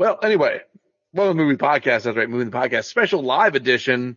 Well, 0.00 0.18
anyway, 0.22 0.62
well, 1.12 1.34
movie 1.34 1.58
podcast. 1.58 2.04
That's 2.04 2.16
right, 2.16 2.26
movie 2.26 2.50
podcast 2.50 2.84
special 2.84 3.22
live 3.22 3.54
edition. 3.54 4.16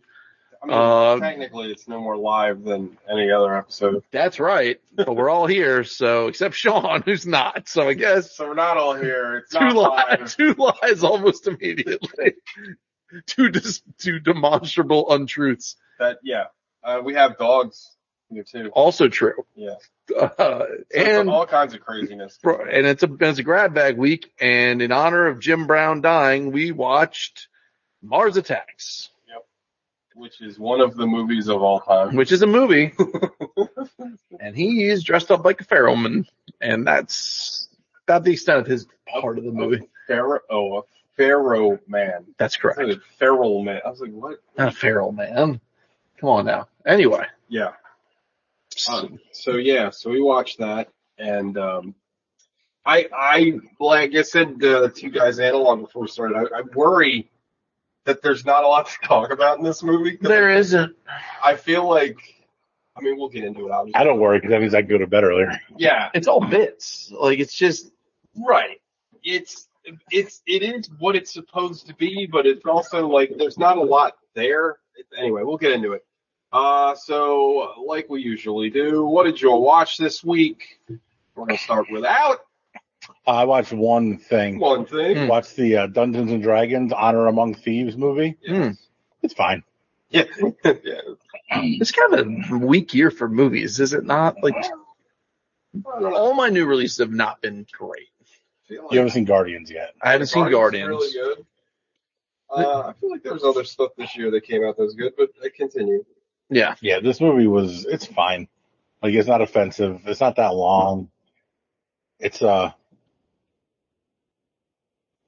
I 0.62 0.66
mean, 0.66 0.74
Uh, 0.74 1.18
technically, 1.20 1.70
it's 1.70 1.86
no 1.86 2.00
more 2.00 2.16
live 2.16 2.64
than 2.64 2.96
any 3.06 3.30
other 3.30 3.54
episode. 3.54 4.02
That's 4.10 4.40
right, 4.40 4.80
but 4.94 5.14
we're 5.14 5.28
all 5.28 5.46
here, 5.46 5.84
so 5.84 6.28
except 6.28 6.54
Sean, 6.54 7.02
who's 7.04 7.26
not. 7.26 7.68
So 7.68 7.86
I 7.86 7.92
guess 7.92 8.34
So 8.34 8.48
we're 8.48 8.54
not 8.54 8.78
all 8.78 8.94
here. 8.94 9.36
It's 9.36 9.50
two 9.52 9.58
not 9.58 9.76
lies, 10.20 10.34
two 10.36 10.54
lies 10.54 11.04
almost 11.04 11.46
immediately. 11.48 12.32
two 13.26 13.50
dis- 13.50 13.82
two 13.98 14.20
demonstrable 14.20 15.12
untruths. 15.12 15.76
That 15.98 16.16
yeah, 16.24 16.44
uh, 16.82 17.02
we 17.04 17.12
have 17.12 17.36
dogs 17.36 17.94
too. 18.42 18.70
Also 18.72 19.08
true. 19.08 19.44
Yeah, 19.54 19.74
Uh, 20.14 20.64
and 20.94 21.30
all 21.30 21.46
kinds 21.46 21.74
of 21.74 21.80
craziness. 21.80 22.38
And 22.42 22.86
it's 22.86 23.02
a 23.02 23.10
it's 23.20 23.38
a 23.38 23.42
grab 23.42 23.74
bag 23.74 23.96
week, 23.96 24.32
and 24.40 24.82
in 24.82 24.90
honor 24.92 25.26
of 25.28 25.38
Jim 25.40 25.66
Brown 25.66 26.00
dying, 26.00 26.50
we 26.50 26.72
watched 26.72 27.46
Mars 28.02 28.36
Attacks, 28.36 29.10
Yep. 29.28 29.44
which 30.14 30.40
is 30.42 30.58
one 30.58 30.80
of 30.80 30.96
the 30.96 31.06
movies 31.06 31.48
of 31.48 31.62
all 31.62 31.80
time. 31.80 32.16
which 32.16 32.32
is 32.32 32.42
a 32.42 32.46
movie, 32.46 32.92
and 34.40 34.56
he 34.56 34.84
is 34.84 35.04
dressed 35.04 35.30
up 35.30 35.44
like 35.44 35.60
a 35.60 35.64
pharaohman, 35.64 36.26
and 36.60 36.86
that's 36.86 37.68
about 38.06 38.24
the 38.24 38.32
extent 38.32 38.58
of 38.60 38.66
his 38.66 38.86
part 39.08 39.38
of 39.38 39.44
the 39.44 39.52
movie. 39.52 39.88
Pharaoh, 40.06 40.40
oh, 40.50 40.78
a 40.78 40.82
Pharaoh 41.16 41.78
man. 41.88 42.26
That's 42.38 42.56
correct. 42.56 42.80
Feral 43.18 43.62
man. 43.62 43.80
I 43.84 43.88
was 43.90 44.00
like, 44.00 44.10
what? 44.12 44.38
Not 44.58 44.68
a 44.68 44.72
pharaoh 44.76 45.12
man. 45.12 45.60
Come 46.18 46.28
on 46.28 46.44
now. 46.46 46.68
Anyway, 46.84 47.24
Yeah. 47.48 47.72
Um, 48.90 49.18
so 49.32 49.52
yeah, 49.52 49.90
so 49.90 50.10
we 50.10 50.20
watched 50.20 50.58
that, 50.58 50.88
and 51.18 51.56
um, 51.58 51.94
I, 52.84 53.08
I, 53.14 53.52
like 53.80 54.14
I 54.14 54.22
said 54.22 54.62
uh, 54.62 54.88
to 54.88 55.00
you 55.02 55.10
guys 55.10 55.38
analog 55.38 55.80
before 55.80 56.02
we 56.02 56.08
started, 56.08 56.36
I, 56.36 56.58
I 56.58 56.62
worry 56.74 57.30
that 58.04 58.20
there's 58.22 58.44
not 58.44 58.64
a 58.64 58.68
lot 58.68 58.86
to 58.86 58.98
talk 59.06 59.30
about 59.32 59.58
in 59.58 59.64
this 59.64 59.82
movie. 59.82 60.16
'cause 60.16 60.28
there 60.28 60.50
isn't. 60.50 60.94
I 61.42 61.56
feel 61.56 61.88
like, 61.88 62.18
I 62.96 63.00
mean, 63.00 63.16
we'll 63.16 63.30
get 63.30 63.44
into 63.44 63.66
it. 63.66 63.70
Obviously. 63.72 63.98
I 64.00 64.04
don't 64.04 64.20
worry 64.20 64.38
because 64.38 64.50
that 64.50 64.60
means 64.60 64.74
I 64.74 64.82
can 64.82 64.90
go 64.90 64.98
to 64.98 65.06
bed 65.06 65.24
earlier. 65.24 65.58
Yeah, 65.76 66.10
It's 66.14 66.28
all 66.28 66.40
bits. 66.46 67.10
Like 67.18 67.38
it's 67.38 67.54
just 67.54 67.90
right. 68.36 68.80
It's 69.22 69.66
it's 70.10 70.42
it 70.46 70.62
is 70.62 70.90
what 70.98 71.16
it's 71.16 71.32
supposed 71.32 71.86
to 71.86 71.94
be, 71.94 72.26
but 72.30 72.46
it's 72.46 72.64
also 72.66 73.06
like 73.08 73.32
there's 73.38 73.58
not 73.58 73.78
a 73.78 73.82
lot 73.82 74.14
there. 74.34 74.76
Anyway, 75.18 75.42
we'll 75.42 75.56
get 75.56 75.72
into 75.72 75.92
it. 75.92 76.04
Uh, 76.54 76.94
so 76.94 77.82
like 77.84 78.08
we 78.08 78.22
usually 78.22 78.70
do, 78.70 79.04
what 79.04 79.24
did 79.24 79.42
you 79.42 79.50
watch 79.50 79.98
this 79.98 80.22
week? 80.22 80.78
We're 81.34 81.46
gonna 81.46 81.58
start 81.58 81.86
without 81.90 82.38
I 83.26 83.44
watched 83.44 83.72
one 83.72 84.18
thing. 84.18 84.58
one 84.58 84.86
thing. 84.86 85.16
Hmm. 85.16 85.26
Watched 85.26 85.56
the 85.56 85.76
uh, 85.76 85.86
Dungeons 85.88 86.30
and 86.30 86.42
Dragons 86.42 86.92
Honor 86.92 87.26
Among 87.26 87.54
Thieves 87.54 87.96
movie. 87.96 88.36
Hmm. 88.46 88.70
It's 89.22 89.34
fine. 89.34 89.62
Yeah, 90.10 90.24
yeah. 90.64 91.00
it's 91.50 91.90
kind 91.90 92.14
of 92.14 92.52
a 92.52 92.58
weak 92.58 92.94
year 92.94 93.10
for 93.10 93.28
movies, 93.28 93.80
is 93.80 93.92
it 93.92 94.04
not? 94.04 94.36
Like 94.42 94.54
I 94.54 94.70
don't 95.82 96.02
know. 96.02 96.14
all 96.14 96.34
my 96.34 96.50
new 96.50 96.66
releases 96.66 96.98
have 96.98 97.10
not 97.10 97.42
been 97.42 97.66
great. 97.72 98.10
Like 98.70 98.92
You 98.92 98.98
haven't 98.98 99.12
seen 99.12 99.24
Guardians 99.24 99.70
yet. 99.72 99.94
I 100.00 100.12
haven't 100.12 100.28
seen 100.28 100.50
Guardians. 100.50 100.88
Really 100.88 101.12
good. 101.12 101.46
Uh, 102.48 102.80
I 102.82 102.92
feel 103.00 103.10
like 103.10 103.24
there 103.24 103.32
was 103.32 103.42
other 103.42 103.64
stuff 103.64 103.90
this 103.98 104.16
year 104.16 104.30
that 104.30 104.44
came 104.44 104.64
out 104.64 104.76
that 104.76 104.84
was 104.84 104.94
good, 104.94 105.14
but 105.16 105.30
I 105.42 105.48
continue. 105.48 106.04
Yeah. 106.50 106.74
Yeah, 106.80 107.00
this 107.00 107.20
movie 107.20 107.46
was. 107.46 107.84
It's 107.86 108.06
fine. 108.06 108.48
Like 109.02 109.14
it's 109.14 109.28
not 109.28 109.40
offensive. 109.42 110.02
It's 110.06 110.20
not 110.20 110.36
that 110.36 110.54
long. 110.54 111.10
It's 112.20 112.40
uh 112.42 112.72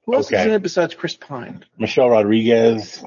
Who 0.05 0.15
else 0.15 0.27
is 0.27 0.33
Okay. 0.33 0.43
in 0.45 0.51
it 0.51 0.61
besides 0.63 0.93
Chris 0.95 1.15
Pine? 1.15 1.65
Michelle 1.77 2.09
Rodriguez, 2.09 3.03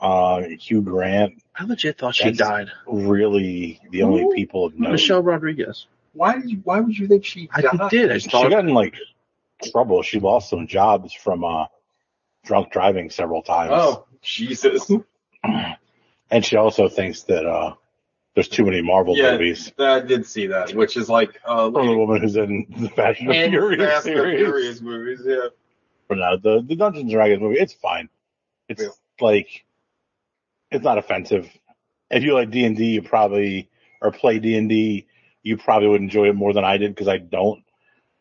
uh 0.00 0.42
Hugh 0.42 0.82
Grant. 0.82 1.42
I 1.56 1.64
legit 1.64 1.98
thought 1.98 2.14
she 2.14 2.30
That's- 2.30 2.38
died. 2.38 2.68
Really, 2.86 3.80
the 3.90 4.02
only 4.02 4.22
Who? 4.22 4.34
people 4.34 4.66
of 4.66 4.78
note. 4.78 4.92
Michelle 4.92 5.22
Rodriguez. 5.22 5.86
Why 6.12 6.34
did 6.36 6.50
you? 6.50 6.58
Why 6.64 6.80
would 6.80 6.96
you 6.96 7.06
think 7.08 7.24
she 7.24 7.48
I 7.52 7.60
died? 7.62 7.90
did. 7.90 8.10
I 8.10 8.14
just 8.14 8.26
she 8.26 8.30
thought. 8.30 8.50
got 8.50 8.60
in 8.64 8.72
like 8.74 8.94
trouble. 9.72 10.02
She 10.02 10.20
lost 10.20 10.48
some 10.50 10.66
jobs 10.66 11.12
from 11.12 11.44
uh 11.44 11.66
drunk 12.44 12.70
driving 12.72 13.10
several 13.10 13.42
times. 13.42 13.72
Oh 13.74 14.06
Jesus! 14.22 14.90
And 16.30 16.44
she 16.44 16.56
also 16.56 16.88
thinks 16.88 17.22
that 17.24 17.46
uh 17.46 17.74
there's 18.34 18.48
too 18.48 18.64
many 18.64 18.82
Marvel 18.82 19.16
Yeah, 19.16 19.32
movies. 19.32 19.72
I 19.78 20.00
did 20.00 20.24
see 20.26 20.46
that, 20.48 20.72
which 20.72 20.96
is 20.96 21.08
like 21.08 21.40
uh, 21.44 21.70
From 21.72 21.86
the 21.88 21.96
woman 21.96 22.20
who's 22.20 22.36
in 22.36 22.66
the 22.78 22.88
Fast 22.90 23.20
and 23.20 23.30
and 23.32 23.50
Furious 23.50 23.90
Fast 23.90 24.04
series. 24.04 24.38
Furious 24.40 24.80
movies. 24.80 25.20
Yeah, 25.24 25.48
But 26.08 26.18
no, 26.18 26.36
the 26.36 26.62
the 26.64 26.76
Dungeons 26.76 27.02
and 27.02 27.10
Dragons 27.10 27.40
movie, 27.40 27.58
it's 27.58 27.72
fine. 27.72 28.08
It's 28.68 28.82
Yeah. 28.82 28.88
like 29.20 29.64
it's 30.70 30.84
not 30.84 30.98
offensive. 30.98 31.50
If 32.10 32.22
you 32.22 32.34
like 32.34 32.50
D 32.50 32.64
and 32.64 32.76
D, 32.76 32.86
you 32.92 33.02
probably 33.02 33.70
or 34.00 34.12
play 34.12 34.38
D 34.38 34.56
and 34.56 34.68
D, 34.68 35.06
you 35.42 35.56
probably 35.56 35.88
would 35.88 36.00
enjoy 36.00 36.28
it 36.28 36.34
more 36.34 36.52
than 36.52 36.64
I 36.64 36.76
did 36.76 36.94
because 36.94 37.08
I 37.08 37.18
don't. 37.18 37.64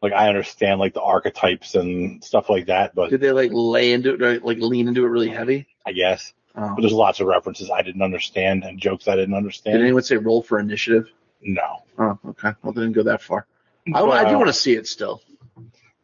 Like 0.01 0.13
I 0.13 0.29
understand 0.29 0.79
like 0.79 0.93
the 0.93 1.01
archetypes 1.01 1.75
and 1.75 2.23
stuff 2.23 2.49
like 2.49 2.67
that, 2.67 2.95
but 2.95 3.09
Did 3.09 3.21
they 3.21 3.31
like 3.31 3.51
lay 3.53 3.91
into 3.93 4.13
it, 4.13 4.21
or, 4.21 4.39
like 4.39 4.59
lean 4.59 4.87
into 4.87 5.05
it 5.05 5.09
really 5.09 5.29
heavy? 5.29 5.67
I 5.85 5.91
guess. 5.91 6.33
Oh. 6.59 6.73
But 6.75 6.81
there's 6.81 6.93
lots 6.93 7.19
of 7.19 7.27
references 7.27 7.69
I 7.69 7.83
didn't 7.83 8.01
understand 8.01 8.63
and 8.63 8.79
jokes 8.79 9.07
I 9.07 9.15
didn't 9.15 9.35
understand. 9.35 9.77
Did 9.77 9.83
anyone 9.83 10.01
say 10.03 10.17
roll 10.17 10.41
for 10.41 10.59
initiative? 10.59 11.09
no. 11.41 11.83
Oh, 11.99 12.17
okay. 12.29 12.51
Well, 12.63 12.73
they 12.73 12.81
didn't 12.81 12.93
go 12.95 13.03
that 13.03 13.21
far. 13.21 13.45
I, 13.93 14.01
I 14.01 14.29
do 14.29 14.35
want 14.37 14.47
to 14.47 14.53
see 14.53 14.73
it 14.73 14.87
still. 14.87 15.21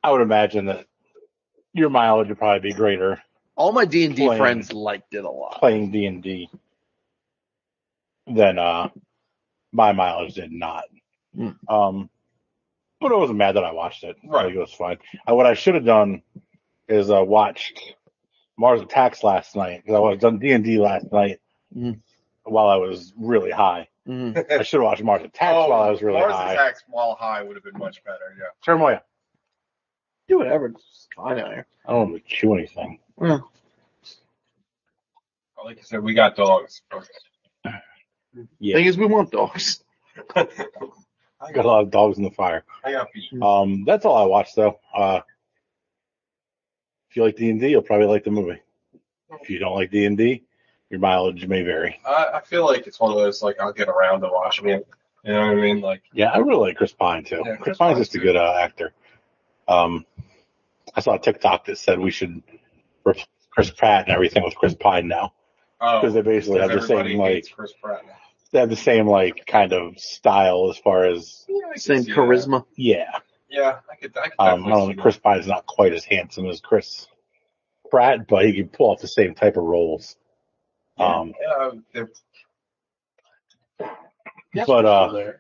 I 0.04 0.12
would 0.12 0.22
imagine 0.22 0.66
that 0.66 0.86
your 1.74 1.90
mileage 1.90 2.30
would 2.30 2.38
probably 2.38 2.70
be 2.70 2.74
greater 2.74 3.22
All 3.56 3.72
my 3.72 3.86
D 3.86 4.06
and 4.06 4.16
D 4.16 4.28
friends 4.38 4.72
liked 4.72 5.14
it 5.14 5.24
a 5.26 5.30
lot. 5.30 5.60
playing 5.60 5.92
D 5.92 6.06
and 6.06 6.22
D 6.24 6.50
than 8.28 8.58
uh 8.60 8.90
my 9.72 9.92
mileage 9.92 10.36
did 10.36 10.52
not. 10.52 10.84
Hmm. 11.36 11.50
Um 11.68 12.10
but 13.02 13.12
I 13.12 13.16
wasn't 13.18 13.40
mad 13.40 13.56
that 13.58 13.66
I 13.66 13.72
watched 13.74 14.04
it. 14.04 14.16
Right. 14.24 14.56
It 14.56 14.58
was 14.58 14.72
fine. 14.72 14.98
Uh, 15.30 15.36
what 15.36 15.46
I 15.46 15.56
should 15.56 15.76
have 15.76 15.86
done 15.86 16.22
is 16.88 17.10
uh 17.12 17.24
watched 17.24 17.96
Mars 18.58 18.82
Attacks 18.82 19.24
last 19.24 19.56
night 19.56 19.82
because 19.84 19.96
I 19.96 20.00
was 20.00 20.20
done 20.20 20.40
D 20.40 20.52
and 20.52 20.64
D 20.64 20.78
last 20.80 21.12
night 21.12 21.40
Hmm. 21.74 21.92
while 22.44 22.68
I 22.68 22.76
was 22.76 23.14
really 23.18 23.52
high. 23.52 23.88
Mhm. 24.08 24.38
I 24.52 24.64
should 24.64 24.80
have 24.80 24.86
watched 24.86 25.04
Mars 25.04 25.24
Attacks 25.24 25.54
oh, 25.56 25.70
while 25.70 25.82
I 25.82 25.90
was 25.90 26.02
really 26.02 26.20
Mars 26.20 26.34
high. 26.34 26.46
Mars 26.46 26.60
Attacks 26.60 26.84
while 26.88 27.16
high 27.16 27.42
would 27.42 27.56
have 27.56 27.64
been 27.64 27.78
much 27.80 28.04
better. 28.04 28.36
Yeah. 28.38 28.46
Turmoil. 28.64 29.00
Do 30.28 30.38
whatever. 30.40 30.68
It's 30.68 31.08
fine 31.16 31.40
out 31.40 31.48
here. 31.54 31.66
I 31.86 31.92
don't 31.94 32.12
want 32.12 32.24
to 32.26 32.30
chew 32.36 32.54
anything. 32.54 33.00
Well, 33.16 33.50
Like 35.66 35.80
I 35.80 35.82
said, 35.82 36.04
we 36.04 36.14
got 36.14 36.36
dogs. 36.36 36.82
Yeah. 38.60 38.76
thing 38.76 38.86
is, 38.86 38.98
we 38.98 39.06
want 39.06 39.32
dogs. 39.32 39.84
I 40.36 41.52
Got 41.52 41.66
a 41.66 41.68
lot 41.68 41.84
of 41.84 41.92
dogs 41.92 42.18
in 42.18 42.24
the 42.24 42.32
fire. 42.32 42.64
I 42.84 42.92
got 42.92 43.08
beat. 43.14 43.42
Um, 43.42 43.84
that's 43.86 44.06
all 44.06 44.16
I 44.18 44.26
watched 44.26 44.56
though. 44.56 44.80
Uh, 44.94 45.22
if 47.14 47.18
you 47.18 47.24
like 47.24 47.36
D 47.36 47.52
and 47.52 47.60
D, 47.60 47.68
you'll 47.68 47.84
probably 47.84 48.08
like 48.08 48.24
the 48.24 48.32
movie. 48.32 48.60
If 49.40 49.48
you 49.52 49.60
don't 49.60 49.76
like 49.76 49.92
D 49.92 50.06
and 50.06 50.18
D, 50.18 50.42
your 50.90 51.00
mileage 51.00 51.46
may 51.46 51.62
vary. 51.62 52.00
I, 52.04 52.30
I 52.34 52.42
feel 52.42 52.66
like 52.66 52.88
it's 52.88 53.00
one 53.00 53.12
of 53.12 53.18
those 53.18 53.44
like 53.44 53.60
I'll 53.60 53.72
get 53.72 53.88
around 53.88 54.22
to 54.22 54.30
watching 54.32 54.70
it. 54.70 54.88
You 55.24 55.34
know 55.34 55.42
what 55.42 55.52
I 55.52 55.62
mean? 55.62 55.80
Like 55.80 56.02
Yeah, 56.12 56.32
I 56.32 56.40
really 56.40 56.60
like 56.60 56.78
Chris 56.78 56.92
Pine 56.92 57.24
too. 57.24 57.44
Yeah, 57.46 57.58
Chris, 57.58 57.62
Chris 57.62 57.78
Pine's 57.78 57.94
Pine's 57.98 58.08
just 58.08 58.16
a 58.16 58.18
good. 58.18 58.34
good 58.34 58.36
uh, 58.38 58.58
actor. 58.60 58.94
Um, 59.68 60.08
I 60.96 61.02
saw 61.02 61.14
a 61.14 61.20
TikTok 61.20 61.66
that 61.66 61.78
said 61.78 62.00
we 62.00 62.10
should 62.10 62.42
replace 63.06 63.28
Chris 63.52 63.70
Pratt 63.70 64.06
and 64.08 64.16
everything 64.16 64.44
with 64.44 64.56
Chris 64.56 64.74
Pine 64.74 65.08
now 65.08 65.34
oh, 65.82 66.02
because 66.02 66.16
they 66.16 66.22
basically 66.24 66.62
have 66.62 66.72
the 66.72 66.82
same 66.82 67.20
like 67.20 67.46
Chris 67.56 67.74
Pratt. 67.80 68.08
now. 68.08 68.14
they 68.52 68.60
have 68.60 68.72
the 68.72 68.76
same 68.76 69.06
like 69.06 69.46
kind 69.46 69.72
of 69.72 70.00
style 70.00 70.72
as 70.72 70.80
far 70.80 71.06
as 71.06 71.46
Yeah, 71.48 71.76
Same 71.76 72.02
see 72.02 72.12
that. 72.12 72.18
charisma. 72.18 72.66
yeah. 72.76 73.20
Yeah, 73.54 73.80
I 73.90 73.96
could. 73.96 74.18
I 74.18 74.24
could 74.30 74.34
Um, 74.40 74.48
I 74.48 74.50
definitely 74.56 74.72
don't 74.74 74.96
know, 74.98 75.02
Chris 75.04 75.18
Pine's 75.18 75.46
not 75.48 75.66
quite 75.68 75.94
as 75.94 76.04
handsome 76.04 76.48
as 76.48 76.60
Chris 76.60 77.08
Pratt, 77.92 78.26
but 78.28 78.46
he 78.46 78.54
can 78.54 78.68
pull 78.68 78.90
off 78.90 79.00
the 79.00 79.08
same 79.08 79.36
type 79.36 79.58
of 79.58 79.64
roles. 79.64 80.16
that. 80.98 81.04
Um, 81.04 81.34
yeah, 81.40 81.70
they're- 81.94 82.12
But, 84.66 84.86
uh. 84.86 85.32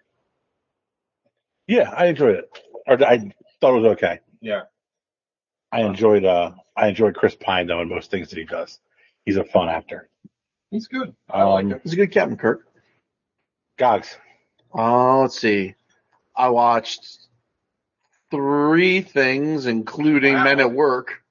Yeah, 1.67 1.89
I 1.95 2.05
enjoyed 2.07 2.35
it. 2.35 2.59
Or 2.85 3.03
I 3.03 3.17
thought 3.61 3.75
it 3.75 3.79
was 3.81 3.91
okay. 3.93 4.19
yeah. 4.41 4.63
I 5.71 5.81
enjoyed 5.81 6.23
uh 6.23 6.51
I 6.77 6.87
enjoyed 6.89 7.15
Chris 7.15 7.35
Pine 7.35 7.65
though 7.65 7.81
in 7.81 7.89
most 7.89 8.11
things 8.11 8.29
that 8.29 8.37
he 8.37 8.45
does. 8.45 8.79
He's 9.25 9.37
a 9.37 9.43
fun 9.43 9.69
actor. 9.69 10.07
He's 10.69 10.87
good. 10.87 11.15
I 11.31 11.43
like 11.43 11.65
Um, 11.65 11.71
him. 11.71 11.79
He's 11.81 11.93
a 11.93 11.95
good 11.95 12.11
Captain 12.11 12.37
Kirk. 12.37 12.67
Gogs. 13.77 14.15
Oh, 14.71 15.21
let's 15.21 15.39
see. 15.39 15.73
I 16.35 16.49
watched 16.49 17.27
three 18.37 19.01
things, 19.01 19.65
including 19.67 20.33
Wow. 20.33 20.43
Men 20.43 20.59
at 20.59 20.71
Work, 20.71 21.21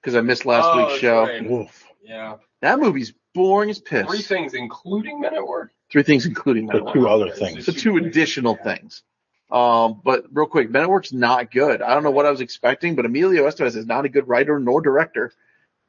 because 0.00 0.14
I 0.14 0.20
missed 0.20 0.44
last 0.46 0.66
Oh, 0.66 0.76
week's 0.86 1.00
show. 1.00 1.22
right. 1.22 1.48
Woof. 1.48 1.86
Yeah. 2.02 2.36
That 2.60 2.78
movie's 2.78 3.12
boring 3.34 3.70
as 3.70 3.78
piss. 3.78 4.06
Three 4.06 4.18
things, 4.22 4.54
including 4.54 5.20
Men 5.20 5.34
at 5.34 5.46
Work. 5.46 5.72
Three 5.90 6.02
things, 6.02 6.26
including 6.26 6.66
Men 6.66 6.76
The 6.76 6.80
at 6.80 6.84
Work. 6.86 6.94
two 6.94 7.08
other 7.08 7.28
Okay, 7.28 7.38
things. 7.54 7.66
The 7.66 7.72
two 7.72 7.96
additional 7.96 8.56
things. 8.56 9.02
Um, 9.50 10.00
but 10.04 10.26
real 10.32 10.46
quick, 10.46 10.70
Men 10.70 10.82
at 10.82 10.90
Work's 10.90 11.12
not 11.12 11.50
good. 11.50 11.82
I 11.82 11.94
don't 11.94 12.02
know 12.04 12.10
what 12.12 12.26
I 12.26 12.30
was 12.30 12.40
expecting, 12.40 12.94
but 12.94 13.04
Emilio 13.06 13.48
Estevez 13.48 13.74
is 13.76 13.86
not 13.86 14.04
a 14.04 14.08
good 14.08 14.28
writer 14.28 14.60
nor 14.60 14.80
director. 14.80 15.32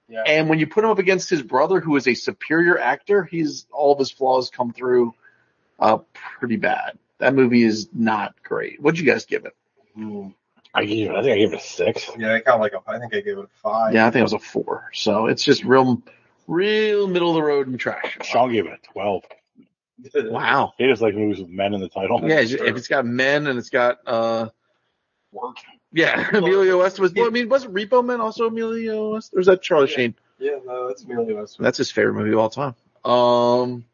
Yeah. 0.07 0.23
And 0.25 0.49
when 0.49 0.59
you 0.59 0.67
put 0.67 0.83
him 0.83 0.89
up 0.89 0.99
against 0.99 1.29
his 1.29 1.41
brother, 1.43 1.79
who 1.79 1.95
is 1.95 2.07
a 2.07 2.13
superior 2.15 2.79
actor, 2.79 3.23
he's 3.23 3.65
all 3.71 3.93
of 3.93 3.99
his 3.99 4.11
flaws 4.11 4.49
come 4.49 4.73
through 4.73 5.13
uh, 5.79 5.99
pretty 6.39 6.57
bad. 6.57 6.97
That 7.19 7.35
movie 7.35 7.63
is 7.63 7.87
not 7.93 8.33
great. 8.43 8.81
What'd 8.81 8.99
you 8.99 9.05
guys 9.05 9.25
give 9.25 9.45
it? 9.45 9.55
Hmm. 9.95 10.29
I 10.73 10.85
gave 10.85 11.09
it. 11.09 11.15
I 11.15 11.21
think 11.21 11.33
I 11.33 11.37
gave 11.37 11.53
it 11.53 11.59
a 11.59 11.63
six. 11.63 12.09
Yeah, 12.17 12.35
I 12.35 12.39
kind 12.39 12.55
of 12.55 12.61
like 12.61 12.73
a. 12.73 12.81
I 12.89 12.97
think 12.99 13.13
I 13.13 13.19
gave 13.21 13.37
it 13.37 13.45
a 13.45 13.49
five. 13.61 13.93
Yeah, 13.93 14.05
I 14.07 14.09
think 14.11 14.21
it 14.21 14.23
was 14.23 14.33
a 14.33 14.39
four. 14.39 14.89
So 14.93 15.27
it's 15.27 15.43
just 15.43 15.63
real, 15.63 16.01
real 16.47 17.07
middle 17.07 17.29
of 17.29 17.35
the 17.35 17.43
road 17.43 17.67
and 17.67 17.79
trash. 17.79 18.17
Sean 18.23 18.51
gave 18.51 18.65
it 18.65 18.73
a 18.73 18.87
twelve. 18.91 19.23
Wow. 20.15 20.73
He 20.79 20.87
just 20.87 20.99
like 21.01 21.13
movies 21.13 21.39
with 21.39 21.49
men 21.49 21.75
in 21.75 21.79
the 21.81 21.87
title. 21.87 22.27
Yeah, 22.27 22.43
sure. 22.43 22.65
if 22.65 22.75
it's 22.75 22.87
got 22.87 23.05
men 23.05 23.45
and 23.45 23.59
it's 23.59 23.69
got 23.69 23.99
uh 24.07 24.49
Work. 25.31 25.57
yeah, 25.93 26.27
Emilio 26.33 26.79
Estevez. 26.79 27.15
Well, 27.15 27.27
I 27.27 27.29
mean, 27.29 27.49
wasn't 27.49 27.75
Repo 27.75 28.03
Man 28.03 28.19
also 28.19 28.47
Emilio 28.47 29.13
Estevez? 29.15 29.33
Or 29.35 29.39
is 29.41 29.45
that 29.45 29.61
Charlie 29.61 29.89
Yeah. 29.91 29.95
Sheen? 29.95 30.15
Yeah, 30.39 30.57
no, 30.65 30.87
that's 30.87 31.03
Emilio 31.03 31.43
Estevez. 31.43 31.57
That's 31.59 31.77
his 31.77 31.91
favorite 31.91 32.15
movie 32.15 32.31
of 32.33 32.39
all 32.39 32.49
time. 32.49 32.73
Um, 33.05 33.85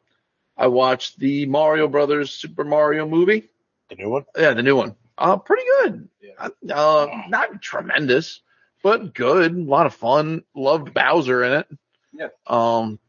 I 0.56 0.68
watched 0.68 1.20
the 1.20 1.46
Mario 1.46 1.90
Brothers 1.90 2.32
Super 2.32 2.64
Mario 2.64 3.06
movie. 3.06 3.50
The 3.90 3.96
new 3.96 4.10
one. 4.10 4.24
Yeah, 4.38 4.54
the 4.54 4.64
new 4.64 4.78
one. 4.78 4.96
Uh, 5.18 5.38
pretty 5.38 5.64
good. 5.82 6.10
Yeah. 6.22 6.76
Uh, 6.76 7.08
not 7.28 7.62
tremendous, 7.62 8.42
but 8.84 9.14
good. 9.14 9.54
A 9.56 9.60
lot 9.62 9.86
of 9.86 9.94
fun. 9.96 10.44
Loved 10.56 10.94
Bowser 10.94 11.44
in 11.44 11.54
it. 11.54 11.68
Yeah. 12.14 12.28
Um, 12.46 13.00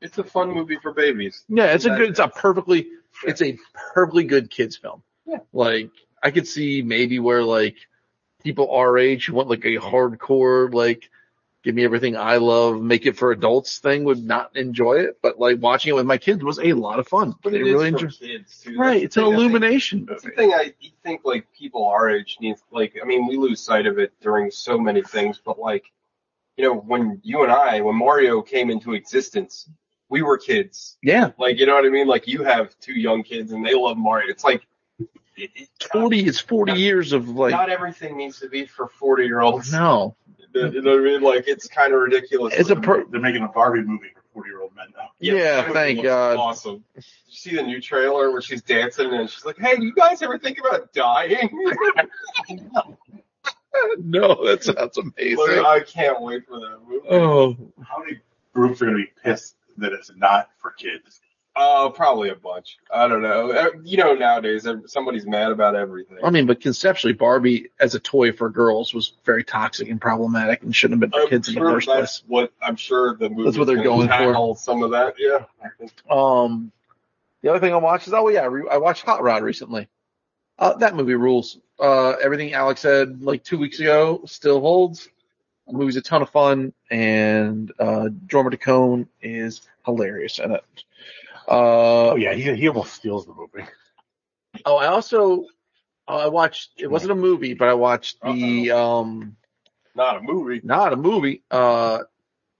It's 0.00 0.18
a 0.18 0.24
fun 0.24 0.50
movie 0.52 0.78
for 0.82 0.92
babies. 0.92 1.44
yeah, 1.48 1.72
it's 1.74 1.84
a 1.84 1.90
good, 1.90 2.10
it's 2.10 2.18
a 2.18 2.28
perfectly, 2.28 2.88
it's 3.24 3.42
a 3.42 3.58
perfectly 3.94 4.24
good 4.24 4.50
kids 4.50 4.76
film. 4.76 5.02
Yeah. 5.26 5.38
Like, 5.52 5.90
I 6.22 6.30
could 6.30 6.46
see 6.48 6.82
maybe 6.82 7.18
where 7.18 7.42
like 7.44 7.76
people 8.42 8.70
our 8.70 8.96
age 8.98 9.26
who 9.26 9.34
want 9.34 9.48
like 9.48 9.64
a 9.64 9.76
hardcore, 9.76 10.72
like, 10.72 11.10
give 11.62 11.74
me 11.74 11.84
everything 11.84 12.16
I 12.16 12.36
love, 12.36 12.80
make 12.80 13.06
it 13.06 13.16
for 13.16 13.32
adults 13.32 13.78
thing 13.78 14.04
would 14.04 14.24
not 14.24 14.56
enjoy 14.56 14.94
it. 15.00 15.18
But 15.22 15.38
like 15.38 15.60
watching 15.60 15.90
it 15.90 15.94
with 15.94 16.06
my 16.06 16.18
kids 16.18 16.42
was 16.42 16.58
a 16.58 16.72
lot 16.72 16.98
of 16.98 17.06
fun. 17.08 17.34
But 17.42 17.54
it 17.54 17.62
is 17.62 17.72
really 17.72 17.88
enjoy. 17.88 18.08
kids 18.08 18.60
too. 18.62 18.76
Right. 18.78 19.02
That's 19.02 19.04
It's 19.04 19.16
an 19.16 19.24
think- 19.24 19.34
illumination 19.34 20.06
That's 20.08 20.22
the 20.22 20.30
thing 20.30 20.52
I 20.52 20.72
think 21.04 21.22
like 21.24 21.46
people 21.52 21.86
our 21.86 22.08
age 22.10 22.38
need 22.40 22.56
like 22.70 22.98
I 23.02 23.06
mean 23.06 23.26
we 23.26 23.36
lose 23.36 23.60
sight 23.60 23.86
of 23.86 23.98
it 23.98 24.12
during 24.20 24.50
so 24.50 24.78
many 24.78 25.02
things, 25.02 25.40
but 25.44 25.58
like 25.58 25.84
you 26.56 26.64
know 26.64 26.74
when 26.74 27.20
you 27.22 27.42
and 27.42 27.52
I 27.52 27.80
when 27.80 27.96
Mario 27.96 28.42
came 28.42 28.70
into 28.70 28.94
existence, 28.94 29.68
we 30.08 30.22
were 30.22 30.38
kids. 30.38 30.98
Yeah. 31.02 31.30
Like 31.38 31.58
you 31.58 31.66
know 31.66 31.74
what 31.74 31.84
I 31.84 31.88
mean? 31.90 32.06
Like 32.06 32.26
you 32.26 32.42
have 32.44 32.78
two 32.80 32.94
young 32.98 33.22
kids 33.22 33.52
and 33.52 33.64
they 33.64 33.74
love 33.74 33.96
Mario. 33.96 34.28
It's 34.28 34.44
like 34.44 34.66
it, 35.44 35.50
it, 35.54 35.68
40, 35.92 36.26
it's 36.26 36.40
40 36.40 36.72
years 36.72 37.12
of 37.12 37.28
like, 37.28 37.52
not 37.52 37.68
everything 37.70 38.16
needs 38.16 38.40
to 38.40 38.48
be 38.48 38.66
for 38.66 38.86
forty 38.88 39.24
year 39.24 39.40
olds. 39.40 39.72
no. 39.72 40.16
You 40.52 40.82
know 40.82 40.90
what 40.90 41.00
I 41.00 41.04
mean? 41.04 41.22
Like 41.22 41.44
it's 41.46 41.68
kind 41.68 41.92
of 41.92 42.00
ridiculous. 42.00 42.54
It's 42.56 42.70
a 42.70 42.76
per- 42.76 43.04
They're 43.04 43.20
making 43.20 43.44
a 43.44 43.48
Barbie 43.48 43.82
movie 43.82 44.08
for 44.12 44.22
forty-year-old 44.34 44.74
men 44.74 44.86
now. 44.96 45.10
Yeah, 45.20 45.34
that 45.34 45.68
movie 45.68 45.78
thank 45.78 46.02
God. 46.02 46.36
Awesome. 46.38 46.82
Did 46.96 47.04
you 47.28 47.32
see 47.36 47.54
the 47.54 47.62
new 47.62 47.80
trailer 47.80 48.32
where 48.32 48.42
she's 48.42 48.60
dancing 48.62 49.12
and 49.14 49.30
she's 49.30 49.44
like, 49.44 49.58
"Hey, 49.60 49.76
you 49.78 49.94
guys 49.94 50.22
ever 50.22 50.40
think 50.40 50.58
about 50.58 50.92
dying?" 50.92 51.48
no, 53.98 54.44
that 54.44 54.64
sounds 54.64 54.98
amazing. 54.98 55.38
Like, 55.38 55.64
I 55.64 55.80
can't 55.84 56.20
wait 56.20 56.46
for 56.46 56.58
that 56.58 56.78
movie. 56.86 57.06
Oh, 57.08 57.56
How 57.82 58.00
many 58.00 58.18
groups 58.52 58.82
are 58.82 58.86
going 58.86 58.96
to 58.98 59.04
be 59.04 59.12
pissed 59.22 59.54
that 59.78 59.92
it's 59.92 60.10
not 60.16 60.50
for 60.58 60.72
kids? 60.72 61.20
Uh, 61.60 61.90
probably 61.90 62.30
a 62.30 62.34
bunch. 62.34 62.78
I 62.90 63.06
don't 63.06 63.20
know. 63.20 63.52
Uh, 63.52 63.68
You 63.84 63.98
know, 63.98 64.14
nowadays 64.14 64.66
somebody's 64.86 65.26
mad 65.26 65.52
about 65.52 65.76
everything. 65.76 66.16
I 66.24 66.30
mean, 66.30 66.46
but 66.46 66.62
conceptually, 66.62 67.12
Barbie 67.12 67.68
as 67.78 67.94
a 67.94 68.00
toy 68.00 68.32
for 68.32 68.48
girls 68.48 68.94
was 68.94 69.12
very 69.26 69.44
toxic 69.44 69.90
and 69.90 70.00
problematic 70.00 70.62
and 70.62 70.74
shouldn't 70.74 71.02
have 71.02 71.10
been 71.10 71.20
for 71.20 71.24
I'm 71.24 71.28
kids 71.28 71.48
in 71.48 71.56
the 71.56 71.60
first 71.60 71.86
that's 71.86 72.20
place. 72.20 72.22
what 72.28 72.52
I'm 72.62 72.76
sure 72.76 73.14
the 73.14 73.28
movie. 73.28 73.44
That's 73.44 73.58
what 73.58 73.66
they're 73.66 73.82
going 73.82 74.08
for. 74.08 74.56
Some 74.56 74.82
of 74.82 74.92
that, 74.92 75.16
yeah. 75.18 75.44
Um, 76.08 76.72
the 77.42 77.50
other 77.50 77.60
thing 77.60 77.74
I 77.74 77.76
watched 77.76 78.06
is 78.06 78.14
oh 78.14 78.28
yeah, 78.28 78.40
I, 78.40 78.46
re- 78.46 78.68
I 78.70 78.78
watched 78.78 79.04
Hot 79.04 79.22
Rod 79.22 79.42
recently. 79.42 79.86
Uh, 80.58 80.74
that 80.78 80.96
movie 80.96 81.14
rules. 81.14 81.58
Uh, 81.78 82.12
everything 82.22 82.54
Alex 82.54 82.80
said 82.80 83.22
like 83.22 83.44
two 83.44 83.58
weeks 83.58 83.80
ago 83.80 84.22
still 84.24 84.60
holds. 84.60 85.10
The 85.66 85.74
movie's 85.74 85.96
a 85.96 86.02
ton 86.02 86.22
of 86.22 86.30
fun, 86.30 86.72
and 86.90 87.70
uh, 87.78 88.08
Jorma 88.26 88.50
Taccone 88.54 89.08
is 89.20 89.60
hilarious 89.84 90.38
in 90.38 90.52
it. 90.52 90.64
Uh, 91.48 92.10
Oh 92.12 92.16
yeah, 92.16 92.34
he 92.34 92.54
he 92.54 92.68
almost 92.68 92.92
steals 92.94 93.26
the 93.26 93.34
movie. 93.34 93.68
Oh, 94.64 94.76
I 94.76 94.86
also 94.86 95.44
oh, 96.08 96.16
I 96.18 96.26
watched. 96.28 96.70
It 96.78 96.90
wasn't 96.90 97.12
a 97.12 97.16
movie, 97.16 97.54
but 97.54 97.68
I 97.68 97.74
watched 97.74 98.20
the 98.22 98.70
um 98.72 99.36
not 99.94 100.16
a 100.16 100.20
movie. 100.22 100.60
not 100.64 100.92
a 100.92 100.96
movie. 100.96 101.42
Uh, 101.50 102.00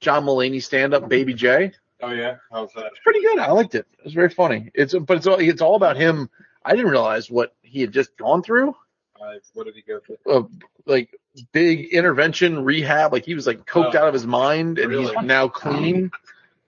John 0.00 0.24
Mulaney 0.24 0.62
stand 0.62 0.94
up, 0.94 1.08
Baby 1.08 1.34
J. 1.34 1.72
Oh 2.02 2.10
yeah, 2.12 2.36
how's 2.50 2.72
that? 2.74 2.86
It's 2.86 3.00
pretty 3.04 3.20
good. 3.22 3.38
I 3.38 3.50
liked 3.50 3.74
it. 3.74 3.86
It 3.98 4.04
was 4.04 4.14
very 4.14 4.30
funny. 4.30 4.70
It's 4.74 4.94
but 4.94 5.16
it's 5.18 5.26
all 5.26 5.38
it's 5.40 5.60
all 5.60 5.74
about 5.76 5.96
him. 5.96 6.30
I 6.64 6.70
didn't 6.76 6.90
realize 6.90 7.30
what 7.30 7.54
he 7.62 7.80
had 7.80 7.92
just 7.92 8.16
gone 8.16 8.42
through. 8.42 8.74
Uh, 9.20 9.34
what 9.54 9.64
did 9.66 9.74
he 9.74 9.82
go 9.82 10.00
through? 10.00 10.16
Uh, 10.26 10.42
like 10.86 11.10
big 11.52 11.90
intervention 11.92 12.64
rehab. 12.64 13.12
Like 13.12 13.24
he 13.26 13.34
was 13.34 13.46
like 13.46 13.66
coked 13.66 13.94
Oh, 13.94 13.98
out 13.98 14.08
of 14.08 14.14
his 14.14 14.26
mind, 14.26 14.78
and 14.78 14.88
really? 14.90 15.14
he's 15.14 15.24
now 15.24 15.48
clean. 15.48 16.10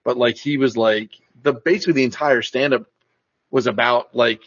But 0.03 0.17
like 0.17 0.37
he 0.37 0.57
was 0.57 0.77
like 0.77 1.11
the 1.43 1.53
basically 1.53 1.93
the 1.93 2.03
entire 2.03 2.41
stand 2.41 2.73
up 2.73 2.85
was 3.51 3.67
about 3.67 4.15
like 4.15 4.41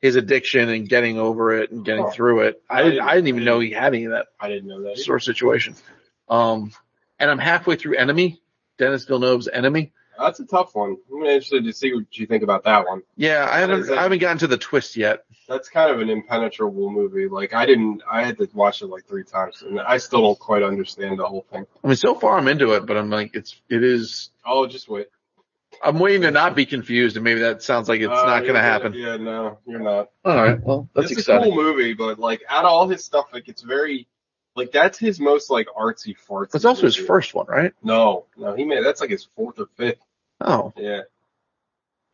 his 0.00 0.16
addiction 0.16 0.68
and 0.68 0.88
getting 0.88 1.18
over 1.18 1.54
it 1.60 1.70
and 1.70 1.84
getting 1.84 2.04
Oh. 2.04 2.10
through 2.10 2.40
it. 2.40 2.62
I 2.68 2.82
didn't 2.82 3.00
I 3.02 3.14
didn't 3.14 3.28
even 3.28 3.44
know 3.44 3.60
he 3.60 3.70
had 3.70 3.94
any 3.94 4.04
of 4.06 4.12
that 4.12 4.26
I 4.40 4.48
didn't 4.48 4.68
know 4.68 4.82
that. 4.82 4.92
either. 4.92 5.02
sort 5.02 5.20
of 5.20 5.24
situation. 5.24 5.74
Um, 6.28 6.72
and 7.18 7.30
I'm 7.30 7.38
halfway 7.38 7.76
through 7.76 7.96
Enemy, 7.96 8.40
Denis 8.78 9.04
Villeneuve's 9.04 9.48
Enemy. 9.48 9.92
That's 10.18 10.40
a 10.40 10.44
tough 10.46 10.74
one. 10.74 10.96
I'm 11.12 11.22
interested 11.24 11.64
to 11.64 11.72
see 11.72 11.94
what 11.94 12.04
you 12.18 12.26
think 12.26 12.42
about 12.42 12.64
that 12.64 12.86
one. 12.86 13.02
Yeah, 13.16 13.46
I 13.48 13.60
haven't 13.60 13.88
it? 13.88 13.90
I 13.96 14.02
haven't 14.02 14.18
gotten 14.18 14.38
to 14.38 14.46
the 14.48 14.58
twist 14.58 14.96
yet. 14.96 15.24
That's 15.48 15.68
kind 15.68 15.92
of 15.92 16.00
an 16.00 16.10
impenetrable 16.10 16.90
movie. 16.90 17.28
Like 17.28 17.54
I 17.54 17.66
didn't, 17.66 18.02
I 18.10 18.24
had 18.24 18.36
to 18.38 18.48
watch 18.52 18.82
it 18.82 18.86
like 18.86 19.06
three 19.06 19.22
times, 19.22 19.62
and 19.62 19.80
I 19.80 19.98
still 19.98 20.22
don't 20.22 20.38
quite 20.38 20.64
understand 20.64 21.20
the 21.20 21.26
whole 21.26 21.46
thing. 21.52 21.66
I 21.84 21.86
mean, 21.86 21.96
so 21.96 22.14
far 22.16 22.36
I'm 22.36 22.48
into 22.48 22.72
it, 22.72 22.84
but 22.84 22.96
I'm 22.96 23.10
like, 23.10 23.34
it's 23.34 23.60
it 23.68 23.84
is. 23.84 24.30
Oh, 24.44 24.66
just 24.66 24.88
wait. 24.88 25.06
I'm 25.82 25.98
waiting 25.98 26.22
to 26.22 26.30
not 26.30 26.54
be 26.56 26.66
confused, 26.66 27.16
and 27.16 27.24
maybe 27.24 27.40
that 27.40 27.62
sounds 27.62 27.88
like 27.88 28.00
it's 28.00 28.10
Uh, 28.10 28.26
not 28.26 28.40
going 28.42 28.54
to 28.54 28.60
happen. 28.60 28.92
Yeah, 28.94 29.16
no, 29.16 29.58
you're 29.66 29.80
not. 29.80 30.10
All 30.24 30.36
right, 30.36 30.60
well, 30.62 30.88
that's 30.94 31.10
it's 31.10 31.20
exciting. 31.20 31.52
a 31.52 31.54
cool 31.54 31.62
movie, 31.62 31.94
but 31.94 32.18
like 32.18 32.42
out 32.48 32.64
of 32.64 32.70
all 32.70 32.88
his 32.88 33.04
stuff, 33.04 33.26
like 33.32 33.48
it's 33.48 33.62
very, 33.62 34.06
like 34.56 34.72
that's 34.72 34.98
his 34.98 35.20
most 35.20 35.50
like 35.50 35.68
artsy 35.78 36.16
fartsy. 36.28 36.54
It's 36.56 36.64
also 36.64 36.82
his 36.86 36.96
first 36.96 37.34
one, 37.34 37.46
right? 37.46 37.72
No, 37.82 38.26
no, 38.36 38.54
he 38.54 38.64
made 38.64 38.84
that's 38.84 39.00
like 39.00 39.10
his 39.10 39.28
fourth 39.36 39.58
or 39.60 39.66
fifth. 39.76 39.98
Oh, 40.40 40.72
Yeah, 40.76 41.02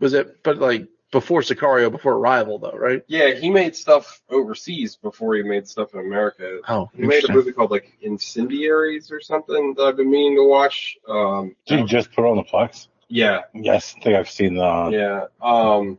was 0.00 0.14
it? 0.14 0.42
But 0.42 0.58
like 0.58 0.88
before 1.12 1.42
Sicario, 1.42 1.90
before 1.92 2.14
Arrival, 2.14 2.58
though, 2.58 2.72
right? 2.72 3.02
yeah, 3.06 3.30
he 3.34 3.48
made 3.48 3.76
stuff 3.76 4.20
overseas 4.28 4.96
before 4.96 5.36
he 5.36 5.42
made 5.42 5.68
stuff 5.68 5.94
in 5.94 6.00
America. 6.00 6.58
Oh, 6.68 6.90
He 6.94 7.02
made 7.02 7.24
a 7.28 7.32
movie 7.32 7.52
called 7.52 7.70
like 7.70 7.96
Incendiaries 8.02 9.10
or 9.12 9.20
something 9.20 9.74
that 9.74 9.82
I've 9.84 9.96
been 9.96 10.10
meaning 10.10 10.36
to 10.38 10.44
watch. 10.48 10.96
Um, 11.08 11.54
Did 11.66 11.80
he 11.80 11.84
just 11.86 12.12
put 12.12 12.24
it 12.24 12.28
on 12.28 12.36
the 12.36 12.42
Plex? 12.42 12.88
Yeah, 13.08 13.42
Yes, 13.54 13.94
I 13.96 14.00
think 14.02 14.16
I've 14.16 14.30
seen 14.30 14.54
the 14.54 14.90
yeah. 14.92 15.26
Um, 15.46 15.98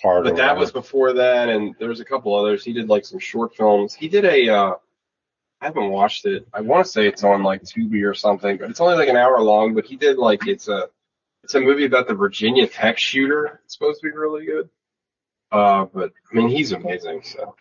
card. 0.00 0.24
but 0.24 0.36
that 0.36 0.56
was 0.56 0.72
before 0.72 1.14
that, 1.14 1.48
and 1.48 1.74
there 1.78 1.88
was 1.88 2.00
a 2.00 2.04
couple 2.04 2.34
others. 2.34 2.64
He 2.64 2.72
did 2.72 2.88
like 2.88 3.04
some 3.04 3.18
short 3.18 3.54
films. 3.56 3.94
He 3.94 4.08
did 4.08 4.24
a. 4.24 4.48
Uh, 4.48 4.74
I 5.60 5.66
haven't 5.66 5.90
watched 5.90 6.24
it. 6.24 6.46
I 6.54 6.62
want 6.62 6.86
to 6.86 6.90
say 6.90 7.06
it's 7.06 7.24
on 7.24 7.42
like 7.42 7.62
Tubi 7.62 8.08
or 8.08 8.14
something, 8.14 8.56
but 8.56 8.70
it's 8.70 8.80
only 8.80 8.96
like 8.96 9.08
an 9.08 9.16
hour 9.16 9.40
long. 9.40 9.74
But 9.74 9.84
he 9.86 9.96
did 9.96 10.16
like 10.16 10.46
it's 10.46 10.68
a. 10.68 10.88
It's 11.42 11.54
a 11.54 11.60
movie 11.60 11.86
about 11.86 12.06
the 12.06 12.14
Virginia 12.14 12.66
Tech 12.66 12.98
shooter. 12.98 13.60
It's 13.64 13.74
supposed 13.74 14.00
to 14.00 14.06
be 14.06 14.16
really 14.16 14.44
good. 14.44 14.68
Uh, 15.50 15.86
but 15.86 16.12
I 16.30 16.36
mean, 16.36 16.48
he's 16.48 16.72
amazing. 16.72 17.22
So. 17.24 17.56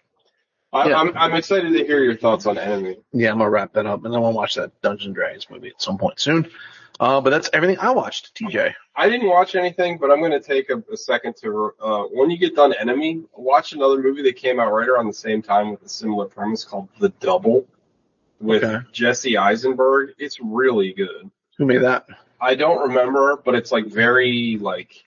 I, 0.72 0.90
Yeah. 0.90 1.00
I'm 1.00 1.18
I'm 1.18 1.34
excited 1.34 1.74
to 1.74 1.86
hear 1.86 2.04
your 2.04 2.16
thoughts 2.16 2.46
on 2.46 2.58
Enemy. 2.58 3.00
Yeah, 3.12 3.32
I'm 3.32 3.40
gonna 3.40 3.50
wrap 3.50 3.74
that 3.74 3.86
up, 3.86 4.06
and 4.06 4.16
I 4.16 4.20
want 4.20 4.34
to 4.34 4.38
watch 4.38 4.56
that 4.56 4.80
Dungeon 4.82 5.08
and 5.08 5.16
Dragons 5.16 5.48
movie 5.50 5.70
at 5.70 5.82
some 5.82 5.98
point 5.98 6.20
soon. 6.20 6.50
Uh, 7.00 7.22
but 7.22 7.29
that's 7.29 7.50
everything 7.53 7.77
I 7.79 7.91
watched. 7.91 8.36
TJ. 8.36 8.74
I 8.96 9.08
didn't 9.08 9.29
watch 9.29 9.56
anything, 9.56 9.98
but 10.00 10.12
I'm 10.12 10.20
going 10.20 10.32
to 10.34 10.41
take 10.41 10.70
a, 10.70 10.84
a 10.91 10.98
second 10.98 11.38
to, 11.38 11.72
uh, 11.82 12.03
when 12.12 12.29
you 12.29 12.38
get 12.38 12.56
done 12.56 12.74
Enemy, 12.74 13.24
watch 13.36 13.72
another 13.72 14.01
movie 14.01 14.22
that 14.24 14.36
came 14.36 14.60
out 14.60 14.72
right 14.74 14.88
around 14.88 15.08
the 15.08 15.13
same 15.13 15.41
time 15.41 15.72
with 15.72 15.82
a 15.84 15.88
similar 15.89 16.25
premise 16.25 16.65
called 16.65 16.89
The 17.00 17.10
Double 17.10 17.65
with 18.41 18.63
Okay. 18.63 18.86
Jesse 18.91 19.38
Eisenberg. 19.38 20.12
It's 20.18 20.39
really 20.41 20.91
good. 20.91 21.29
Who 21.58 21.65
made 21.65 21.84
that? 21.84 22.08
I 22.41 22.56
don't 22.56 22.89
remember, 22.89 23.38
but 23.38 23.56
it's 23.56 23.72
like 23.72 23.86
very 23.86 24.58
like 24.60 25.06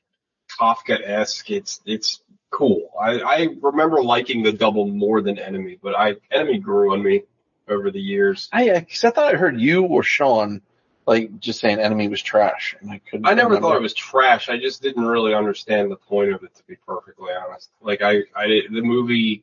Kafka-esque. 0.58 1.50
It's, 1.50 1.80
it's 1.84 2.22
cool. 2.50 2.90
I, 2.98 3.20
I 3.20 3.48
remember 3.60 4.02
liking 4.02 4.42
The 4.42 4.52
Double 4.52 4.86
more 4.86 5.20
than 5.20 5.38
Enemy, 5.38 5.78
but 5.82 5.94
I, 5.94 6.16
Enemy 6.30 6.58
grew 6.58 6.92
on 6.92 7.02
me 7.02 7.22
over 7.68 7.90
the 7.90 8.00
years. 8.00 8.48
I, 8.52 8.70
uh 8.70 8.80
'cause 8.80 9.04
I 9.04 9.10
thought 9.10 9.34
I 9.34 9.36
heard 9.36 9.60
you 9.60 9.84
or 9.84 10.02
Sean 10.02 10.62
like 11.06 11.38
just 11.40 11.60
saying 11.60 11.78
Enemy 11.78 12.08
was 12.08 12.22
trash, 12.22 12.76
and 12.80 12.90
I 12.90 12.98
couldn't. 12.98 13.26
I 13.26 13.34
never 13.34 13.50
remember. 13.50 13.68
thought 13.68 13.76
it 13.76 13.82
was 13.82 13.94
trash. 13.94 14.48
I 14.48 14.58
just 14.58 14.82
didn't 14.82 15.04
really 15.04 15.34
understand 15.34 15.90
the 15.90 15.96
point 15.96 16.32
of 16.32 16.42
it, 16.42 16.54
to 16.54 16.62
be 16.64 16.76
perfectly 16.86 17.30
honest. 17.32 17.70
Like 17.80 18.02
I, 18.02 18.22
I 18.36 18.62
the 18.70 18.82
movie, 18.82 19.42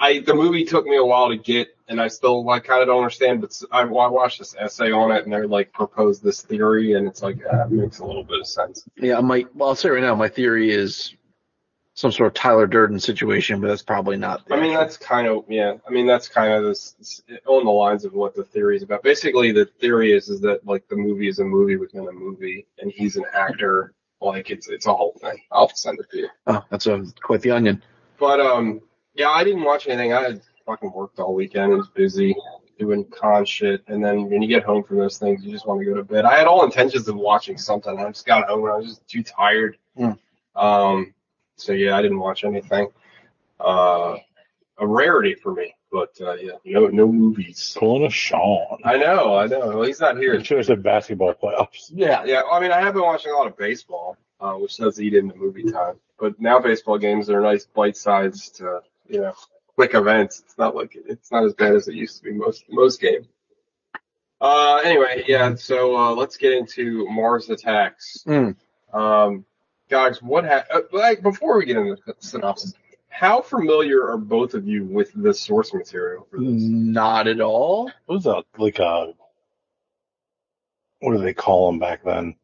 I 0.00 0.20
the 0.20 0.34
movie 0.34 0.64
took 0.64 0.86
me 0.86 0.96
a 0.96 1.04
while 1.04 1.28
to 1.28 1.36
get, 1.36 1.76
and 1.88 2.00
I 2.00 2.08
still 2.08 2.44
like 2.44 2.64
kind 2.64 2.80
of 2.80 2.88
don't 2.88 2.98
understand. 2.98 3.40
But 3.40 3.60
I 3.70 3.84
watched 3.84 4.38
this 4.38 4.54
essay 4.58 4.92
on 4.92 5.10
it, 5.12 5.24
and 5.24 5.32
they're 5.32 5.46
like 5.46 5.72
proposed 5.72 6.22
this 6.22 6.42
theory, 6.42 6.94
and 6.94 7.06
it's 7.06 7.22
like 7.22 7.38
uh, 7.52 7.64
it 7.64 7.70
makes 7.70 7.98
a 7.98 8.04
little 8.04 8.24
bit 8.24 8.40
of 8.40 8.46
sense. 8.46 8.84
Yeah, 8.96 9.20
my 9.20 9.44
well, 9.54 9.70
I'll 9.70 9.74
say 9.74 9.90
right 9.90 10.02
now, 10.02 10.14
my 10.14 10.28
theory 10.28 10.70
is 10.70 11.14
some 11.94 12.10
sort 12.10 12.28
of 12.28 12.34
Tyler 12.34 12.66
Durden 12.66 12.98
situation, 12.98 13.60
but 13.60 13.68
that's 13.68 13.82
probably 13.82 14.16
not. 14.16 14.46
the 14.46 14.54
I 14.54 14.60
mean, 14.60 14.74
that's 14.74 14.96
kind 14.96 15.26
of 15.26 15.44
yeah. 15.48 15.74
I 15.86 15.90
mean, 15.90 16.06
that's 16.06 16.28
kind 16.28 16.52
of 16.52 16.64
this 16.64 17.22
on 17.46 17.64
the 17.64 17.70
lines 17.70 18.04
of 18.04 18.14
what 18.14 18.34
the 18.34 18.44
theory 18.44 18.76
is 18.76 18.82
about. 18.82 19.02
Basically, 19.02 19.52
the 19.52 19.66
theory 19.66 20.12
is 20.12 20.28
is 20.28 20.40
that 20.40 20.66
like 20.66 20.88
the 20.88 20.96
movie 20.96 21.28
is 21.28 21.38
a 21.38 21.44
movie 21.44 21.76
within 21.76 22.08
a 22.08 22.12
movie, 22.12 22.66
and 22.78 22.90
he's 22.90 23.16
an 23.16 23.24
actor. 23.34 23.92
Like 24.20 24.50
it's 24.50 24.68
it's 24.68 24.86
a 24.86 24.94
whole 24.94 25.16
thing. 25.20 25.36
I'll 25.50 25.68
send 25.74 25.98
it 26.00 26.10
to 26.10 26.18
you. 26.18 26.28
oh, 26.46 26.64
that's 26.70 26.86
a 26.86 27.04
quite 27.22 27.42
the 27.42 27.50
onion. 27.50 27.82
But 28.18 28.40
um, 28.40 28.80
yeah, 29.14 29.30
I 29.30 29.44
didn't 29.44 29.64
watch 29.64 29.86
anything. 29.86 30.12
I 30.12 30.22
had 30.22 30.42
fucking 30.64 30.92
worked 30.92 31.18
all 31.18 31.34
weekend. 31.34 31.72
And 31.72 31.78
was 31.78 31.88
busy 31.88 32.34
doing 32.78 33.04
con 33.04 33.44
shit, 33.44 33.82
and 33.86 34.02
then 34.02 34.30
when 34.30 34.42
you 34.42 34.48
get 34.48 34.64
home 34.64 34.82
from 34.82 34.98
those 34.98 35.18
things, 35.18 35.44
you 35.44 35.52
just 35.52 35.66
want 35.66 35.80
to 35.80 35.84
go 35.84 35.94
to 35.94 36.04
bed. 36.04 36.24
I 36.24 36.38
had 36.38 36.46
all 36.46 36.64
intentions 36.64 37.06
of 37.08 37.16
watching 37.16 37.58
something. 37.58 37.98
I 37.98 38.08
just 38.08 38.26
got 38.26 38.48
home 38.48 38.64
and 38.64 38.72
I 38.72 38.76
was 38.76 38.86
just 38.86 39.08
too 39.08 39.22
tired. 39.22 39.76
Hmm. 39.96 40.12
Um, 40.54 41.14
so 41.62 41.72
yeah, 41.72 41.96
I 41.96 42.02
didn't 42.02 42.18
watch 42.18 42.44
anything. 42.44 42.88
Uh, 43.58 44.16
a 44.78 44.86
rarity 44.86 45.34
for 45.34 45.54
me, 45.54 45.74
but 45.90 46.10
uh, 46.20 46.34
yeah, 46.34 46.52
no 46.64 46.86
no 46.88 47.06
movies. 47.06 47.76
Pulling 47.78 48.04
a 48.04 48.10
Sean. 48.10 48.78
I 48.84 48.96
know, 48.96 49.36
I 49.36 49.46
know. 49.46 49.68
Well, 49.68 49.82
he's 49.82 50.00
not 50.00 50.16
here. 50.16 50.34
It 50.34 50.46
should 50.46 50.58
have 50.58 50.66
said 50.66 50.82
basketball 50.82 51.34
playoffs. 51.34 51.90
Yeah, 51.90 52.24
yeah. 52.24 52.42
I 52.50 52.60
mean, 52.60 52.72
I 52.72 52.80
have 52.80 52.94
been 52.94 53.02
watching 53.02 53.32
a 53.32 53.36
lot 53.36 53.46
of 53.46 53.56
baseball, 53.56 54.16
uh, 54.40 54.54
which 54.54 54.76
does 54.76 55.00
eat 55.00 55.14
into 55.14 55.36
movie 55.36 55.70
time. 55.70 55.96
But 56.18 56.40
now 56.40 56.58
baseball 56.58 56.98
games 56.98 57.30
are 57.30 57.40
nice 57.40 57.66
bite-sized, 57.66 58.62
uh, 58.62 58.80
you 59.08 59.20
know, 59.20 59.34
quick 59.74 59.94
events. 59.94 60.40
It's 60.44 60.58
not 60.58 60.74
like 60.74 60.96
it's 60.96 61.30
not 61.30 61.44
as 61.44 61.54
bad 61.54 61.74
as 61.74 61.88
it 61.88 61.94
used 61.94 62.18
to 62.18 62.24
be 62.24 62.32
most 62.32 62.64
most 62.68 63.00
games. 63.00 63.26
Uh, 64.40 64.80
anyway, 64.84 65.24
yeah. 65.28 65.54
So 65.54 65.96
uh, 65.96 66.14
let's 66.14 66.36
get 66.36 66.52
into 66.52 67.06
Mars 67.08 67.50
Attacks. 67.50 68.24
Mm. 68.26 68.56
Um, 68.92 69.44
guys, 69.92 70.20
what 70.22 70.44
ha- 70.44 70.64
uh, 70.72 70.80
like 70.90 71.22
before 71.22 71.58
we 71.58 71.66
get 71.66 71.76
into 71.76 71.96
the 72.06 72.14
synopsis, 72.18 72.74
how 73.08 73.42
familiar 73.42 74.08
are 74.10 74.16
both 74.16 74.54
of 74.54 74.66
you 74.66 74.84
with 74.84 75.12
the 75.14 75.34
source 75.34 75.72
material 75.74 76.26
for 76.30 76.38
this? 76.40 76.48
Not 76.48 77.28
at 77.28 77.40
all. 77.40 77.88
It 77.88 77.94
was 78.08 78.26
a 78.26 78.42
like 78.58 78.78
a 78.80 79.12
what 81.00 81.12
do 81.16 81.18
they 81.22 81.34
call 81.34 81.70
them 81.70 81.78
back 81.78 82.02
then? 82.04 82.36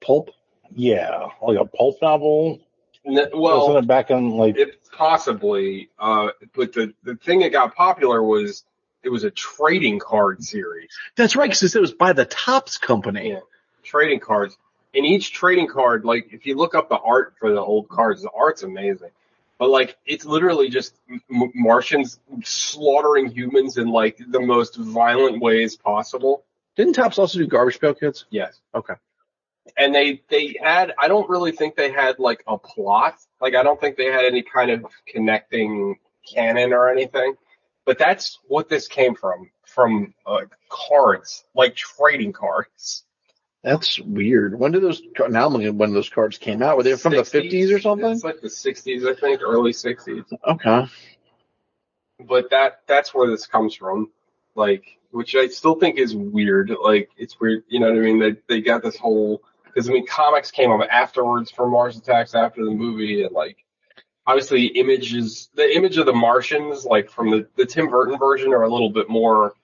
Pulp. 0.00 0.30
Yeah, 0.74 1.28
like 1.42 1.58
a 1.58 1.64
pulp 1.64 1.96
novel. 2.00 2.60
N- 3.06 3.28
Wasn't 3.32 3.78
it 3.84 3.86
back 3.86 4.10
in 4.10 4.30
like 4.30 4.56
it 4.56 4.78
possibly, 4.96 5.90
uh, 5.98 6.28
but 6.54 6.72
the 6.72 6.94
the 7.02 7.16
thing 7.16 7.40
that 7.40 7.50
got 7.52 7.74
popular 7.74 8.22
was 8.22 8.64
it 9.02 9.08
was 9.10 9.24
a 9.24 9.30
trading 9.30 9.98
card 9.98 10.42
series. 10.42 10.90
That's 11.16 11.36
right, 11.36 11.50
because 11.50 11.74
it 11.74 11.80
was 11.80 11.92
by 11.92 12.12
the 12.14 12.24
Topps 12.24 12.78
Company. 12.78 13.30
Yeah. 13.30 13.40
Trading 13.82 14.20
cards. 14.20 14.56
And 14.94 15.04
each 15.04 15.32
trading 15.32 15.68
card, 15.68 16.04
like 16.04 16.32
if 16.32 16.46
you 16.46 16.56
look 16.56 16.74
up 16.74 16.88
the 16.88 16.98
art 16.98 17.34
for 17.38 17.50
the 17.52 17.60
old 17.60 17.88
cards, 17.88 18.22
the 18.22 18.30
art's 18.30 18.62
amazing. 18.62 19.10
But 19.58 19.70
like 19.70 19.96
it's 20.06 20.24
literally 20.24 20.68
just 20.68 20.94
M- 21.08 21.52
Martians 21.54 22.18
slaughtering 22.42 23.28
humans 23.28 23.78
in 23.78 23.88
like 23.88 24.18
the 24.28 24.40
most 24.40 24.76
violent 24.76 25.40
ways 25.40 25.76
possible. 25.76 26.44
Didn't 26.76 26.94
Topps 26.94 27.18
also 27.18 27.38
do 27.38 27.46
Garbage 27.46 27.80
Pail 27.80 27.94
Kids? 27.94 28.26
Yes. 28.30 28.60
Okay. 28.74 28.94
And 29.76 29.94
they 29.94 30.22
they 30.28 30.56
had 30.62 30.92
I 30.98 31.08
don't 31.08 31.28
really 31.28 31.52
think 31.52 31.76
they 31.76 31.90
had 31.90 32.18
like 32.18 32.42
a 32.46 32.58
plot. 32.58 33.16
Like 33.40 33.54
I 33.54 33.62
don't 33.62 33.80
think 33.80 33.96
they 33.96 34.06
had 34.06 34.24
any 34.24 34.42
kind 34.42 34.70
of 34.70 34.84
connecting 35.06 35.98
canon 36.32 36.72
or 36.72 36.88
anything. 36.88 37.34
But 37.84 37.98
that's 37.98 38.38
what 38.46 38.68
this 38.68 38.88
came 38.88 39.14
from 39.14 39.50
from 39.66 40.14
uh, 40.26 40.40
cards, 40.68 41.44
like 41.54 41.74
trading 41.74 42.32
cards. 42.32 43.04
That's 43.64 43.98
weird. 43.98 44.58
When 44.58 44.72
did 44.72 44.82
those? 44.82 45.00
Now 45.18 45.46
I'm 45.46 45.52
looking 45.54 45.68
at 45.68 45.74
when 45.74 45.94
those 45.94 46.10
cards 46.10 46.36
came 46.36 46.62
out. 46.62 46.76
Were 46.76 46.82
they 46.82 46.96
from 46.96 47.14
the 47.14 47.22
50s 47.22 47.74
or 47.74 47.80
something? 47.80 48.10
It's 48.10 48.22
like 48.22 48.42
the 48.42 48.48
60s, 48.48 49.10
I 49.10 49.18
think, 49.18 49.40
early 49.42 49.72
60s. 49.72 50.24
Okay. 50.46 50.86
But 52.20 52.50
that 52.50 52.82
that's 52.86 53.14
where 53.14 53.30
this 53.30 53.46
comes 53.46 53.74
from. 53.74 54.10
Like, 54.54 54.98
which 55.12 55.34
I 55.34 55.48
still 55.48 55.76
think 55.76 55.98
is 55.98 56.14
weird. 56.14 56.72
Like, 56.82 57.08
it's 57.16 57.40
weird. 57.40 57.64
You 57.68 57.80
know 57.80 57.88
what 57.88 57.96
I 57.96 58.00
mean? 58.00 58.18
They 58.18 58.36
they 58.48 58.60
got 58.60 58.82
this 58.82 58.98
whole 58.98 59.42
because 59.64 59.88
I 59.88 59.92
mean, 59.94 60.06
comics 60.06 60.50
came 60.50 60.70
up 60.70 60.86
afterwards 60.90 61.50
for 61.50 61.66
Mars 61.66 61.96
Attacks 61.96 62.34
after 62.34 62.66
the 62.66 62.70
movie, 62.70 63.22
and 63.22 63.32
like, 63.32 63.56
obviously, 64.26 64.66
images 64.66 65.48
the 65.54 65.74
image 65.74 65.96
of 65.96 66.04
the 66.04 66.12
Martians, 66.12 66.84
like 66.84 67.08
from 67.08 67.30
the 67.30 67.48
the 67.56 67.64
Tim 67.64 67.88
Burton 67.88 68.18
version, 68.18 68.52
are 68.52 68.64
a 68.64 68.70
little 68.70 68.90
bit 68.90 69.08
more. 69.08 69.54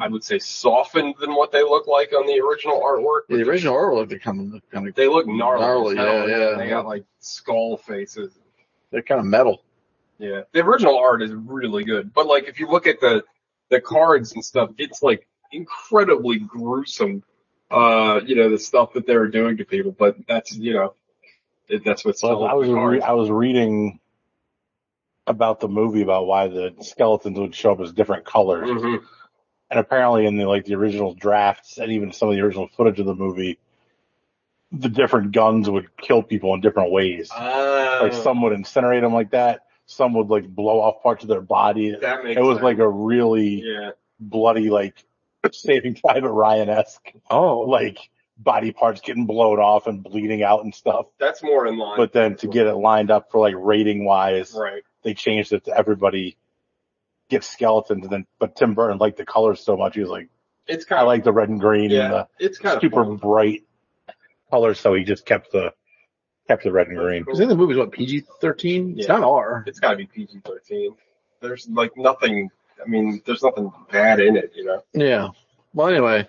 I 0.00 0.08
would 0.08 0.24
say 0.24 0.38
softened 0.38 1.14
than 1.20 1.34
what 1.34 1.52
they 1.52 1.62
look 1.62 1.86
like 1.86 2.12
on 2.12 2.26
the 2.26 2.40
original 2.40 2.80
artwork. 2.80 3.22
The 3.28 3.42
original 3.48 3.74
artwork, 3.74 4.08
they're 4.08 4.18
kind 4.18 4.54
of, 4.54 4.70
kind 4.70 4.88
of, 4.88 4.94
They 4.94 5.08
look 5.08 5.26
gnarly. 5.26 5.94
Gnarly, 5.96 5.98
as 5.98 6.28
yeah, 6.28 6.50
yeah. 6.50 6.56
They 6.58 6.68
got 6.68 6.86
like 6.86 7.04
skull 7.20 7.76
faces. 7.76 8.32
they're 8.90 9.02
kind 9.02 9.20
of 9.20 9.26
metal. 9.26 9.62
Yeah, 10.18 10.42
the 10.52 10.60
original 10.60 10.98
art 10.98 11.22
is 11.22 11.32
really 11.32 11.84
good, 11.84 12.12
but 12.14 12.26
like 12.26 12.44
if 12.48 12.60
you 12.60 12.68
look 12.68 12.86
at 12.86 13.00
the 13.00 13.24
the 13.70 13.80
cards 13.80 14.32
and 14.32 14.44
stuff, 14.44 14.70
it's 14.78 15.02
like 15.02 15.26
incredibly 15.52 16.38
gruesome. 16.38 17.22
Uh, 17.70 18.20
you 18.24 18.36
know 18.36 18.48
the 18.50 18.58
stuff 18.58 18.92
that 18.92 19.06
they're 19.06 19.26
doing 19.26 19.56
to 19.56 19.64
people, 19.64 19.90
but 19.92 20.16
that's 20.28 20.54
you 20.56 20.74
know 20.74 20.94
it, 21.68 21.84
that's 21.84 22.04
what's 22.04 22.22
Well, 22.22 22.44
I 22.44 22.54
was 22.54 22.68
re- 22.68 23.00
I 23.00 23.12
was 23.12 23.30
reading 23.30 23.98
about 25.26 25.60
the 25.60 25.68
movie 25.68 26.02
about 26.02 26.26
why 26.26 26.48
the 26.48 26.74
skeletons 26.80 27.38
would 27.38 27.54
show 27.54 27.72
up 27.72 27.80
as 27.80 27.92
different 27.92 28.24
colors, 28.24 28.68
hmm 28.70 28.96
and 29.74 29.80
apparently 29.80 30.24
in 30.26 30.36
the 30.36 30.44
like 30.46 30.64
the 30.64 30.74
original 30.74 31.14
drafts 31.14 31.78
and 31.78 31.90
even 31.90 32.12
some 32.12 32.28
of 32.28 32.36
the 32.36 32.40
original 32.42 32.68
footage 32.76 33.00
of 33.00 33.06
the 33.06 33.14
movie, 33.14 33.58
the 34.70 34.88
different 34.88 35.32
guns 35.32 35.68
would 35.68 35.96
kill 35.96 36.22
people 36.22 36.54
in 36.54 36.60
different 36.60 36.92
ways. 36.92 37.30
Uh, 37.34 37.98
like 38.02 38.12
some 38.12 38.40
would 38.42 38.56
incinerate 38.56 39.00
them 39.00 39.12
like 39.12 39.30
that, 39.32 39.62
some 39.86 40.14
would 40.14 40.28
like 40.28 40.46
blow 40.48 40.80
off 40.80 41.02
parts 41.02 41.24
of 41.24 41.28
their 41.28 41.40
body. 41.40 41.96
that 42.00 42.22
makes 42.22 42.38
It 42.38 42.42
was 42.42 42.56
sense. 42.58 42.64
like 42.64 42.78
a 42.78 42.88
really 42.88 43.62
yeah, 43.64 43.90
bloody 44.20 44.70
like 44.70 45.04
Saving 45.52 45.94
Private 45.96 46.30
Ryan 46.30 46.68
esque 46.68 47.12
Oh, 47.30 47.60
like 47.60 47.98
body 48.38 48.72
parts 48.72 49.00
getting 49.00 49.26
blown 49.26 49.58
off 49.58 49.86
and 49.88 50.02
bleeding 50.02 50.42
out 50.44 50.62
and 50.64 50.74
stuff. 50.74 51.06
that's 51.18 51.42
more 51.42 51.66
in 51.66 51.78
line. 51.78 51.96
But 51.96 52.12
then 52.12 52.36
to 52.36 52.46
get 52.48 52.66
it 52.68 52.74
lined 52.74 53.10
up 53.10 53.30
for 53.30 53.40
like 53.40 53.54
rating 53.58 54.04
wise, 54.04 54.54
right, 54.56 54.82
they 55.02 55.14
changed 55.14 55.52
it 55.52 55.64
to 55.64 55.76
everybody 55.76 56.36
gets 57.30 57.48
skeletons. 57.48 58.04
And 58.04 58.12
then, 58.12 58.26
but 58.38 58.56
Tim 58.56 58.74
Burton 58.74 58.98
liked 58.98 59.16
the 59.16 59.24
colors 59.24 59.60
so 59.60 59.76
much. 59.76 59.94
He 59.94 60.00
was 60.00 60.10
like, 60.10 60.28
it's 60.66 60.84
kind 60.84 61.00
I 61.00 61.02
of 61.02 61.08
like 61.08 61.24
the 61.24 61.32
red 61.32 61.48
and 61.48 61.60
green 61.60 61.90
yeah, 61.90 62.04
and 62.04 62.12
the 62.12 62.28
it's 62.38 62.58
kind 62.58 62.80
super 62.80 63.02
of 63.02 63.20
bright 63.20 63.64
colors. 64.50 64.80
So 64.80 64.94
he 64.94 65.04
just 65.04 65.26
kept 65.26 65.52
the, 65.52 65.72
kept 66.48 66.64
the 66.64 66.72
red 66.72 66.88
and 66.88 66.96
green. 66.96 67.24
I 67.28 67.42
in 67.42 67.48
the 67.48 67.54
movie's 67.54 67.76
what 67.76 67.92
PG-13. 67.92 68.98
It's 68.98 69.08
Yeah. 69.08 69.18
not 69.18 69.24
R. 69.28 69.64
It's 69.66 69.80
got 69.80 69.90
to 69.92 69.96
be 69.96 70.06
PG 70.06 70.40
thirteen. 70.44 70.94
There's 71.40 71.68
like 71.68 71.92
nothing. 71.96 72.50
I 72.82 72.88
mean, 72.88 73.22
there's 73.26 73.42
nothing 73.42 73.70
bad 73.90 74.20
in 74.20 74.36
it, 74.36 74.52
you 74.54 74.64
know. 74.64 74.82
Yeah. 74.94 75.28
Well, 75.74 75.88
anyway, 75.88 76.26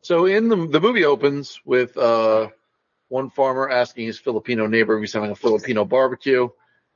so 0.00 0.26
in 0.26 0.48
the 0.48 0.66
the 0.68 0.80
movie 0.80 1.04
opens 1.04 1.60
with 1.64 1.96
uh 1.96 2.48
one 3.08 3.30
farmer 3.30 3.68
asking 3.68 4.06
his 4.06 4.18
Filipino 4.18 4.66
neighbor 4.66 4.96
if 4.96 5.00
he's 5.02 5.12
having 5.12 5.30
a 5.32 5.36
Filipino 5.36 5.84
barbecue. 5.84 6.48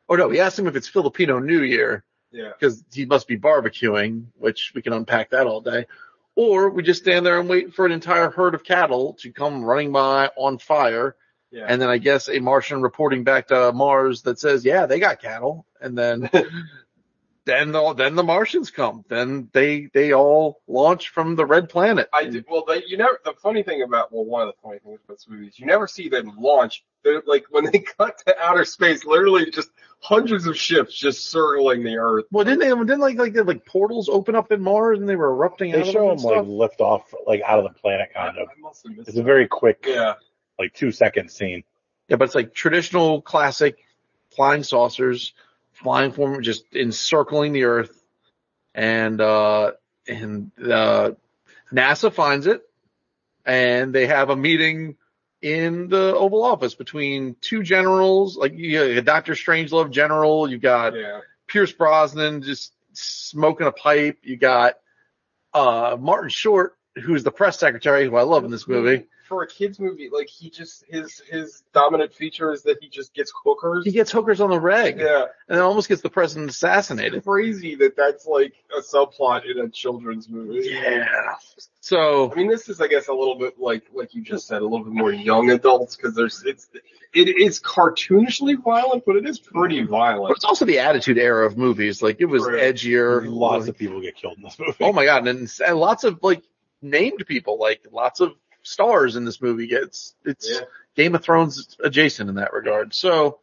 Or 0.08 0.16
no, 0.16 0.30
he 0.30 0.38
asked 0.40 0.58
him 0.58 0.66
if 0.66 0.76
it's 0.76 0.88
Filipino 0.88 1.38
New 1.40 1.62
Year 1.62 2.04
Yeah. 2.30 2.50
because 2.58 2.84
he 2.92 3.06
must 3.06 3.28
be 3.28 3.38
barbecuing, 3.38 4.26
which 4.36 4.72
we 4.74 4.82
can 4.82 4.92
unpack 4.92 5.30
that 5.30 5.46
all 5.46 5.60
day. 5.60 5.86
Or 6.34 6.68
we 6.68 6.82
just 6.82 7.02
stand 7.02 7.24
there 7.24 7.40
and 7.40 7.48
wait 7.48 7.72
for 7.74 7.86
an 7.86 7.92
entire 7.92 8.30
herd 8.30 8.54
of 8.54 8.62
cattle 8.62 9.14
to 9.20 9.32
come 9.32 9.64
running 9.64 9.90
by 9.92 10.30
on 10.36 10.58
fire. 10.58 11.16
Yeah. 11.50 11.64
And 11.68 11.80
then 11.80 11.88
I 11.88 11.98
guess 11.98 12.28
a 12.28 12.40
Martian 12.40 12.82
reporting 12.82 13.24
back 13.24 13.48
to 13.48 13.72
Mars 13.72 14.22
that 14.22 14.38
says, 14.38 14.64
yeah, 14.64 14.84
they 14.86 14.98
got 14.98 15.22
cattle. 15.22 15.66
And 15.80 15.96
then, 15.96 16.28
then 17.46 17.70
the, 17.72 17.94
then 17.94 18.16
the 18.16 18.24
Martians 18.24 18.70
come. 18.70 19.04
Then 19.08 19.48
they, 19.52 19.88
they 19.94 20.12
all 20.12 20.60
launch 20.66 21.08
from 21.10 21.36
the 21.36 21.46
red 21.46 21.68
planet. 21.68 22.08
I 22.12 22.24
do. 22.24 22.42
Well, 22.50 22.64
they, 22.66 22.82
you 22.86 22.98
never. 22.98 23.20
The 23.24 23.32
funny 23.34 23.62
thing 23.62 23.82
about 23.82 24.12
well, 24.12 24.24
one 24.24 24.42
of 24.42 24.48
the 24.48 24.60
funny 24.62 24.80
things 24.80 24.98
about 25.04 25.14
this 25.16 25.26
movie 25.28 25.46
is 25.46 25.58
you 25.58 25.64
never 25.66 25.86
see 25.86 26.08
them 26.08 26.32
launch. 26.36 26.84
They're 27.04 27.22
like 27.24 27.44
when 27.50 27.64
they 27.64 27.78
cut 27.98 28.18
to 28.26 28.36
outer 28.38 28.64
space, 28.64 29.04
literally 29.04 29.48
just 29.50 29.70
hundreds 30.00 30.46
of 30.46 30.56
ships 30.56 30.92
just 30.92 31.30
circling 31.30 31.84
the 31.84 31.96
Earth. 31.96 32.24
Well, 32.32 32.44
didn't 32.44 32.58
they, 32.60 32.68
didn't 32.68 33.00
like, 33.00 33.16
like, 33.16 33.34
like 33.36 33.64
portals 33.64 34.08
open 34.08 34.34
up 34.34 34.50
in 34.50 34.60
Mars 34.60 34.98
and 34.98 35.08
they 35.08 35.16
were 35.16 35.30
erupting 35.30 35.70
out 35.70 35.76
They 35.76 35.82
of 35.82 35.86
show 35.88 36.08
them 36.08 36.18
him 36.18 36.38
and 36.38 36.48
like 36.48 36.70
lift 36.70 36.80
off 36.80 37.14
like 37.26 37.42
out 37.46 37.60
of 37.60 37.64
the 37.72 37.78
planet 37.80 38.08
kind 38.12 38.36
of. 38.36 38.48
I 38.48 38.60
must 38.60 38.86
have 38.86 38.96
missed 38.96 39.08
It's 39.08 39.18
a 39.18 39.22
very 39.22 39.46
quick, 39.46 39.84
Yeah. 39.86 40.14
like 40.58 40.74
two 40.74 40.90
second 40.90 41.30
scene. 41.30 41.62
Yeah, 42.08 42.16
but 42.16 42.24
it's 42.24 42.34
like 42.34 42.54
traditional 42.54 43.22
classic 43.22 43.78
flying 44.34 44.62
saucers 44.64 45.32
flying 45.82 46.12
from 46.12 46.42
just 46.42 46.64
encircling 46.74 47.52
the 47.52 47.64
earth 47.64 48.02
and 48.74 49.20
uh 49.20 49.72
and 50.08 50.50
uh 50.62 51.12
NASA 51.72 52.12
finds 52.12 52.46
it 52.46 52.62
and 53.44 53.94
they 53.94 54.06
have 54.06 54.30
a 54.30 54.36
meeting 54.36 54.96
in 55.42 55.88
the 55.88 56.14
Oval 56.14 56.42
Office 56.42 56.74
between 56.74 57.36
two 57.40 57.62
generals, 57.62 58.36
like 58.36 58.54
you 58.56 58.94
got 58.96 59.04
Dr. 59.04 59.34
Strangelove 59.34 59.90
general, 59.90 60.50
you've 60.50 60.62
got 60.62 60.94
Yeah. 60.96 61.20
Pierce 61.46 61.72
Brosnan 61.72 62.42
just 62.42 62.72
smoking 62.94 63.66
a 63.66 63.72
pipe. 63.72 64.18
You 64.22 64.36
got 64.36 64.74
uh, 65.54 65.96
Martin 66.00 66.30
Short, 66.30 66.76
who's 67.00 67.22
the 67.22 67.30
press 67.30 67.58
secretary, 67.58 68.06
who 68.06 68.16
I 68.16 68.22
love 68.22 68.44
in 68.44 68.50
this 68.50 68.66
movie. 68.66 69.06
For 69.28 69.42
a 69.42 69.46
kids 69.46 69.80
movie, 69.80 70.08
like 70.12 70.28
he 70.28 70.50
just 70.50 70.84
his 70.88 71.20
his 71.28 71.62
dominant 71.72 72.14
feature 72.14 72.52
is 72.52 72.62
that 72.62 72.78
he 72.80 72.88
just 72.88 73.12
gets 73.12 73.32
hookers. 73.44 73.84
He 73.84 73.90
gets 73.90 74.12
hookers 74.12 74.40
on 74.40 74.50
the 74.50 74.60
reg, 74.60 74.98
yeah, 75.00 75.22
and 75.48 75.58
then 75.58 75.60
almost 75.60 75.88
gets 75.88 76.00
the 76.02 76.10
president 76.10 76.50
assassinated. 76.50 77.24
crazy 77.24 77.74
that 77.76 77.96
that's 77.96 78.26
like 78.26 78.54
a 78.76 78.80
subplot 78.80 79.42
in 79.50 79.58
a 79.58 79.68
children's 79.68 80.28
movie. 80.28 80.68
Yeah. 80.70 81.06
So 81.80 82.32
I 82.32 82.34
mean, 82.34 82.48
this 82.48 82.68
is, 82.68 82.80
I 82.80 82.88
guess, 82.88 83.08
a 83.08 83.12
little 83.12 83.36
bit 83.38 83.58
like, 83.60 83.84
like 83.92 84.14
you 84.14 84.22
just 84.22 84.46
said, 84.48 84.60
a 84.62 84.64
little 84.64 84.84
bit 84.84 84.92
more 84.92 85.12
young 85.12 85.50
adults 85.50 85.94
because 85.96 86.14
there's, 86.14 86.42
it's, 86.44 86.68
it 87.14 87.28
is 87.28 87.60
cartoonishly 87.60 88.62
violent, 88.62 89.04
but 89.06 89.14
it 89.16 89.24
is 89.28 89.38
pretty 89.38 89.82
violent. 89.84 89.90
But 89.90 89.96
violent. 89.96 90.36
it's 90.36 90.44
also 90.44 90.64
the 90.64 90.80
attitude 90.80 91.16
era 91.18 91.46
of 91.46 91.56
movies. 91.56 92.02
Like 92.02 92.16
it 92.20 92.24
was 92.24 92.44
Right. 92.44 92.74
edgier. 92.74 93.24
Lots 93.28 93.68
of 93.68 93.78
people 93.78 94.00
get 94.00 94.16
killed 94.16 94.36
in 94.36 94.42
this 94.42 94.58
movie. 94.58 94.74
oh 94.80 94.92
my 94.92 95.04
god, 95.04 95.26
and, 95.28 95.48
and 95.66 95.78
lots 95.78 96.02
of 96.04 96.18
like 96.22 96.42
named 96.82 97.24
people, 97.26 97.58
like 97.58 97.86
lots 97.92 98.20
of 98.20 98.32
stars 98.66 99.16
in 99.16 99.24
this 99.24 99.40
movie. 99.40 99.66
It's 99.70 100.14
it's 100.24 100.48
Yeah. 100.50 100.60
Game 100.96 101.14
of 101.14 101.22
Thrones 101.22 101.76
adjacent 101.82 102.28
in 102.30 102.36
that 102.36 102.52
regard. 102.52 102.94
So 102.94 103.38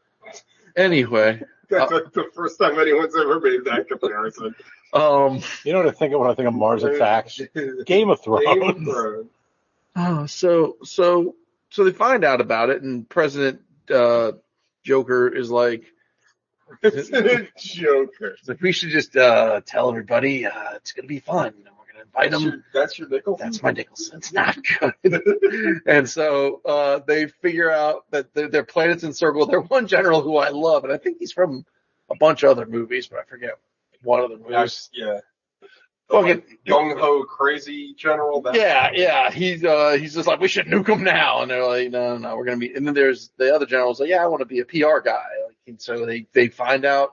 anyway, 0.76 1.42
That's 1.70 1.92
like 1.92 2.12
the 2.14 2.26
first 2.36 2.60
time 2.60 2.78
anyone's 2.80 3.16
ever 3.16 3.40
made 3.40 3.64
that 3.66 3.88
comparison. 3.88 4.54
um, 4.94 5.40
You 5.64 5.74
know 5.74 5.80
what 5.80 5.88
I 5.88 5.92
think 5.92 6.14
of 6.14 6.20
when 6.20 6.30
I 6.30 6.36
think 6.36 6.48
of 6.48 6.54
Mars 6.54 6.84
Attacks? 6.84 7.40
Game 7.86 8.10
of 8.10 8.22
Thrones. 8.22 8.46
Game 8.46 8.64
of 8.64 8.78
Thrones. 8.84 9.30
oh, 9.96 10.26
so 10.28 10.78
so 10.84 11.36
so 11.70 11.84
they 11.84 11.92
find 11.92 12.24
out 12.24 12.42
about 12.42 12.70
it, 12.70 12.82
and 12.84 13.08
President 13.10 13.62
uh, 13.94 14.34
Joker 14.84 15.28
is 15.30 15.50
like, 15.50 15.86
It's 16.84 17.10
a 17.12 17.48
Joker. 17.58 18.36
he's 18.40 18.48
like, 18.50 18.62
we 18.62 18.72
should 18.72 18.90
just 18.90 19.16
uh, 19.16 19.62
tell 19.66 19.90
everybody 19.90 20.46
uh, 20.46 20.74
it's 20.76 20.92
gonna 20.92 21.08
be 21.08 21.20
fun, 21.20 21.48
and 21.48 21.56
we're 21.66 21.83
gonna 21.83 21.83
invite 22.04 22.32
That's 22.32 22.44
them. 22.44 22.52
your, 22.52 22.64
that's 22.74 23.00
your 23.00 23.10
Nicholson? 23.10 23.46
That's 23.48 23.64
my 23.64 23.72
Nicholson. 23.72 24.18
It's 24.18 24.34
not 24.34 24.58
good. 24.80 25.22
and 25.86 26.10
so 26.10 26.62
uh, 26.66 27.00
they 27.06 27.28
figure 27.28 27.72
out 27.72 28.06
that 28.12 28.34
their, 28.34 28.48
their 28.50 28.64
planets 28.64 29.04
encircle 29.04 29.46
their 29.46 29.62
one 29.62 29.88
general 29.88 30.22
who 30.22 30.38
I 30.38 30.50
love, 30.50 30.84
and 30.84 30.94
I 30.94 30.98
think 30.98 31.18
he's 31.20 31.32
from 31.32 31.66
a 32.12 32.16
bunch 32.16 32.44
of 32.44 32.52
other 32.52 32.66
movies, 32.66 33.08
but 33.08 33.20
I 33.20 33.24
forget 33.24 33.52
one 34.04 34.20
of 34.22 34.30
the 34.30 34.38
movies. 34.38 34.90
Yeah. 34.94 35.20
Fucking- 36.10 36.44
Gung 36.68 37.00
ho 37.00 37.24
crazy 37.24 37.94
general. 37.98 38.42
That, 38.42 38.56
Yeah, 38.56 38.92
yeah. 38.94 39.32
He's 39.32 39.64
uh 39.64 39.92
he's 40.00 40.14
just 40.14 40.28
like 40.28 40.40
we 40.40 40.48
should 40.48 40.68
nuke 40.68 40.88
him 40.88 41.04
now, 41.04 41.42
and 41.42 41.50
they're 41.50 41.66
like, 41.66 41.90
no, 41.90 42.14
no, 42.14 42.18
no, 42.18 42.36
we're 42.38 42.46
gonna 42.46 42.58
be. 42.58 42.74
And 42.74 42.86
then 42.86 42.94
there's 42.94 43.32
the 43.38 43.56
other 43.56 43.66
general's 43.66 44.00
like, 44.00 44.10
yeah, 44.10 44.24
I 44.24 44.28
want 44.28 44.42
to 44.42 44.46
be 44.46 44.60
a 44.60 44.66
PR 44.66 45.00
guy. 45.04 45.24
Like, 45.48 45.58
and 45.66 45.82
so 45.82 46.06
they 46.06 46.28
they 46.34 46.50
find 46.50 46.86
out 46.86 47.12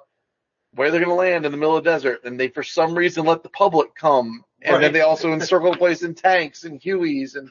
where 0.75 0.91
they're 0.91 1.01
gonna 1.01 1.15
land 1.15 1.47
in 1.47 1.53
the 1.53 1.59
middle 1.59 1.77
of 1.77 1.85
the 1.85 1.91
desert, 1.91 2.25
and 2.25 2.39
they 2.39 2.49
for 2.49 2.63
some 2.63 2.95
reason 2.95 3.25
let 3.25 3.43
the 3.43 3.49
public 3.49 3.95
come, 3.95 4.45
and 4.63 4.83
then 4.83 4.93
they 4.93 5.01
also 5.01 5.33
encircle 5.33 5.73
the 5.73 5.79
place 5.79 6.03
in 6.03 6.15
tanks 6.15 6.65
and 6.65 6.81
Hueys, 6.81 7.37
and 7.37 7.51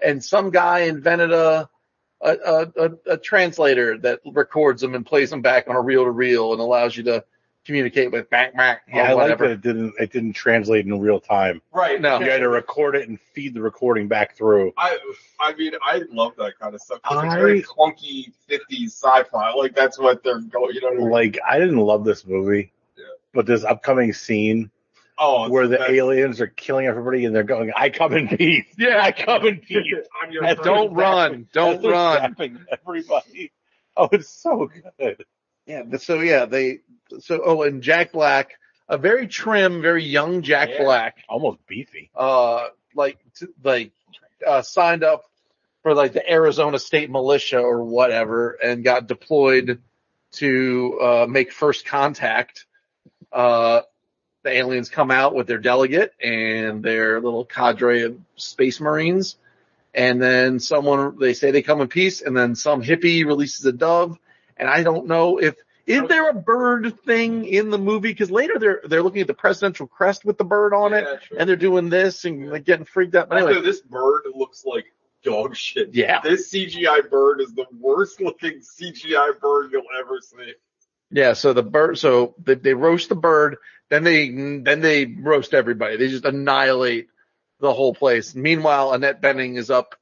and 0.00 0.22
some 0.24 0.50
guy 0.50 0.80
invented 0.80 1.32
a. 1.32 1.68
A, 2.20 2.30
a, 2.32 2.72
a, 2.84 2.90
a 3.12 3.16
translator 3.16 3.96
that 3.98 4.18
records 4.26 4.82
them 4.82 4.96
and 4.96 5.06
plays 5.06 5.30
them 5.30 5.40
back 5.40 5.68
on 5.68 5.76
a 5.76 5.80
reel 5.80 6.02
to 6.02 6.10
reel 6.10 6.50
and 6.50 6.60
allows 6.60 6.96
you 6.96 7.04
to 7.04 7.24
communicate 7.64 8.10
with 8.10 8.28
back 8.28 8.56
back 8.56 8.82
Yeah, 8.92 9.02
I 9.04 9.12
or 9.12 9.14
like 9.14 9.38
that 9.38 9.50
it 9.52 9.60
didn't 9.60 9.94
it 10.00 10.10
didn't 10.10 10.32
translate 10.32 10.84
in 10.84 10.98
real 10.98 11.20
time. 11.20 11.62
Right. 11.72 12.00
No. 12.00 12.18
You 12.18 12.28
had 12.28 12.38
to 12.38 12.48
record 12.48 12.96
it 12.96 13.08
and 13.08 13.20
feed 13.20 13.54
the 13.54 13.62
recording 13.62 14.08
back 14.08 14.34
through. 14.36 14.72
I 14.76 14.98
I 15.38 15.54
mean 15.54 15.74
I 15.80 16.02
love 16.10 16.32
that 16.38 16.58
kind 16.58 16.74
of 16.74 16.80
stuff. 16.80 17.00
'cause 17.02 17.24
It's 17.24 17.34
I- 17.34 17.38
very 17.38 17.62
clunky 17.62 18.32
50s 18.50 18.86
sci-fi. 18.86 19.52
Like 19.52 19.76
that's 19.76 19.96
what 19.96 20.24
they're 20.24 20.40
going. 20.40 20.74
You 20.74 20.80
know 20.80 20.88
what 20.88 20.94
I 20.96 20.98
mean? 20.98 21.10
Like 21.10 21.38
I 21.48 21.60
didn't 21.60 21.76
love 21.76 22.04
this 22.04 22.26
movie, 22.26 22.72
Yeah. 22.96 23.04
but 23.32 23.46
this 23.46 23.62
upcoming 23.62 24.12
scene 24.12 24.72
oh, 25.18 25.48
where 25.48 25.68
the 25.68 25.78
best. 25.78 25.90
aliens 25.90 26.40
are 26.40 26.46
killing 26.46 26.86
everybody 26.86 27.24
and 27.24 27.34
they're 27.34 27.42
going, 27.42 27.72
"I 27.76 27.90
come 27.90 28.12
in 28.14 28.28
peace." 28.28 28.66
Yeah. 28.78 29.00
I 29.02 29.12
come 29.12 29.46
in 29.46 29.58
peace. 29.60 29.84
I'm 30.22 30.30
your 30.32 30.42
That's. 30.42 30.60
Don't 30.62 30.94
run. 30.94 31.48
Don't 31.52 31.78
As 31.78 31.84
run. 31.84 32.36
Everybody. 32.86 33.52
Oh, 33.96 34.08
it's 34.12 34.28
so 34.28 34.70
good. 34.98 35.24
Yeah, 35.66 35.82
so 35.98 36.20
yeah, 36.20 36.46
they 36.46 36.80
so 37.20 37.42
oh 37.44 37.62
and 37.62 37.82
Jack 37.82 38.12
Black, 38.12 38.52
a 38.88 38.96
very 38.96 39.26
trim, 39.26 39.82
very 39.82 40.04
young 40.04 40.42
Jack 40.42 40.70
Yeah. 40.72 40.82
Black, 40.84 41.16
Almost 41.28 41.66
beefy. 41.66 42.10
uh 42.14 42.68
like 42.94 43.18
t- 43.38 43.46
like 43.62 43.92
uh 44.46 44.62
signed 44.62 45.04
up 45.04 45.24
for 45.82 45.94
like 45.94 46.12
the 46.12 46.30
Arizona 46.30 46.78
State 46.78 47.10
Militia 47.10 47.58
or 47.60 47.84
whatever 47.84 48.52
and 48.62 48.82
got 48.82 49.06
deployed 49.08 49.82
to 50.32 50.98
uh 51.02 51.26
make 51.28 51.52
first 51.52 51.84
contact. 51.84 52.64
Uh 53.32 53.82
the 54.42 54.50
aliens 54.50 54.88
come 54.88 55.10
out 55.10 55.34
with 55.34 55.46
their 55.46 55.58
delegate 55.58 56.12
and 56.22 56.82
their 56.82 57.20
little 57.20 57.44
cadre 57.44 58.02
of 58.02 58.18
space 58.36 58.80
marines 58.80 59.36
and 59.94 60.20
then 60.22 60.60
someone 60.60 61.18
they 61.18 61.34
say 61.34 61.50
they 61.50 61.62
come 61.62 61.80
in 61.80 61.88
peace 61.88 62.20
and 62.22 62.36
then 62.36 62.54
some 62.54 62.82
hippie 62.82 63.24
releases 63.26 63.64
a 63.66 63.72
dove 63.72 64.18
and 64.56 64.68
I 64.68 64.82
don't 64.82 65.06
know 65.06 65.38
if 65.38 65.54
is 65.86 66.02
there 66.06 66.28
a 66.28 66.34
bird 66.34 67.00
thing 67.06 67.46
in 67.46 67.70
the 67.70 67.78
movie 67.78 68.10
because 68.10 68.30
later 68.30 68.58
they're 68.58 68.82
they're 68.84 69.02
looking 69.02 69.22
at 69.22 69.26
the 69.26 69.34
presidential 69.34 69.86
crest 69.86 70.24
with 70.24 70.36
the 70.38 70.44
bird 70.44 70.74
on 70.74 70.92
it 70.92 71.04
Yeah, 71.04 71.18
sure. 71.26 71.38
and 71.40 71.48
they're 71.48 71.56
doing 71.56 71.88
this 71.88 72.24
and 72.26 72.50
like 72.50 72.64
getting 72.64 72.84
freaked 72.84 73.14
out. 73.14 73.28
But 73.30 73.38
anyway, 73.38 73.62
this 73.62 73.80
bird 73.80 74.22
looks 74.34 74.64
like 74.66 74.84
dog 75.24 75.56
shit. 75.56 75.94
yeah, 75.94 76.20
This 76.20 76.50
CGI 76.52 77.08
bird 77.10 77.40
is 77.40 77.54
the 77.54 77.64
worst 77.80 78.20
looking 78.20 78.60
CGI 78.60 79.40
bird 79.40 79.70
you'll 79.72 79.82
ever 79.98 80.18
see. 80.20 80.52
yeah. 81.10 81.32
So 81.32 81.52
the 81.54 81.62
bird, 81.62 81.98
so 81.98 82.34
they, 82.44 82.54
they 82.54 82.74
roast 82.74 83.08
the 83.08 83.16
bird, 83.16 83.56
then 83.90 84.04
they 84.04 84.28
then 84.30 84.80
they 84.80 85.06
roast 85.06 85.54
everybody. 85.54 85.96
They 85.96 86.08
just 86.08 86.24
annihilate 86.24 87.08
the 87.60 87.72
whole 87.72 87.94
place. 87.94 88.34
Meanwhile, 88.34 88.92
Annette 88.92 89.20
Bening 89.22 89.56
is 89.56 89.70
up 89.70 89.94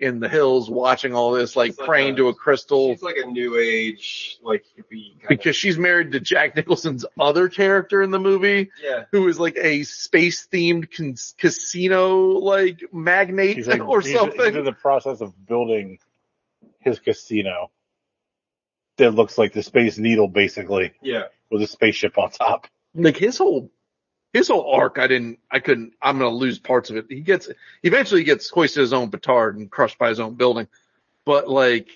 in 0.00 0.18
the 0.18 0.28
hills 0.28 0.68
watching 0.68 1.14
all 1.14 1.30
this, 1.32 1.54
like 1.54 1.78
like 1.78 1.86
praying 1.86 2.14
a- 2.14 2.16
to 2.16 2.28
a 2.28 2.34
crystal 2.34 2.92
She's 2.92 3.02
like 3.02 3.18
a 3.22 3.26
new 3.26 3.56
age, 3.56 4.38
like 4.42 4.64
hippie. 4.76 5.18
Kind 5.20 5.28
because 5.28 5.54
she's 5.54 5.78
married 5.78 6.10
to 6.12 6.20
Jack 6.20 6.56
Nicholson's 6.56 7.04
other 7.20 7.48
character 7.48 8.02
in 8.02 8.10
the 8.10 8.18
movie. 8.18 8.70
yeah. 8.82 9.04
who 9.12 9.28
is 9.28 9.38
like 9.38 9.56
a 9.60 9.84
space 9.84 10.48
themed 10.52 10.90
con- 10.96 11.14
casino 11.38 12.18
like 12.38 12.82
magnate 12.92 13.56
He's, 13.58 13.68
like, 13.68 13.80
or 13.86 14.00
he's- 14.00 14.18
He's 14.34 14.56
in 14.56 14.64
the 14.64 14.72
process 14.72 15.20
of 15.20 15.34
building 15.46 15.98
his 16.80 16.98
casino. 16.98 17.70
That 18.98 19.12
looks 19.14 19.38
like 19.38 19.52
the 19.52 19.62
Space 19.62 19.98
Needle, 19.98 20.28
basically, 20.28 20.92
Yeah. 21.00 21.24
with 21.50 21.62
a 21.62 21.66
spaceship 21.66 22.18
on 22.18 22.30
top. 22.30 22.66
Like 22.94 23.16
his 23.16 23.38
whole 23.38 23.70
his 24.32 24.48
whole 24.48 24.72
arc, 24.72 24.98
I 24.98 25.06
didn't, 25.06 25.38
I 25.50 25.60
couldn't. 25.60 25.92
I'm 26.00 26.18
gonna 26.18 26.30
lose 26.30 26.58
parts 26.58 26.90
of 26.90 26.96
it. 26.96 27.06
He 27.08 27.20
gets 27.20 27.48
eventually 27.82 28.22
he 28.22 28.24
gets 28.24 28.48
hoisted 28.48 28.80
his 28.80 28.92
own 28.92 29.10
petard 29.10 29.56
and 29.56 29.70
crushed 29.70 29.98
by 29.98 30.08
his 30.08 30.20
own 30.20 30.34
building. 30.34 30.68
But 31.24 31.48
like, 31.48 31.88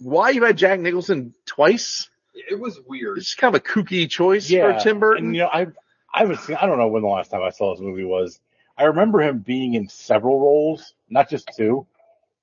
why 0.00 0.30
you 0.30 0.44
had 0.44 0.58
Jack 0.58 0.80
Nicholson 0.80 1.34
twice? 1.46 2.08
It 2.34 2.58
was 2.58 2.80
weird. 2.86 3.18
It's 3.18 3.34
kind 3.34 3.54
of 3.54 3.60
a 3.60 3.64
kooky 3.64 4.08
choice 4.10 4.48
for 4.50 4.78
Tim 4.80 5.00
Burton. 5.00 5.26
And 5.26 5.36
you 5.36 5.42
know, 5.42 5.48
I 5.52 5.68
I 6.12 6.20
haven't. 6.20 6.40
I 6.50 6.66
don't 6.66 6.78
know 6.78 6.88
when 6.88 7.02
the 7.02 7.08
last 7.08 7.30
time 7.30 7.42
I 7.42 7.50
saw 7.50 7.74
this 7.74 7.80
movie 7.80 8.04
was. 8.04 8.40
I 8.78 8.84
remember 8.84 9.22
him 9.22 9.38
being 9.38 9.74
in 9.74 9.88
several 9.88 10.38
roles, 10.38 10.92
not 11.08 11.30
just 11.30 11.48
two. 11.56 11.86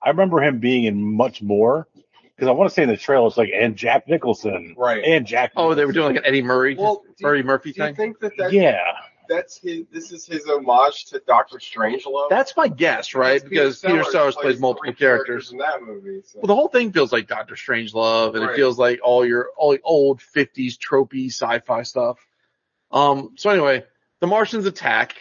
I 0.02 0.10
remember 0.10 0.42
him 0.42 0.60
being 0.60 0.86
in 0.86 1.02
much 1.02 1.42
more 1.42 1.88
because 2.36 2.48
I 2.48 2.52
want 2.52 2.70
to 2.70 2.74
say 2.74 2.84
in 2.84 2.90
the 2.90 2.98
trailer 2.98 3.28
it's 3.28 3.38
like 3.38 3.52
and 3.54 3.76
Jack 3.76 4.08
Nicholson 4.08 4.76
Right. 4.78 5.04
and 5.04 5.26
Jack. 5.26 5.52
oh, 5.56 5.74
they 5.76 5.86
were 5.86 5.92
doing 5.92 6.08
like 6.08 6.18
an 6.18 6.26
Eddie 6.26 6.42
Murray, 6.42 6.76
Well, 6.76 7.04
do 7.06 7.14
you- 7.20 7.30
Eddie 7.30 7.44
Murphy 7.44 7.72
Do 7.72 7.82
you 7.82 7.88
thing. 7.88 7.96
think 7.96 8.20
that, 8.20 8.32
that 8.38 8.52
yeah, 8.54 8.82
that's 9.30 9.58
his? 9.58 9.86
This 9.92 10.12
is 10.12 10.26
his 10.26 10.46
homage 10.48 11.06
to 11.06 11.22
Doctor 11.26 11.58
Strangelove. 11.58 12.30
That's 12.30 12.56
my 12.58 12.68
guess, 12.68 13.16
right? 13.16 13.42
Because 13.44 13.80
Peter 13.80 14.04
Sellers 14.04 14.36
plays 14.36 14.60
multiple 14.60 14.92
three 14.92 14.94
characters. 14.96 15.52
in 15.52 15.60
that 15.60 15.82
movie. 15.82 16.22
So. 16.26 16.40
Well, 16.40 16.48
the 16.48 16.56
whole 16.56 16.68
thing 16.68 16.92
feels 16.92 17.14
like 17.14 17.28
Doctor 17.28 17.56
Strangelove, 17.56 18.36
and 18.36 18.44
it 18.50 18.56
feels 18.56 18.78
like 18.78 19.00
all 19.04 19.26
your 19.26 19.50
all 19.58 19.78
old 19.84 20.20
'50s 20.20 20.78
tropey 20.78 21.28
sci-fi 21.28 21.84
stuff. 21.84 22.20
Um. 22.92 23.32
So 23.38 23.50
anyway, 23.50 23.86
the 24.20 24.28
Martians 24.28 24.66
attack. 24.66 25.16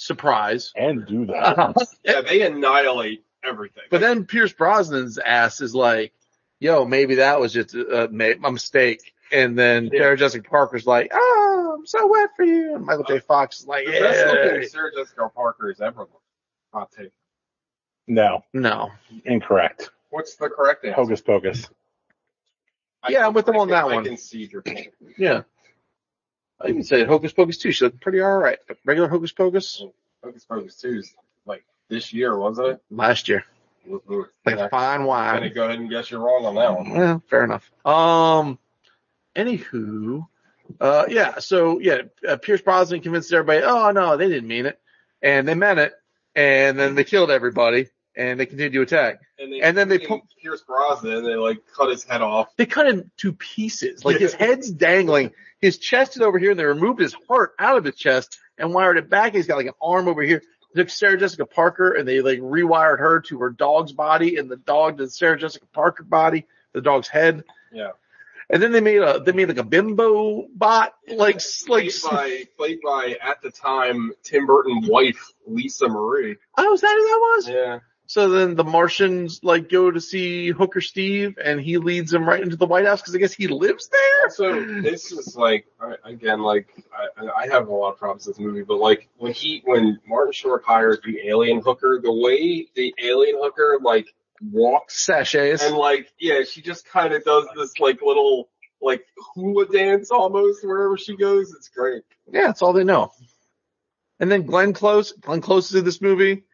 Surprise. 0.00 0.72
and 0.76 1.04
do 1.08 1.26
that. 1.26 1.74
yeah, 2.04 2.20
they 2.20 2.42
annihilate 2.42 3.24
everything. 3.42 3.82
But 3.90 4.00
then 4.00 4.26
Pierce 4.26 4.52
Brosnan's 4.52 5.18
ass 5.18 5.60
is 5.60 5.74
like, 5.74 6.12
"Yo, 6.60 6.84
maybe 6.84 7.16
that 7.16 7.40
was 7.40 7.52
just 7.52 7.74
a, 7.74 8.04
a, 8.04 8.08
a 8.08 8.50
mistake." 8.52 9.14
And 9.30 9.58
then 9.58 9.90
Yeah. 9.92 10.00
Sarah 10.00 10.16
Jessica 10.16 10.48
Parker's 10.48 10.86
like, 10.86 11.10
"Oh, 11.12 11.76
I'm 11.78 11.86
so 11.86 12.06
wet 12.08 12.30
for 12.36 12.44
you." 12.44 12.74
And 12.76 12.84
Michael 12.86 13.04
J. 13.04 13.18
Uh, 13.18 13.20
Fox 13.20 13.60
is 13.60 13.66
like, 13.66 13.86
the 13.86 13.92
best 13.92 14.18
"Yeah." 14.18 14.32
looking 14.52 14.68
Sarah 14.68 14.90
Jessica 14.96 15.28
Parker 15.34 15.68
has 15.68 15.80
ever 15.80 16.00
looked. 16.00 16.14
Hot 16.72 16.90
take. 16.92 17.12
no, 18.06 18.44
No. 18.52 18.90
incorrect. 19.24 19.90
What's 20.10 20.36
the 20.36 20.48
correct 20.48 20.84
answer? 20.84 20.94
Hocus 20.94 21.20
pocus. 21.20 21.68
I 23.02 23.10
Yeah, 23.10 23.26
I'm 23.26 23.34
with 23.34 23.46
them 23.46 23.56
on 23.56 23.68
can- 23.68 23.74
that 23.74 23.84
I 23.84 23.94
one. 23.94 24.04
can 24.04 24.16
see 24.16 24.44
your 24.50 24.62
point. 24.62 24.88
Yeah. 25.18 25.42
I 26.60 26.68
even 26.68 26.82
say 26.82 27.04
Hocus 27.04 27.32
Pocus 27.32 27.56
too. 27.58 27.70
She 27.70 27.84
looked 27.84 28.00
pretty 28.00 28.20
all 28.20 28.36
right. 28.36 28.58
Regular 28.84 29.08
Hocus 29.08 29.30
Pocus 29.32 29.82
Hocus 30.24 30.44
Pocus 30.44 30.76
2 30.80 30.88
is 30.88 31.14
like 31.46 31.64
this 31.88 32.12
year, 32.12 32.36
wasn't 32.36 32.68
it? 32.68 32.80
last 32.90 33.28
year, 33.28 33.44
Ooh, 33.88 34.26
yeah. 34.46 34.68
fine 34.68 35.00
I'm 35.00 35.06
wine. 35.06 35.34
gonna 35.34 35.50
go 35.50 35.64
ahead 35.64 35.78
and 35.78 35.88
guess 35.90 36.10
you're 36.10 36.20
wrong 36.20 36.44
on 36.44 36.54
that 36.56 36.76
one. 36.76 36.90
Well, 36.90 37.22
fair 37.28 37.44
enough. 37.44 37.70
Um, 37.84 38.58
anywho, 39.36 40.26
Uh, 40.80 41.04
yeah. 41.08 41.38
So 41.38 41.78
yeah, 41.80 42.02
uh, 42.28 42.36
Pierce 42.36 42.60
Brosnan 42.60 43.00
convinced 43.00 43.32
everybody, 43.32 43.62
oh 43.64 43.90
no, 43.90 44.16
they 44.16 44.28
didn't 44.28 44.48
mean 44.48 44.66
it, 44.66 44.78
and 45.22 45.48
they 45.48 45.54
meant 45.54 45.78
it, 45.78 45.94
and 46.34 46.78
then 46.78 46.94
they 46.94 47.04
killed 47.04 47.30
everybody, 47.30 47.88
and 48.14 48.38
they 48.38 48.46
continued 48.46 48.72
to 48.74 48.82
attack. 48.82 49.20
And, 49.38 49.52
they, 49.52 49.60
And 49.60 49.76
then 49.76 49.88
they 49.88 49.98
freaking 49.98 50.22
Pierce 50.42 50.62
Brosnan. 50.62 51.24
They 51.24 51.36
like 51.36 51.58
cut 51.74 51.88
his 51.88 52.04
head 52.04 52.20
off. 52.20 52.54
They 52.56 52.66
cut 52.66 52.86
him 52.86 53.10
to 53.18 53.32
pieces, 53.32 54.04
like 54.04 54.18
his 54.18 54.34
head's 54.34 54.70
dangling, 54.70 55.32
his 55.60 55.78
chest 55.78 56.16
is 56.16 56.22
over 56.22 56.38
here, 56.38 56.50
and 56.50 56.60
they 56.60 56.64
removed 56.64 57.00
his 57.00 57.14
heart 57.28 57.54
out 57.58 57.78
of 57.78 57.84
his 57.84 57.96
chest 57.96 58.38
and 58.58 58.74
wired 58.74 58.98
it 58.98 59.08
back. 59.08 59.34
He's 59.34 59.46
got 59.46 59.56
like 59.56 59.66
an 59.66 59.72
arm 59.80 60.08
over 60.08 60.22
here. 60.22 60.42
They 60.74 60.82
took 60.82 60.90
Sarah 60.90 61.18
Jessica 61.18 61.46
Parker 61.46 61.92
and 61.92 62.06
they 62.06 62.20
like 62.20 62.40
rewired 62.40 62.98
her 62.98 63.20
to 63.22 63.38
her 63.38 63.50
dog's 63.50 63.92
body, 63.92 64.36
and 64.36 64.50
the 64.50 64.56
dog 64.56 64.98
to 64.98 65.08
Sarah 65.08 65.38
Jessica 65.38 65.66
Parker 65.72 66.02
body, 66.02 66.46
the 66.72 66.80
dog's 66.80 67.08
head. 67.08 67.44
Yeah. 67.72 67.90
And 68.50 68.62
then 68.62 68.72
they 68.72 68.80
made 68.80 69.02
a 69.02 69.20
they 69.20 69.32
made 69.32 69.48
like 69.48 69.58
a 69.58 69.64
bimbo 69.64 70.48
bot, 70.54 70.94
like 71.06 71.18
like 71.18 71.42
played 71.66 71.92
by 72.02 72.44
played 72.56 72.80
by 72.82 73.16
at 73.22 73.42
the 73.42 73.50
time 73.50 74.12
Tim 74.22 74.46
Burton 74.46 74.86
wife 74.86 75.32
Lisa 75.46 75.88
Marie. 75.88 76.36
oh, 76.56 76.72
is 76.72 76.80
that 76.80 76.94
who 76.94 77.02
that 77.02 77.20
was? 77.20 77.48
Yeah. 77.48 77.78
So 78.08 78.30
then 78.30 78.54
the 78.54 78.64
Martians 78.64 79.40
like 79.42 79.68
go 79.68 79.90
to 79.90 80.00
see 80.00 80.48
Hooker 80.48 80.80
Steve, 80.80 81.36
and 81.44 81.60
he 81.60 81.76
leads 81.76 82.10
them 82.10 82.26
right 82.26 82.40
into 82.42 82.56
the 82.56 82.64
White 82.64 82.86
House 82.86 83.02
because 83.02 83.14
I 83.14 83.18
guess 83.18 83.34
he 83.34 83.48
lives 83.48 83.90
there. 83.90 84.30
So 84.30 84.64
this 84.80 85.12
is 85.12 85.36
like 85.36 85.66
again, 86.04 86.40
like 86.40 86.68
I, 86.90 87.42
I 87.42 87.48
have 87.48 87.68
a 87.68 87.70
lot 87.70 87.92
of 87.92 87.98
problems 87.98 88.26
with 88.26 88.36
this 88.36 88.42
movie, 88.42 88.62
but 88.62 88.78
like 88.78 89.10
when 89.18 89.34
he 89.34 89.60
when 89.66 90.00
Martin 90.08 90.32
Short 90.32 90.64
hires 90.64 90.98
the 91.04 91.28
alien 91.28 91.60
hooker, 91.60 92.00
the 92.02 92.10
way 92.10 92.66
the 92.74 92.94
alien 92.98 93.36
hooker 93.38 93.78
like 93.82 94.06
walks 94.40 95.04
Sachets. 95.04 95.62
and 95.62 95.76
like 95.76 96.10
yeah, 96.18 96.44
she 96.44 96.62
just 96.62 96.88
kind 96.88 97.12
of 97.12 97.22
does 97.24 97.46
this 97.56 97.78
like 97.78 98.00
little 98.00 98.48
like 98.80 99.04
hula 99.34 99.66
dance 99.66 100.10
almost 100.10 100.64
wherever 100.64 100.96
she 100.96 101.14
goes. 101.14 101.52
It's 101.52 101.68
great. 101.68 102.04
Yeah, 102.32 102.46
that's 102.46 102.62
all 102.62 102.72
they 102.72 102.84
know. 102.84 103.12
And 104.18 104.32
then 104.32 104.46
Glenn 104.46 104.72
Close, 104.72 105.12
Glenn 105.12 105.42
Close 105.42 105.68
is 105.68 105.76
in 105.76 105.84
this 105.84 106.00
movie. 106.00 106.44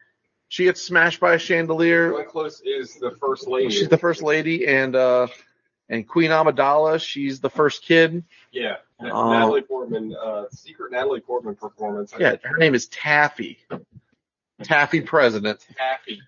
She 0.49 0.63
gets 0.65 0.81
smashed 0.81 1.19
by 1.19 1.33
a 1.33 1.39
chandelier. 1.39 2.11
Glenn 2.11 2.25
Close 2.27 2.61
is 2.63 2.95
the 2.95 3.11
first 3.19 3.47
lady. 3.47 3.69
She's 3.73 3.89
the 3.89 3.97
first 3.97 4.21
lady, 4.21 4.67
and 4.67 4.95
uh, 4.95 5.27
and 5.89 6.07
Queen 6.07 6.31
Amidala, 6.31 7.01
she's 7.01 7.39
the 7.41 7.49
first 7.49 7.83
kid. 7.83 8.23
Yeah, 8.51 8.77
Oh. 8.99 9.29
Natalie 9.31 9.61
Portman, 9.61 10.15
uh, 10.15 10.45
secret 10.51 10.91
Natalie 10.91 11.19
Portman 11.19 11.55
performance. 11.55 12.13
I 12.13 12.17
Yeah, 12.19 12.29
think. 12.31 12.43
her 12.45 12.57
name 12.57 12.73
is 12.75 12.87
Taffy. 12.87 13.57
Taffy 14.63 15.01
President. 15.01 15.65
Taffy. 15.77 16.21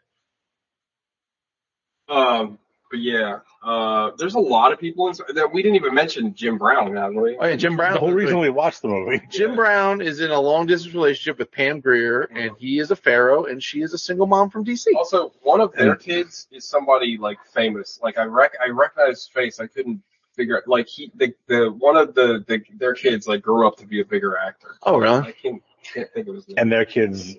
Um, 2.09 2.57
but 2.89 2.99
yeah, 2.99 3.39
uh, 3.63 4.11
there's 4.17 4.35
a 4.35 4.39
lot 4.39 4.71
of 4.71 4.79
people 4.79 5.07
in, 5.09 5.15
that 5.35 5.51
we 5.51 5.61
didn't 5.61 5.75
even 5.75 5.93
mention 5.93 6.33
Jim 6.33 6.57
Brown, 6.57 6.95
have 6.95 7.13
we? 7.13 7.37
Oh 7.37 7.45
yeah, 7.45 7.55
Jim 7.55 7.75
Brown. 7.75 7.93
The 7.93 7.99
whole 7.99 8.13
reason 8.13 8.39
we 8.39 8.49
watched 8.49 8.81
the 8.81 8.87
movie. 8.87 9.21
Jim 9.29 9.55
Brown 9.55 10.01
is 10.01 10.19
in 10.21 10.31
a 10.31 10.39
long 10.39 10.67
distance 10.67 10.93
relationship 10.93 11.39
with 11.39 11.51
Pam 11.51 11.81
Grier, 11.81 12.21
and 12.23 12.51
he 12.57 12.79
is 12.79 12.91
a 12.91 12.95
pharaoh, 12.95 13.45
and 13.45 13.61
she 13.61 13.81
is 13.81 13.93
a 13.93 13.97
single 13.97 14.27
mom 14.27 14.49
from 14.49 14.63
DC. 14.63 14.85
Also, 14.95 15.33
one 15.41 15.61
of 15.61 15.73
their 15.73 15.95
kids 15.95 16.47
is 16.51 16.65
somebody 16.65 17.17
like 17.17 17.37
famous. 17.53 17.99
Like 18.01 18.17
I 18.17 18.23
rec, 18.23 18.53
I 18.63 18.69
recognize 18.69 19.17
his 19.17 19.27
face. 19.27 19.59
I 19.59 19.67
couldn't 19.67 20.01
figure 20.35 20.57
out. 20.57 20.67
Like 20.67 20.87
he, 20.87 21.11
the, 21.15 21.33
the 21.47 21.69
one 21.69 21.97
of 21.97 22.15
the, 22.15 22.43
the 22.47 22.63
their 22.75 22.93
kids 22.93 23.27
like 23.27 23.41
grew 23.41 23.67
up 23.67 23.77
to 23.77 23.85
be 23.85 24.01
a 24.01 24.05
bigger 24.05 24.37
actor. 24.37 24.75
Oh 24.83 24.97
really? 24.97 25.19
I 25.19 25.31
can't, 25.33 25.61
can't 25.83 26.09
think 26.13 26.27
of 26.27 26.35
his 26.35 26.47
name. 26.47 26.57
And 26.57 26.71
their 26.71 26.85
kids, 26.85 27.35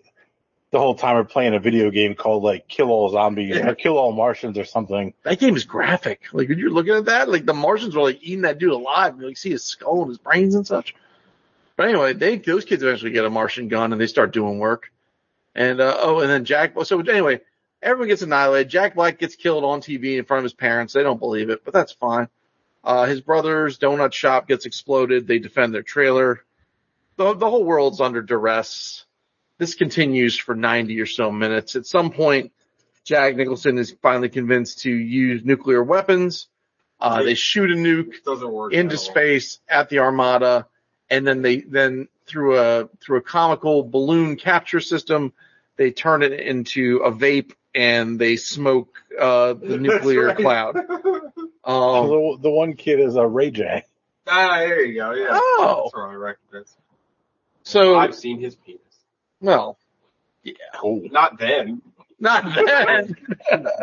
the 0.70 0.78
whole 0.78 0.94
time 0.94 1.16
we're 1.16 1.24
playing 1.24 1.54
a 1.54 1.58
video 1.60 1.90
game 1.90 2.14
called 2.14 2.42
like 2.42 2.68
Kill 2.68 2.90
All 2.90 3.08
Zombies 3.08 3.56
Yeah. 3.56 3.68
or 3.70 3.74
Kill 3.74 3.96
All 3.96 4.12
Martians 4.12 4.58
or 4.58 4.64
something. 4.64 5.14
That 5.22 5.38
game 5.38 5.56
is 5.56 5.64
graphic. 5.64 6.22
Like 6.32 6.48
when 6.48 6.58
you're 6.58 6.70
looking 6.70 6.94
at 6.94 7.06
that, 7.06 7.28
like 7.28 7.46
the 7.46 7.54
Martians 7.54 7.94
were 7.96 8.02
like 8.02 8.18
eating 8.22 8.42
that 8.42 8.58
dude 8.58 8.72
alive. 8.72 9.16
You 9.18 9.26
like 9.28 9.36
see 9.38 9.50
his 9.50 9.64
skull 9.64 10.02
and 10.02 10.08
his 10.08 10.18
brains 10.18 10.54
and 10.54 10.66
such. 10.66 10.94
But 11.76 11.88
anyway, 11.88 12.12
they 12.12 12.36
those 12.38 12.64
kids 12.64 12.82
eventually 12.82 13.12
get 13.12 13.24
a 13.24 13.30
Martian 13.30 13.68
gun 13.68 13.92
and 13.92 14.00
they 14.00 14.06
start 14.08 14.32
doing 14.32 14.58
work. 14.58 14.92
And 15.54 15.80
uh, 15.80 15.96
oh, 16.00 16.20
and 16.20 16.28
then 16.30 16.44
Jack. 16.44 16.74
So 16.84 17.00
anyway, 17.00 17.40
everyone 17.82 18.08
gets 18.08 18.22
annihilated. 18.22 18.68
Jack 18.68 18.94
Black 18.94 19.18
gets 19.18 19.36
killed 19.36 19.64
on 19.64 19.80
TV 19.80 20.18
in 20.18 20.24
front 20.24 20.38
of 20.38 20.44
his 20.44 20.52
parents. 20.54 20.92
They 20.92 21.02
don't 21.02 21.18
believe 21.20 21.50
it, 21.50 21.64
but 21.64 21.72
that's 21.72 21.92
fine. 21.92 22.28
Uh, 22.84 23.06
his 23.06 23.20
brother's 23.20 23.78
donut 23.78 24.12
shop 24.12 24.46
gets 24.48 24.66
exploded. 24.66 25.26
They 25.26 25.38
defend 25.38 25.74
their 25.74 25.82
trailer. 25.82 26.44
The 27.16 27.34
the 27.34 27.48
whole 27.48 27.64
world's 27.64 28.00
under 28.00 28.22
duress. 28.22 29.04
This 29.58 29.74
continues 29.74 30.36
for 30.36 30.54
90 30.54 31.00
or 31.00 31.06
so 31.06 31.30
minutes. 31.30 31.76
At 31.76 31.86
some 31.86 32.10
point, 32.10 32.52
Jack 33.04 33.36
Nicholson 33.36 33.78
is 33.78 33.94
finally 34.02 34.28
convinced 34.28 34.80
to 34.80 34.90
use 34.90 35.44
nuclear 35.44 35.82
weapons. 35.82 36.48
Uh, 37.00 37.22
they 37.22 37.34
shoot 37.34 37.70
a 37.70 37.74
nuke 37.74 38.22
doesn't 38.24 38.50
work 38.50 38.72
into 38.72 38.94
at 38.94 38.98
all. 38.98 39.04
space 39.04 39.60
at 39.68 39.88
the 39.88 40.00
Armada, 40.00 40.66
and 41.08 41.26
then 41.26 41.42
they 41.42 41.60
then 41.60 42.08
through 42.26 42.58
a 42.58 42.88
through 43.00 43.18
a 43.18 43.22
comical 43.22 43.82
balloon 43.84 44.36
capture 44.36 44.80
system, 44.80 45.32
they 45.76 45.90
turn 45.92 46.22
it 46.22 46.32
into 46.32 46.98
a 46.98 47.12
vape 47.12 47.52
and 47.74 48.18
they 48.18 48.36
smoke 48.36 49.02
uh, 49.18 49.54
the 49.54 49.78
nuclear 49.80 50.26
right. 50.26 50.36
cloud. 50.36 50.76
Um, 51.64 52.08
the, 52.08 52.38
the 52.44 52.50
one 52.50 52.72
kid 52.72 52.98
is 52.98 53.16
a 53.16 53.26
Ray 53.26 53.50
J. 53.50 53.84
ah, 54.26 54.56
there 54.60 54.86
you 54.86 54.94
go. 54.94 55.12
Yeah. 55.12 55.28
Oh. 55.32 55.82
That's 55.84 55.94
what 55.94 56.08
I 56.08 56.14
recognize. 56.14 56.74
so 57.62 57.98
I've 57.98 58.14
seen 58.14 58.40
his 58.40 58.54
penis. 58.54 58.80
Well, 59.40 59.78
Cool. 60.76 61.02
Not 61.10 61.38
then. 61.38 61.82
not 62.20 62.44
then. 62.54 63.16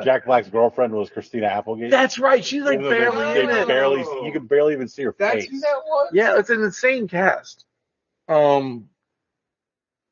Jack 0.04 0.26
Black's 0.26 0.50
girlfriend 0.50 0.94
was 0.94 1.10
Christina 1.10 1.46
Applegate. 1.48 1.92
That's 1.92 2.18
right. 2.18 2.44
She's 2.44 2.64
like 2.64 2.80
Even 2.80 2.84
though 2.86 2.90
they- 2.90 3.00
barely 3.00 3.34
they 3.34 3.44
in 3.44 3.50
it. 3.50 3.68
barely, 3.68 4.00
you 4.26 4.32
could 4.32 4.50
barely 4.50 4.74
even 4.74 4.88
see 4.88 5.04
her 5.04 5.16
That's 5.18 5.36
face. 5.46 5.50
who 5.52 5.60
that 5.60 5.82
was. 5.86 6.10
Yeah, 6.14 6.38
it's 6.40 6.50
an 6.50 6.64
insane 6.64 7.08
cast. 7.08 7.66
Um, 8.28 8.90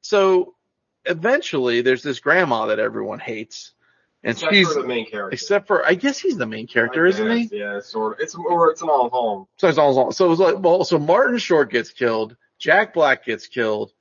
so 0.01 0.53
eventually 1.05 1.81
there's 1.81 2.03
this 2.03 2.19
grandma 2.19 2.67
that 2.67 2.79
everyone 2.79 3.19
hates, 3.19 3.73
and 4.23 4.31
Except 4.35 4.53
she's 4.53 4.71
for 4.71 4.81
the 4.81 4.87
main 4.87 5.09
character. 5.09 5.33
except 5.33 5.67
for 5.67 5.85
I 5.85 5.95
guess 5.95 6.19
he's 6.19 6.37
the 6.37 6.45
main 6.45 6.67
character, 6.67 7.05
I 7.05 7.09
isn't 7.09 7.31
he? 7.31 7.43
guess, 7.45 7.51
Yeah, 7.51 7.79
sort 7.81 8.13
of. 8.13 8.19
It's 8.19 8.35
or 8.35 8.69
it's 8.71 8.81
an 8.81 8.89
all 8.89 9.09
home. 9.09 9.47
So 9.57 9.67
it's 9.67 9.77
all 9.77 10.11
so 10.11 10.25
it 10.25 10.29
was 10.29 10.39
like 10.39 10.59
well, 10.59 10.83
so 10.85 10.99
Martin 10.99 11.37
Short 11.39 11.71
gets 11.71 11.89
killed, 11.89 12.35
Jack 12.59 12.93
Black 12.93 13.25
gets 13.25 13.47
killed, 13.47 13.91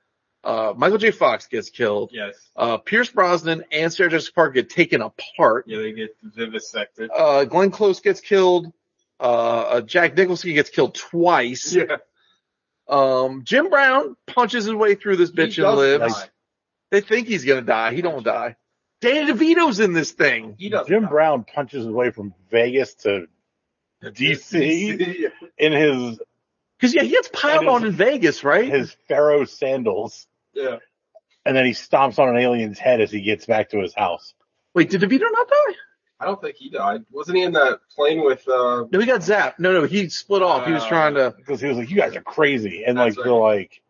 uh, 0.45 0.75
Michael 0.77 0.99
J. 0.99 1.11
Fox 1.11 1.47
gets 1.47 1.71
killed, 1.71 2.11
Yes. 2.13 2.35
uh, 2.57 2.77
Pierce 2.79 3.11
Brosnan 3.11 3.65
and 3.71 3.93
Sarah 3.93 4.11
Jessica 4.11 4.35
Parker 4.35 4.53
get 4.55 4.71
taken 4.71 5.01
apart. 5.03 5.67
Yeah, 5.69 5.79
they 5.79 5.93
get 5.93 6.17
vivisected. 6.23 7.11
Uh, 7.15 7.45
Glenn 7.45 7.71
Close 7.71 8.01
gets 8.01 8.21
killed. 8.21 8.73
Uh, 9.21 9.23
uh, 9.23 9.81
Jack 9.83 10.17
Nicholson 10.17 10.53
gets 10.55 10.71
killed 10.71 10.95
twice. 10.95 11.73
Yeah. 11.75 11.97
Um, 12.89 13.45
Jim 13.45 13.71
Brown 13.71 14.17
punches 14.27 14.65
his 14.65 14.75
way 14.75 14.97
through 14.97 15.17
this 15.17 15.31
He 15.31 15.37
bitch 15.37 15.43
and 15.45 15.57
does 15.57 16.01
lives. 16.01 16.15
die. 16.15 16.29
They 16.91 17.01
think 17.01 17.29
he's 17.29 17.45
gonna 17.45 17.63
die. 17.63 17.95
He 17.95 18.03
don't 18.03 18.25
die. 18.25 18.57
Danny 19.01 19.33
DeVito's 19.33 19.81
in 19.81 19.93
this 19.93 20.11
thing. 20.13 20.57
He 20.59 20.69
does. 20.69 20.87
Jim 20.89 21.07
Brown 21.07 21.45
punches 21.45 21.85
his 21.85 21.93
way 21.93 22.11
from 22.11 22.35
Vegas 22.51 22.95
to 22.97 23.27
DC 24.03 25.31
in 25.59 25.73
his 25.73 26.21
Cause 26.81 26.93
yeah, 26.95 27.03
he 27.03 27.11
gets 27.11 27.29
piled 27.33 27.69
on 27.69 27.85
in 27.87 27.93
Vegas, 27.93 28.43
right? 28.43 28.69
his 28.69 28.97
pharaoh 29.07 29.45
sandals, 29.45 30.27
Yeah. 30.55 30.77
and 31.45 31.57
then 31.57 31.65
he 31.65 31.73
stomps 31.73 32.19
on 32.19 32.29
an 32.29 32.37
alien's 32.37 32.79
head 32.79 33.01
as 33.01 33.11
he 33.11 33.21
gets 33.23 33.47
back 33.47 33.71
to 33.71 33.81
his 33.81 33.95
house. 33.95 34.35
Wait, 34.75 34.91
did 34.91 35.01
DeVito 35.01 35.21
not 35.31 35.49
die? 35.49 35.75
I 36.21 36.27
don't 36.27 36.41
think 36.41 36.57
he 36.57 36.71
died. 36.71 37.03
Wasn't 37.11 37.37
he 37.37 37.43
in 37.43 37.53
that 37.55 37.81
plane 37.97 38.25
with? 38.25 38.47
uh 38.49 38.85
No, 38.93 39.01
he 39.01 39.07
got 39.07 39.23
zapped. 39.23 39.59
No, 39.59 39.73
no, 39.73 39.85
he 39.87 40.09
split 40.09 40.43
off. 40.43 40.67
He 40.67 40.73
was 40.73 40.85
Uh, 40.85 40.89
trying 40.89 41.15
to. 41.15 41.35
Because 41.37 41.61
he 41.61 41.67
was 41.67 41.77
like, 41.79 41.91
"You 41.91 41.97
guys 41.97 42.15
are 42.15 42.23
crazy," 42.23 42.85
and 42.85 42.97
like 42.97 43.15
That's 43.15 43.27
the 43.27 43.33
like, 43.33 43.83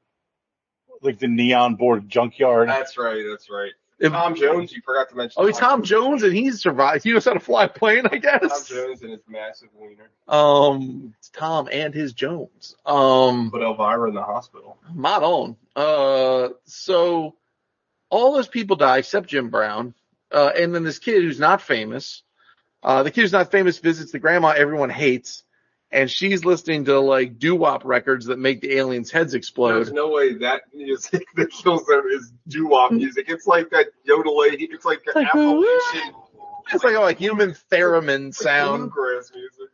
like 1.03 1.19
the 1.19 1.29
neon 1.29 1.75
board 1.75 2.09
junkyard. 2.09 2.69
That's 2.71 2.97
right. 2.97 3.23
That's 3.29 3.51
right. 3.51 3.73
If- 4.03 4.13
Tom 4.13 4.35
Jones. 4.35 4.73
You 4.73 4.83
forgot 4.85 5.09
to 5.11 5.17
mention. 5.17 5.41
oh, 5.43 5.47
he's 5.47 5.57
Tom 5.59 5.83
Jones, 5.83 6.23
and 6.23 6.35
he's 6.35 6.61
survived. 6.61 7.05
He 7.05 7.13
knows 7.13 7.25
how 7.25 7.33
to 7.35 7.41
fly 7.41 7.65
a 7.65 7.69
plane, 7.69 8.05
I 8.11 8.19
guess. 8.19 8.41
Tom. 8.69 8.77
Jones 8.77 9.03
and 9.03 9.13
his 9.13 9.21
massive 9.29 9.69
wiener. 9.75 10.11
Um, 10.29 11.15
Tom 11.33 11.69
and 11.73 11.95
his 11.95 12.13
Jones. 12.13 12.77
Um, 12.85 13.51
but 13.51 13.63
Elvira 13.63 14.09
in 14.09 14.15
the 14.15 14.23
hospital. 14.23 14.79
not 14.95 15.23
on. 15.23 15.57
Uh, 15.77 16.49
so 16.65 17.37
all 18.11 18.35
those 18.35 18.49
people 18.49 18.77
die 18.77 18.99
except 18.99 19.29
Jim 19.29 19.49
Brown. 19.51 19.95
Uh, 20.31 20.51
and 20.59 20.75
then 20.75 20.83
this 20.83 20.99
kid 20.99 21.23
who's 21.23 21.39
not 21.41 21.63
famous. 21.63 22.23
Uh, 22.83 23.03
the 23.03 23.11
kid 23.11 23.21
who's 23.23 23.33
not 23.33 23.51
famous 23.51 23.79
visits 23.79 24.13
the 24.13 24.19
grandma 24.19 24.49
everyone 24.49 24.91
hates, 24.91 25.45
and 25.93 26.11
she's 26.11 26.45
listening 26.45 26.87
to 26.87 26.99
like 26.99 27.39
doo-wop 27.39 27.85
records 27.85 28.27
that 28.27 28.39
make 28.39 28.61
the 28.61 28.73
aliens' 28.77 29.11
heads 29.11 29.35
explode. 29.35 29.75
There's 29.75 29.93
no 29.93 30.11
way 30.11 30.35
that 30.39 30.63
music 30.73 31.27
that 31.37 31.51
kills 31.51 31.85
them 31.85 32.03
is 32.11 32.33
doo 32.49 32.67
wop 32.67 32.91
mm. 32.91 32.97
music. 32.97 33.27
It's 33.29 33.47
like 33.47 33.71
that 33.71 33.89
yodeling. 34.05 34.57
It's 34.59 34.85
like 34.85 35.05
the 35.05 35.13
Like, 35.15 35.29
Appalachian 35.29 36.15
It's 36.73 36.83
like 36.85 36.95
a 36.95 37.19
human 37.19 37.55
theremin 37.71 38.35
sound. 38.35 38.91
bluegrass 38.93 39.31
music. 39.35 39.69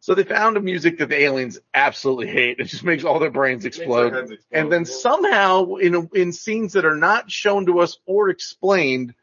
So 0.00 0.16
they 0.16 0.24
found 0.24 0.56
a 0.56 0.60
music 0.60 0.98
that 0.98 1.10
the 1.10 1.20
aliens 1.20 1.60
absolutely 1.74 2.26
hate. 2.26 2.58
It 2.58 2.64
just 2.64 2.82
makes 2.82 3.04
all 3.04 3.20
their 3.20 3.30
brains 3.30 3.62
Makes 3.62 3.76
their 3.76 3.84
explode. 3.84 4.14
explode. 4.14 4.38
And 4.50 4.72
then 4.72 4.84
somehow 4.84 5.74
in 5.76 6.08
in 6.12 6.32
scenes 6.32 6.72
that 6.72 6.84
are 6.84 6.96
not 6.96 7.30
shown 7.30 7.66
to 7.66 7.78
us 7.78 7.98
or 8.04 8.28
explained, 8.28 9.14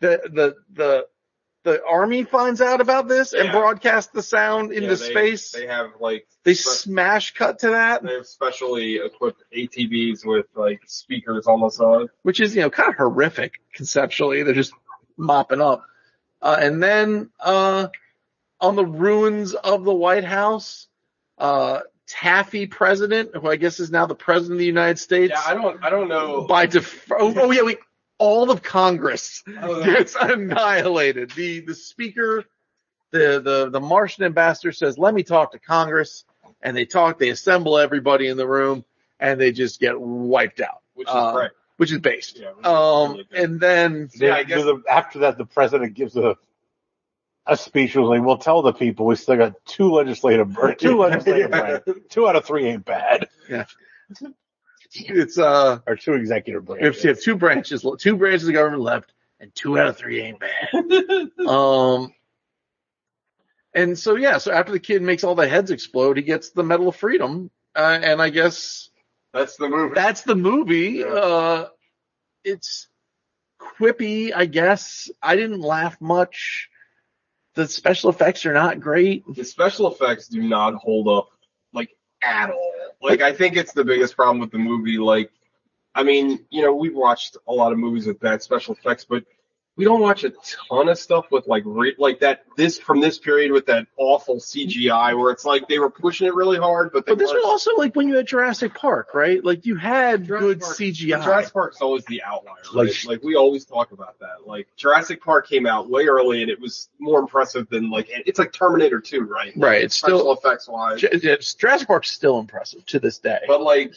the 0.00 0.20
the 0.30 0.54
the 0.74 1.06
the 1.72 1.84
army 1.84 2.24
finds 2.24 2.60
out 2.60 2.80
about 2.80 3.08
this 3.08 3.32
and 3.34 3.46
Yeah. 3.46 3.52
broadcasts 3.52 4.10
the 4.12 4.22
sound 4.22 4.72
into 4.72 4.88
Yeah, 4.88 4.94
they- 4.94 5.10
space. 5.10 5.50
They 5.52 5.66
have 5.66 5.90
like 6.00 6.26
They 6.44 6.54
spe- 6.54 6.68
smash 6.82 7.34
cut 7.34 7.58
to 7.60 7.70
that, 7.70 8.02
they 8.02 8.14
have 8.14 8.26
specially 8.26 8.96
equipped 8.96 9.42
ATVs 9.52 10.24
with 10.24 10.46
like 10.54 10.80
speakers 10.86 11.46
on 11.46 11.60
the 11.60 11.68
side. 11.70 12.06
which 12.22 12.40
is, 12.40 12.54
you 12.56 12.62
know, 12.62 12.70
kind 12.70 12.88
of 12.88 12.96
horrific 12.96 13.60
conceptually. 13.74 14.42
They're 14.42 14.54
just 14.54 14.72
mopping 15.18 15.60
up. 15.60 15.84
Uh, 16.40 16.56
and 16.60 16.82
then, 16.82 17.30
uh, 17.40 17.88
on 18.60 18.76
the 18.76 18.86
ruins 18.86 19.54
of 19.54 19.84
the 19.84 19.94
White 19.94 20.24
House, 20.24 20.88
uh, 21.38 21.80
Taffy 22.06 22.66
president, 22.66 23.36
who 23.36 23.50
I 23.50 23.56
guess 23.56 23.80
is 23.80 23.90
now 23.90 24.06
the 24.06 24.14
president 24.14 24.52
of 24.54 24.58
the 24.60 24.64
United 24.64 24.98
States, 24.98 25.32
Yeah, 25.34 25.42
I 25.46 25.52
don't 25.54 25.84
I 25.84 25.90
don't 25.90 26.08
know. 26.08 26.46
by 26.46 26.64
def- 26.64 27.06
oh, 27.12 27.34
oh 27.36 27.50
yeah, 27.50 27.62
wait, 27.62 27.78
all 28.18 28.50
of 28.50 28.62
Congress 28.62 29.42
Oh, 29.62 29.82
gets 29.84 30.14
annihilated. 30.20 31.30
The 31.32 31.60
the 31.60 31.74
speaker, 31.74 32.44
the 33.10 33.40
the 33.40 33.70
the 33.70 33.80
Martian 33.80 34.24
ambassador 34.24 34.72
says, 34.72 34.98
"Let 34.98 35.14
me 35.14 35.22
talk 35.22 35.52
to 35.52 35.58
Congress," 35.58 36.24
and 36.62 36.76
they 36.76 36.84
talk. 36.84 37.18
They 37.18 37.30
assemble 37.30 37.78
everybody 37.78 38.28
in 38.28 38.36
the 38.36 38.46
room, 38.48 38.84
and 39.20 39.40
they 39.40 39.52
just 39.52 39.80
get 39.80 39.98
wiped 40.00 40.60
out, 40.60 40.82
which 40.94 41.08
is 41.08 41.14
uh, 41.14 41.32
great. 41.32 41.50
which 41.76 41.92
is 41.92 41.98
based. 42.00 42.38
Yeah, 42.38 42.50
which 42.52 42.66
Um, 42.66 43.12
really 43.12 43.26
and 43.34 43.60
then 43.60 44.08
Yeah, 44.14 44.34
I 44.34 44.42
guess- 44.44 44.64
the- 44.64 44.82
after 44.90 45.20
that, 45.20 45.38
the 45.38 45.46
president 45.46 45.94
gives 45.94 46.16
a 46.16 46.36
a 47.46 47.56
speech. 47.56 47.94
Was 47.96 48.08
like, 48.08 48.22
"We'll 48.22 48.36
tell 48.38 48.60
the 48.62 48.72
people 48.74 49.06
we 49.06 49.16
still 49.16 49.36
got 49.36 49.54
two 49.64 49.92
legislative 49.92 50.58
or 50.58 50.74
two 50.74 50.98
legislative 50.98 51.50
Yeah. 51.50 51.78
Two 52.10 52.28
out 52.28 52.36
of 52.36 52.44
three 52.44 52.66
ain't 52.66 52.84
bad, 52.84 53.28
it's 54.94 55.38
uh, 55.38 55.78
or 55.86 55.96
two 55.96 56.14
executive 56.14 56.64
branches. 56.64 56.96
if 56.98 57.04
you 57.04 57.08
have 57.10 57.20
two 57.20 57.36
branches, 57.36 57.84
two 57.98 58.16
branches 58.16 58.48
of 58.48 58.54
government 58.54 58.82
left, 58.82 59.12
and 59.40 59.54
two 59.54 59.78
out 59.78 59.86
of 59.88 59.96
three 59.96 60.20
ain't 60.20 60.40
bad. 60.40 61.30
Um, 61.48 62.12
and 63.74 63.98
so 63.98 64.16
yeah, 64.16 64.38
so 64.38 64.50
after 64.50 64.72
the 64.72 64.80
kid 64.80 65.02
makes 65.02 65.24
all 65.24 65.34
the 65.34 65.46
heads 65.48 65.70
explode, 65.70 66.16
he 66.16 66.22
gets 66.22 66.50
the 66.50 66.62
Medal 66.64 66.88
of 66.88 66.96
Freedom, 66.96 67.50
uh, 67.76 67.98
and 68.02 68.20
I 68.20 68.30
guess 68.30 68.90
That's 69.32 69.56
the 69.56 69.68
movie. 69.68 69.94
that's 69.94 70.22
the 70.22 70.34
movie. 70.34 70.98
Yeah. 71.00 71.06
Uh, 71.06 71.68
it's 72.44 72.88
quippy, 73.60 74.32
I 74.34 74.46
guess. 74.46 75.10
I 75.22 75.36
didn't 75.36 75.60
laugh 75.60 76.00
much. 76.00 76.68
The 77.54 77.68
special 77.68 78.08
effects 78.10 78.46
are 78.46 78.52
not 78.54 78.80
great. 78.80 79.24
the 79.34 79.44
special 79.44 79.92
effects 79.92 80.28
do 80.28 80.42
not 80.42 80.74
hold 80.76 81.08
up 81.08 81.28
like 81.72 81.90
at 82.22 82.50
all. 82.50 82.67
Like 83.00 83.20
I 83.20 83.32
think 83.32 83.56
it's 83.56 83.72
the 83.72 83.84
biggest 83.84 84.16
problem 84.16 84.40
with 84.40 84.50
the 84.50 84.58
movie. 84.58 84.98
Like, 84.98 85.30
I 85.94 86.02
mean, 86.02 86.44
you 86.50 86.62
know, 86.62 86.74
we've 86.74 86.94
watched 86.94 87.36
a 87.46 87.52
lot 87.52 87.72
of 87.72 87.78
movies 87.78 88.06
with 88.06 88.20
bad 88.20 88.42
special 88.42 88.74
effects, 88.74 89.04
but 89.04 89.24
we 89.78 89.84
don't 89.84 90.00
watch 90.00 90.24
a 90.24 90.32
ton 90.68 90.88
of 90.88 90.98
stuff 90.98 91.26
with 91.30 91.46
like 91.46 91.62
re- 91.64 91.94
like 91.98 92.20
that 92.20 92.44
this 92.56 92.78
from 92.78 93.00
this 93.00 93.16
period 93.18 93.52
with 93.52 93.66
that 93.66 93.86
awful 93.96 94.36
CGI 94.36 95.16
where 95.16 95.30
it's 95.30 95.44
like 95.44 95.68
they 95.68 95.78
were 95.78 95.88
pushing 95.88 96.26
it 96.26 96.34
really 96.34 96.58
hard, 96.58 96.90
but 96.92 97.06
they 97.06 97.12
But 97.12 97.20
this 97.20 97.32
was 97.32 97.44
also 97.44 97.70
like 97.76 97.94
when 97.94 98.08
you 98.08 98.16
had 98.16 98.26
Jurassic 98.26 98.74
Park, 98.74 99.14
right? 99.14 99.42
Like 99.42 99.64
you 99.64 99.76
had 99.76 100.26
Jurassic 100.26 100.46
good 100.48 100.60
Park- 100.60 100.76
CGI. 100.76 101.22
Jurassic 101.24 101.52
Park's 101.54 101.80
always 101.80 102.04
the 102.06 102.22
outlier, 102.24 102.54
right? 102.74 102.86
Like- 102.88 103.04
Like, 103.06 103.22
we 103.22 103.36
always 103.36 103.64
talk 103.64 103.92
about 103.92 104.18
that. 104.18 104.46
Like 104.46 104.66
Jurassic 104.76 105.22
Park 105.22 105.48
came 105.48 105.64
out 105.66 105.88
way 105.88 106.06
early 106.06 106.42
and 106.42 106.50
it 106.50 106.60
was 106.60 106.88
more 106.98 107.20
impressive 107.20 107.68
than 107.70 107.88
like 107.88 108.08
it's 108.10 108.38
like 108.40 108.52
Terminator 108.52 109.00
2, 109.00 109.20
right? 109.22 109.52
Right, 109.56 109.82
it's 109.82 109.96
Special 109.96 110.18
still 110.18 110.32
effects 110.32 110.68
wise. 110.68 111.00
Jurassic 111.56 111.86
Park's 111.86 112.10
still 112.10 112.38
impressive 112.40 112.84
to 112.86 112.98
this 112.98 113.18
day. 113.18 113.38
But 113.46 113.62
like 113.62 113.94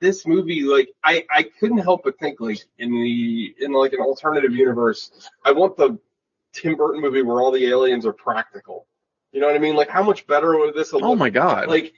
this 0.00 0.26
movie, 0.26 0.62
like 0.62 0.88
I, 1.02 1.24
I 1.30 1.44
couldn't 1.58 1.78
help 1.78 2.02
but 2.04 2.18
think 2.18 2.40
like 2.40 2.58
in 2.78 2.90
the 2.90 3.54
in 3.58 3.72
like 3.72 3.92
an 3.92 4.00
alternative 4.00 4.52
universe, 4.52 5.10
I 5.44 5.52
want 5.52 5.76
the 5.76 5.98
Tim 6.52 6.76
Burton 6.76 7.00
movie 7.00 7.22
where 7.22 7.40
all 7.40 7.50
the 7.50 7.66
aliens 7.66 8.06
are 8.06 8.12
practical. 8.12 8.86
You 9.32 9.40
know 9.40 9.46
what 9.46 9.56
I 9.56 9.58
mean? 9.58 9.76
Like 9.76 9.88
how 9.90 10.02
much 10.02 10.26
better 10.26 10.56
would 10.58 10.74
this 10.74 10.92
have 10.92 11.02
oh 11.02 11.14
my 11.16 11.30
god! 11.30 11.68
Like 11.68 11.92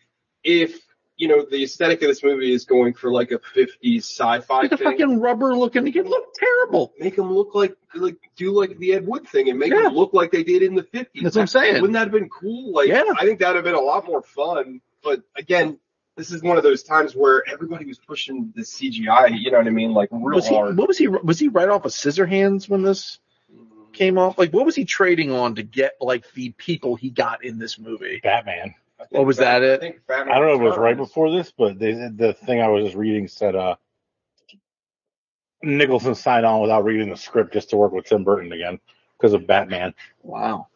if 0.44 0.78
you 1.16 1.26
know 1.28 1.44
the 1.48 1.64
aesthetic 1.64 2.00
of 2.02 2.08
this 2.08 2.22
movie 2.22 2.52
is 2.52 2.64
going 2.64 2.94
for 2.94 3.10
like 3.10 3.32
a 3.32 3.38
50s 3.38 3.98
sci-fi 3.98 4.62
like 4.62 4.72
a 4.72 4.76
thing. 4.76 4.86
fucking 4.86 5.20
rubber 5.20 5.54
looking, 5.56 5.86
it 5.88 6.06
looked 6.06 6.36
terrible. 6.36 6.92
Make 6.98 7.16
them 7.16 7.32
look 7.32 7.54
like 7.54 7.76
like 7.94 8.16
do 8.36 8.52
like 8.52 8.78
the 8.78 8.94
Ed 8.94 9.06
Wood 9.06 9.26
thing 9.28 9.48
and 9.48 9.58
make 9.58 9.72
Yeah. 9.72 9.82
them 9.82 9.94
look 9.94 10.12
like 10.14 10.30
they 10.30 10.44
did 10.44 10.62
in 10.62 10.74
the 10.76 10.84
50s. 10.84 11.06
That's 11.22 11.34
what 11.36 11.42
I'm 11.42 11.46
saying. 11.48 11.74
Wouldn't 11.80 11.94
that 11.94 12.04
have 12.04 12.12
been 12.12 12.28
cool? 12.28 12.72
Like, 12.72 12.88
Yeah. 12.88 13.02
I 13.18 13.24
think 13.24 13.40
that 13.40 13.48
would 13.48 13.56
have 13.56 13.64
been 13.64 13.74
a 13.74 13.80
lot 13.80 14.06
more 14.06 14.22
fun. 14.22 14.80
But 15.02 15.22
again, 15.36 15.78
this 16.18 16.32
is 16.32 16.42
one 16.42 16.56
of 16.56 16.64
those 16.64 16.82
times 16.82 17.14
where 17.14 17.44
everybody 17.48 17.86
was 17.86 17.98
pushing 17.98 18.52
the 18.56 18.62
CGI. 18.62 19.40
You 19.40 19.52
know 19.52 19.58
what 19.58 19.66
I 19.68 19.70
mean? 19.70 19.92
Like 19.92 20.08
real 20.10 20.34
Was 20.36 20.48
he? 20.48 20.54
hard. 20.54 20.76
What 20.76 20.88
was 20.88 20.98
he? 20.98 21.06
Was 21.06 21.38
he 21.38 21.46
right 21.48 21.68
off 21.68 21.84
of 21.84 21.92
Scissorhands 21.92 22.68
when 22.68 22.82
this 22.82 23.20
came 23.92 24.18
off? 24.18 24.36
Like, 24.36 24.52
what 24.52 24.66
was 24.66 24.74
he 24.74 24.84
trading 24.84 25.30
on 25.32 25.54
to 25.54 25.62
get 25.62 25.92
like 26.00 26.30
the 26.34 26.50
people 26.50 26.96
he 26.96 27.10
got 27.10 27.44
in 27.44 27.58
this 27.58 27.78
movie? 27.78 28.20
Batman. 28.22 28.74
What 29.10 29.26
was 29.26 29.36
Bat- 29.38 29.60
that 29.60 29.62
it? 29.62 29.76
I 29.76 29.80
think 29.80 30.06
Batman 30.08 30.34
I 30.34 30.38
don't 30.40 30.48
know 30.48 30.54
if 30.56 30.60
it 30.60 30.64
was 30.64 30.76
right 30.76 30.96
before 30.96 31.30
this, 31.30 31.52
but 31.56 31.78
they, 31.78 31.92
the 31.92 32.36
thing 32.44 32.60
I 32.60 32.68
was 32.68 32.84
just 32.84 32.96
reading 32.96 33.28
said 33.28 33.54
uh 33.54 33.76
Nicholson 35.62 36.14
signed 36.16 36.44
on 36.46 36.60
without 36.60 36.84
reading 36.84 37.10
the 37.10 37.16
script 37.16 37.52
just 37.52 37.70
to 37.70 37.76
work 37.76 37.92
with 37.92 38.06
Tim 38.06 38.24
Burton 38.24 38.52
again 38.52 38.80
because 39.16 39.34
of 39.34 39.46
Batman. 39.46 39.94
Wow. 40.22 40.66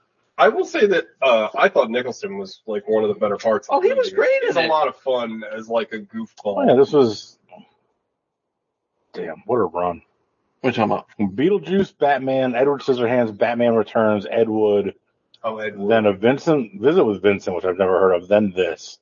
I 0.44 0.48
will 0.48 0.64
say 0.64 0.87
that 0.87 1.05
uh, 1.22 1.48
I 1.57 1.68
thought 1.68 1.90
Nicholson 1.90 2.37
was 2.38 2.62
like 2.66 2.88
one 2.88 3.05
of 3.05 3.09
the 3.09 3.14
better 3.14 3.37
parts. 3.37 3.68
of 3.68 3.76
Oh, 3.76 3.81
the 3.81 3.88
he 3.88 3.94
was 3.94 4.11
great 4.12 4.42
in 4.42 4.48
It's 4.48 4.57
it. 4.59 4.64
a 4.64 4.68
lot 4.68 4.88
of 4.88 4.96
fun 4.96 5.42
as 5.57 5.68
like 5.68 5.92
a 5.92 5.98
goofball. 6.00 6.57
Oh 6.59 6.64
yeah, 6.66 6.74
this 6.74 6.92
was 6.92 7.38
damn 9.12 9.42
what 9.46 9.57
a 9.57 9.64
run. 9.64 10.02
What 10.61 10.76
you 10.76 10.85
talking 10.85 10.92
about? 10.92 11.09
Beetlejuice, 11.37 11.96
Batman, 11.98 12.55
Edward 12.55 12.81
Scissorhands, 12.83 13.37
Batman 13.37 13.74
Returns, 13.74 14.26
Ed 14.31 14.48
Wood, 14.48 14.94
Oh, 15.44 15.59
Ed 15.59 15.76
Wood. 15.76 15.90
then 15.90 16.07
a 16.07 16.12
Vincent 16.12 16.81
visit 16.81 17.05
with 17.05 17.20
Vincent, 17.22 17.55
which 17.57 17.64
I've 17.64 17.78
never 17.78 17.98
heard 17.98 18.14
of, 18.14 18.28
then 18.28 18.52
this, 18.55 18.98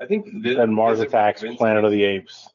I 0.00 0.06
think 0.06 0.26
Vin- 0.26 0.56
then 0.56 0.72
Mars 0.74 1.00
Attacks, 1.00 1.42
Vincent- 1.42 1.58
Planet 1.58 1.84
of 1.84 1.90
the 1.90 2.04
Apes. 2.04 2.48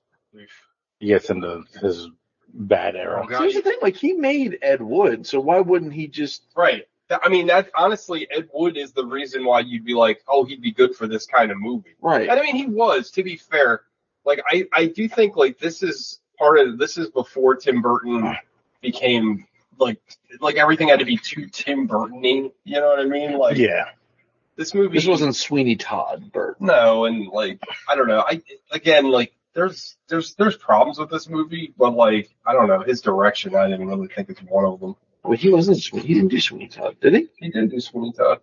He 1.00 1.08
gets 1.08 1.30
into 1.30 1.64
his 1.82 2.08
bad 2.54 2.96
Oh, 2.96 3.00
era. 3.00 3.26
God. 3.28 3.38
So 3.38 3.42
here's 3.44 3.54
the 3.56 3.62
thing: 3.62 3.78
like 3.82 3.96
he 3.96 4.14
made 4.14 4.58
Ed 4.62 4.82
Wood, 4.82 5.28
so 5.28 5.40
why 5.40 5.60
wouldn't 5.60 5.94
he 5.94 6.08
just? 6.08 6.44
Right. 6.56 6.86
I 7.22 7.30
mean, 7.30 7.48
that 7.48 7.70
honestly, 7.76 8.28
Ed 8.32 8.50
Wood 8.54 8.78
is 8.78 8.92
the 8.94 9.06
reason 9.06 9.44
why 9.46 9.60
you'd 9.62 9.86
be 9.86 9.94
like, 9.94 10.24
oh, 10.28 10.44
he'd 10.46 10.62
be 10.62 10.72
good 10.72 10.96
for 10.96 11.08
this 11.08 11.26
kind 11.26 11.52
of 11.52 11.60
movie. 11.60 11.96
Right. 12.02 12.30
And 12.30 12.40
I 12.40 12.44
mean, 12.44 12.56
he 12.56 12.66
was. 12.66 13.12
To 13.12 13.24
be 13.24 13.36
fair, 13.38 13.82
like 14.26 14.42
I, 14.50 14.66
I 14.74 14.86
do 14.86 15.08
think 15.10 15.36
like 15.36 15.60
this 15.60 15.84
is 15.84 16.20
part 16.38 16.60
of 16.60 16.78
this 16.78 16.98
is 16.98 17.10
before 17.10 17.56
Tim 17.56 17.82
Burton 17.82 18.36
became 18.82 19.46
like 19.80 20.00
like 20.40 20.56
everything 20.56 20.90
had 20.90 21.00
to 21.00 21.06
be 21.06 21.18
too 21.18 21.48
Tim 21.48 21.88
Burton-y. 21.88 22.52
You 22.64 22.80
know 22.80 22.88
what 22.88 23.00
I 23.00 23.06
mean? 23.06 23.38
Like 23.38 23.58
Yeah. 23.58 23.86
this 24.56 24.74
movie. 24.74 24.98
This 24.98 25.08
wasn't 25.08 25.36
Sweeney 25.36 25.76
Todd 25.76 26.32
Burton. 26.32 26.68
no, 26.68 27.06
and 27.06 27.28
like 27.28 27.60
I 27.90 27.96
don't 27.96 28.08
know. 28.08 28.24
I 28.26 28.42
again 28.72 29.10
like 29.10 29.34
there's 29.54 29.98
there's 30.08 30.34
there's 30.36 30.58
problems 30.58 30.98
with 31.00 31.10
this 31.10 31.28
movie, 31.30 31.74
but 31.78 31.96
like 31.96 32.30
I 32.46 32.54
don't 32.54 32.68
know 32.68 32.82
his 32.82 33.02
direction. 33.02 33.56
I 33.56 33.68
didn't 33.70 33.88
really 33.88 34.08
think 34.08 34.30
it's 34.30 34.42
one 34.42 34.66
of 34.66 34.80
them. 34.80 34.96
Well, 35.24 35.38
he 35.38 35.50
wasn't. 35.50 35.82
Sweeney. 35.82 36.08
He 36.08 36.14
didn't 36.16 36.30
do 36.30 36.40
Sweeney 36.40 36.68
Todd, 36.68 36.98
did 37.02 37.14
he? 37.14 37.28
He 37.38 37.50
did 37.50 37.72
do 37.72 37.80
Sweeney 37.80 38.12
Todd. 38.14 38.40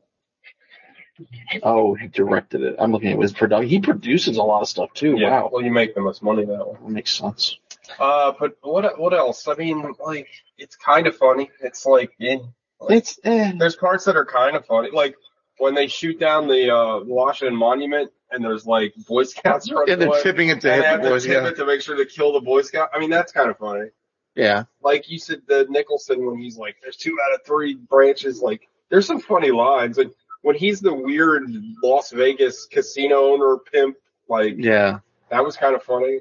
Oh, 1.63 1.95
he 1.95 2.07
directed 2.09 2.63
it. 2.63 2.77
I'm 2.79 2.93
looking 2.93 3.13
at 3.13 3.19
his 3.21 3.33
production. 3.33 3.69
He 3.69 3.79
produces 3.81 4.39
a 4.39 4.43
lot 4.43 4.63
of 4.63 4.69
stuff 4.69 4.93
too. 4.95 5.17
Yeah. 5.19 5.31
Wow, 5.43 5.51
Well, 5.53 5.63
you 5.63 5.71
make 5.71 5.95
the 5.95 6.01
most 6.01 6.23
money 6.23 6.47
that 6.47 6.67
way. 6.67 6.79
that 6.83 6.89
makes 6.91 7.13
sense. 7.13 7.59
Uh, 7.99 8.33
but 8.39 8.57
what 8.63 8.99
what 8.99 9.13
else? 9.13 9.47
I 9.47 9.55
mean, 9.55 9.93
like 10.05 10.29
it's 10.57 10.77
kind 10.77 11.07
of 11.07 11.17
funny. 11.17 11.51
It's 11.61 11.85
like 11.85 12.13
in 12.21 12.53
It's 12.89 13.19
eh. 13.25 13.53
there's 13.59 13.77
parts 13.77 14.05
that 14.07 14.17
are 14.17 14.25
kind 14.25 14.57
of 14.57 14.65
funny, 14.65 14.91
like 14.93 15.15
when 15.59 15.75
they 15.75 15.89
shoot 15.89 16.19
down 16.19 16.47
the 16.49 16.75
uh, 16.75 17.01
Washington 17.05 17.55
Monument 17.57 18.11
and 18.31 18.43
there's 18.43 18.65
like 18.65 18.95
Boy 19.07 19.25
Scouts 19.25 19.71
running 19.71 19.91
and 19.93 20.01
they're 20.01 20.09
away, 20.09 20.23
tipping 20.23 20.49
it 20.49 20.61
to 20.63 20.73
and 20.73 20.83
they 20.83 20.87
hit 20.87 20.91
have 20.91 21.03
the 21.03 21.11
boys. 21.11 21.23
to 21.25 21.29
tip 21.29 21.43
Yeah, 21.43 21.49
it 21.51 21.57
to 21.57 21.67
make 21.67 21.83
sure 21.83 21.97
to 21.97 22.07
kill 22.07 22.33
the 22.33 22.41
Boy 22.41 22.63
Scout. 22.63 22.89
I 22.95 22.99
mean, 22.99 23.11
that's 23.11 23.33
kind 23.33 23.51
of 23.51 23.59
funny. 23.59 23.91
Yeah. 24.35 24.65
Like 24.83 25.11
you 25.11 25.19
said, 25.19 25.43
the 25.47 25.67
Nicholson 25.69 26.25
when 26.27 26.37
he's 26.39 26.57
like, 26.59 26.77
"There's 26.83 26.97
two 26.97 27.17
out 27.27 27.35
of 27.35 27.45
three 27.47 27.75
branches." 27.75 28.41
Like, 28.41 28.69
there's 28.89 29.07
some 29.07 29.21
funny 29.21 29.51
lines, 29.51 29.99
and 29.99 30.11
when 30.43 30.57
he's 30.57 30.81
the 30.81 30.95
weird 30.95 31.45
Las 31.83 32.11
Vegas 32.13 32.67
casino 32.67 33.33
owner 33.33 33.59
pimp, 33.59 33.97
like 34.29 34.55
Yeah, 34.57 35.01
that 35.31 35.45
was 35.45 35.57
kind 35.57 35.75
of 35.75 35.83
funny. 35.83 36.21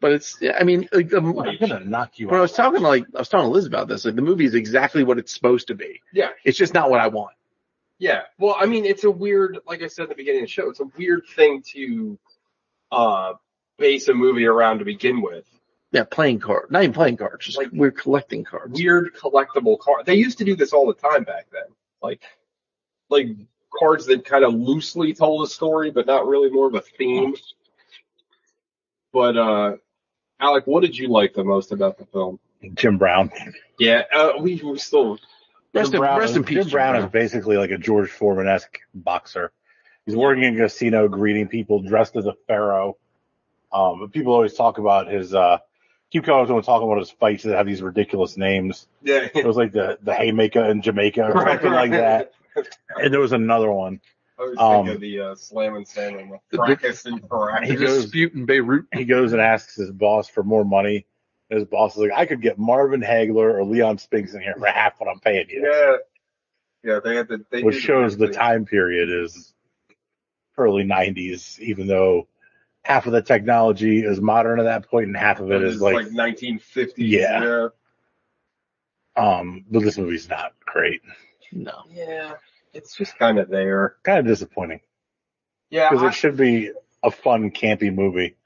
but 0.00 0.12
it's. 0.12 0.38
I 0.58 0.64
mean, 0.64 0.88
like 0.92 1.10
the, 1.10 1.18
I'm 1.18 1.32
gonna 1.58 1.80
knock 1.84 2.18
you 2.18 2.30
I 2.30 2.36
out. 2.36 2.40
was 2.40 2.52
talking 2.52 2.80
like 2.82 3.04
I 3.14 3.18
was 3.18 3.28
talking 3.28 3.46
to 3.48 3.52
Liz 3.52 3.66
about 3.66 3.88
this, 3.88 4.04
like 4.04 4.14
the 4.16 4.22
movie 4.22 4.46
is 4.46 4.54
exactly 4.54 5.04
what 5.04 5.18
it's 5.18 5.34
supposed 5.34 5.66
to 5.68 5.74
be. 5.74 6.00
Yeah, 6.12 6.30
It's 6.44 6.56
just 6.58 6.72
not 6.74 6.90
what 6.90 7.00
I 7.00 7.08
want. 7.08 7.34
Yeah. 7.98 8.22
Well, 8.38 8.56
I 8.58 8.66
mean, 8.66 8.84
it's 8.86 9.04
a 9.04 9.10
weird, 9.10 9.58
like 9.68 9.80
I 9.82 9.86
said 9.86 10.04
at 10.04 10.08
the 10.08 10.14
beginning 10.16 10.40
of 10.42 10.46
the 10.48 10.52
show, 10.52 10.68
it's 10.68 10.80
a 10.80 10.90
weird 10.96 11.22
thing 11.36 11.62
to 11.74 12.18
uh 12.90 13.34
base 13.78 14.08
a 14.08 14.14
movie 14.14 14.46
around 14.46 14.78
to 14.78 14.84
begin 14.84 15.20
with. 15.20 15.44
Yeah, 15.94 16.02
playing 16.02 16.40
card, 16.40 16.72
not 16.72 16.82
even 16.82 16.92
playing 16.92 17.16
cards, 17.18 17.46
just 17.46 17.56
like 17.56 17.68
Like- 17.68 17.74
we're 17.80 17.92
collecting 17.92 18.42
cards. 18.42 18.76
Weird 18.76 19.14
collectible 19.14 19.78
cards. 19.78 20.06
They 20.06 20.16
used 20.16 20.38
to 20.38 20.44
do 20.44 20.56
this 20.56 20.72
all 20.72 20.86
the 20.88 20.94
time 20.94 21.22
back 21.22 21.46
then. 21.52 21.72
Like, 22.02 22.20
like 23.10 23.28
cards 23.78 24.04
that 24.06 24.24
kind 24.24 24.44
of 24.44 24.54
loosely 24.54 25.14
told 25.14 25.46
a 25.46 25.48
story, 25.48 25.92
but 25.92 26.04
not 26.06 26.26
really 26.26 26.50
more 26.50 26.66
of 26.66 26.74
a 26.74 26.80
theme. 26.80 27.36
But 29.12 29.36
uh 29.36 29.76
Alec, 30.40 30.66
what 30.66 30.80
did 30.80 30.98
you 30.98 31.06
like 31.08 31.32
the 31.32 31.44
most 31.44 31.70
about 31.70 31.96
the 31.96 32.06
film? 32.06 32.40
Jim 32.74 32.98
Brown. 32.98 33.30
Yeah, 33.78 34.02
uh, 34.12 34.32
we, 34.40 34.60
we 34.64 34.78
still 34.78 35.20
Rest 35.72 35.92
Jim 35.92 35.96
in, 35.96 36.00
Brown, 36.00 36.18
rest 36.18 36.30
is, 36.32 36.36
in 36.38 36.44
peace. 36.44 36.64
Jim 36.64 36.70
Brown 36.70 36.96
is 36.96 37.06
basically 37.06 37.56
like 37.56 37.70
a 37.70 37.78
George 37.78 38.10
Foreman 38.10 38.48
esque 38.48 38.80
boxer. 38.94 39.52
He's 40.06 40.16
working 40.16 40.42
in 40.42 40.56
a 40.56 40.64
casino, 40.64 41.06
greeting 41.08 41.46
people, 41.46 41.80
dressed 41.82 42.16
as 42.16 42.26
a 42.26 42.34
pharaoh. 42.48 42.96
Um, 43.72 44.00
but 44.00 44.12
people 44.12 44.32
always 44.32 44.54
talk 44.54 44.78
about 44.78 45.06
his. 45.06 45.34
uh 45.34 45.58
Keep 46.14 46.26
coming 46.26 46.46
to 46.46 46.62
talking 46.62 46.86
about 46.86 47.00
his 47.00 47.10
fights 47.10 47.42
that 47.42 47.56
have 47.56 47.66
these 47.66 47.82
ridiculous 47.82 48.36
names. 48.36 48.86
Yeah. 49.02 49.26
It 49.34 49.44
was 49.44 49.56
like 49.56 49.72
the 49.72 49.98
the 50.00 50.14
Haymaker 50.14 50.64
in 50.64 50.80
Jamaica 50.80 51.24
or 51.24 51.44
something 51.48 51.72
like 51.72 51.90
that. 51.90 52.32
And 52.96 53.12
there 53.12 53.18
was 53.18 53.32
another 53.32 53.68
one. 53.72 54.00
I 54.38 54.42
was 54.44 54.56
Um, 54.56 54.86
thinking 54.86 54.94
of 54.94 55.00
the 55.00 55.20
uh, 55.20 55.34
slam 55.34 55.74
and 55.74 55.88
salmon 55.88 56.28
with 56.28 56.40
The 56.52 56.58
practice 56.58 57.04
and 57.04 57.20
The. 57.20 57.60
He 57.64 57.74
goes- 57.74 58.02
dispute 58.02 58.32
in 58.34 58.46
Beirut. 58.46 58.86
He 58.94 59.04
goes 59.06 59.32
and 59.32 59.42
asks 59.42 59.74
his 59.74 59.90
boss 59.90 60.28
for 60.28 60.44
more 60.44 60.64
money. 60.64 61.04
And 61.50 61.58
his 61.58 61.68
boss 61.68 61.94
is 61.96 61.98
like, 62.02 62.12
"I 62.14 62.26
could 62.26 62.40
get 62.40 62.60
Marvin 62.60 63.00
Hagler 63.00 63.52
or 63.52 63.64
Leon 63.64 63.98
Spinks 63.98 64.34
in 64.34 64.40
here 64.40 64.54
for 64.56 64.66
half 64.68 65.00
what 65.00 65.10
I'm 65.10 65.18
paying 65.18 65.46
you." 65.50 65.68
Yeah. 65.68 65.96
Yeah, 66.84 67.00
they 67.02 67.16
had 67.16 67.26
the. 67.26 67.44
They 67.50 67.64
which 67.64 67.80
shows 67.82 68.16
the 68.16 68.26
thing. 68.26 68.34
time 68.36 68.64
period 68.66 69.10
is 69.10 69.52
early 70.56 70.84
90s, 70.84 71.58
even 71.58 71.88
though 71.88 72.28
half 72.84 73.06
of 73.06 73.12
the 73.12 73.22
technology 73.22 74.04
is 74.04 74.20
modern 74.20 74.60
at 74.60 74.64
that 74.64 74.88
point 74.88 75.06
and 75.06 75.16
half 75.16 75.40
of 75.40 75.50
it 75.50 75.62
It's 75.62 75.76
is 75.76 75.80
like, 75.80 76.06
1950s. 76.08 76.92
Yeah. 76.98 77.68
um, 79.16 79.64
but 79.70 79.82
this 79.82 79.98
movie's 79.98 80.28
not 80.28 80.52
great. 80.64 81.00
No. 81.52 81.72
Yeah. 81.90 82.04
Yeah. 82.08 82.32
It's 82.72 82.94
just 82.96 83.16
kind 83.18 83.38
of 83.38 83.48
there. 83.48 83.96
Kind 84.02 84.18
of 84.18 84.26
disappointing 84.26 84.80
Yeah. 85.70 85.90
because 85.90 86.04
it 86.04 86.14
should 86.14 86.36
be 86.36 86.72
a 87.02 87.10
fun, 87.10 87.50
campy 87.50 87.94
movie, 87.94 88.36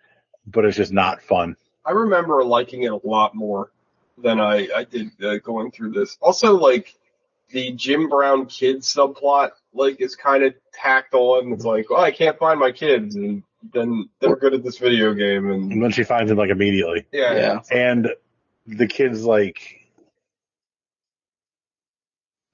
but 0.47 0.65
it's 0.65 0.77
just 0.77 0.93
not 0.93 1.23
fun. 1.23 1.57
I 1.85 1.93
remember 1.93 2.45
liking 2.45 2.83
it 2.85 2.93
a 2.93 3.01
lot 3.07 3.35
more 3.35 3.71
than 4.19 4.41
I, 4.41 4.69
I 4.75 4.85
did 4.85 5.11
uh, 5.25 5.39
going 5.39 5.71
through 5.71 5.93
this. 5.93 6.19
Also, 6.21 6.55
like, 6.57 6.95
the 7.51 7.73
Jim 7.73 8.09
Brown 8.11 8.45
kid 8.47 8.79
subplot, 8.83 9.53
like, 9.73 10.01
is 10.03 10.15
kind 10.15 10.43
of 10.45 10.55
tacked 10.75 11.15
on. 11.15 11.53
It's 11.53 11.65
like, 11.65 11.89
well, 11.89 12.01
I 12.01 12.11
can't 12.11 12.39
find 12.39 12.61
my 12.61 12.73
kids, 12.73 13.17
and 13.17 13.43
then 13.73 14.09
they're 14.21 14.37
good 14.37 14.55
at 14.55 14.63
this 14.63 14.79
video 14.79 15.15
game, 15.15 15.51
and 15.51 15.73
And 15.73 15.83
then 15.83 15.91
she 15.91 16.05
finds 16.05 16.31
him 16.31 16.39
like 16.39 16.51
immediately. 16.51 17.07
yeah, 17.13 17.35
Yeah. 17.35 17.61
And 17.71 18.09
the 18.67 18.87
kids 18.87 19.25
like, 19.25 19.81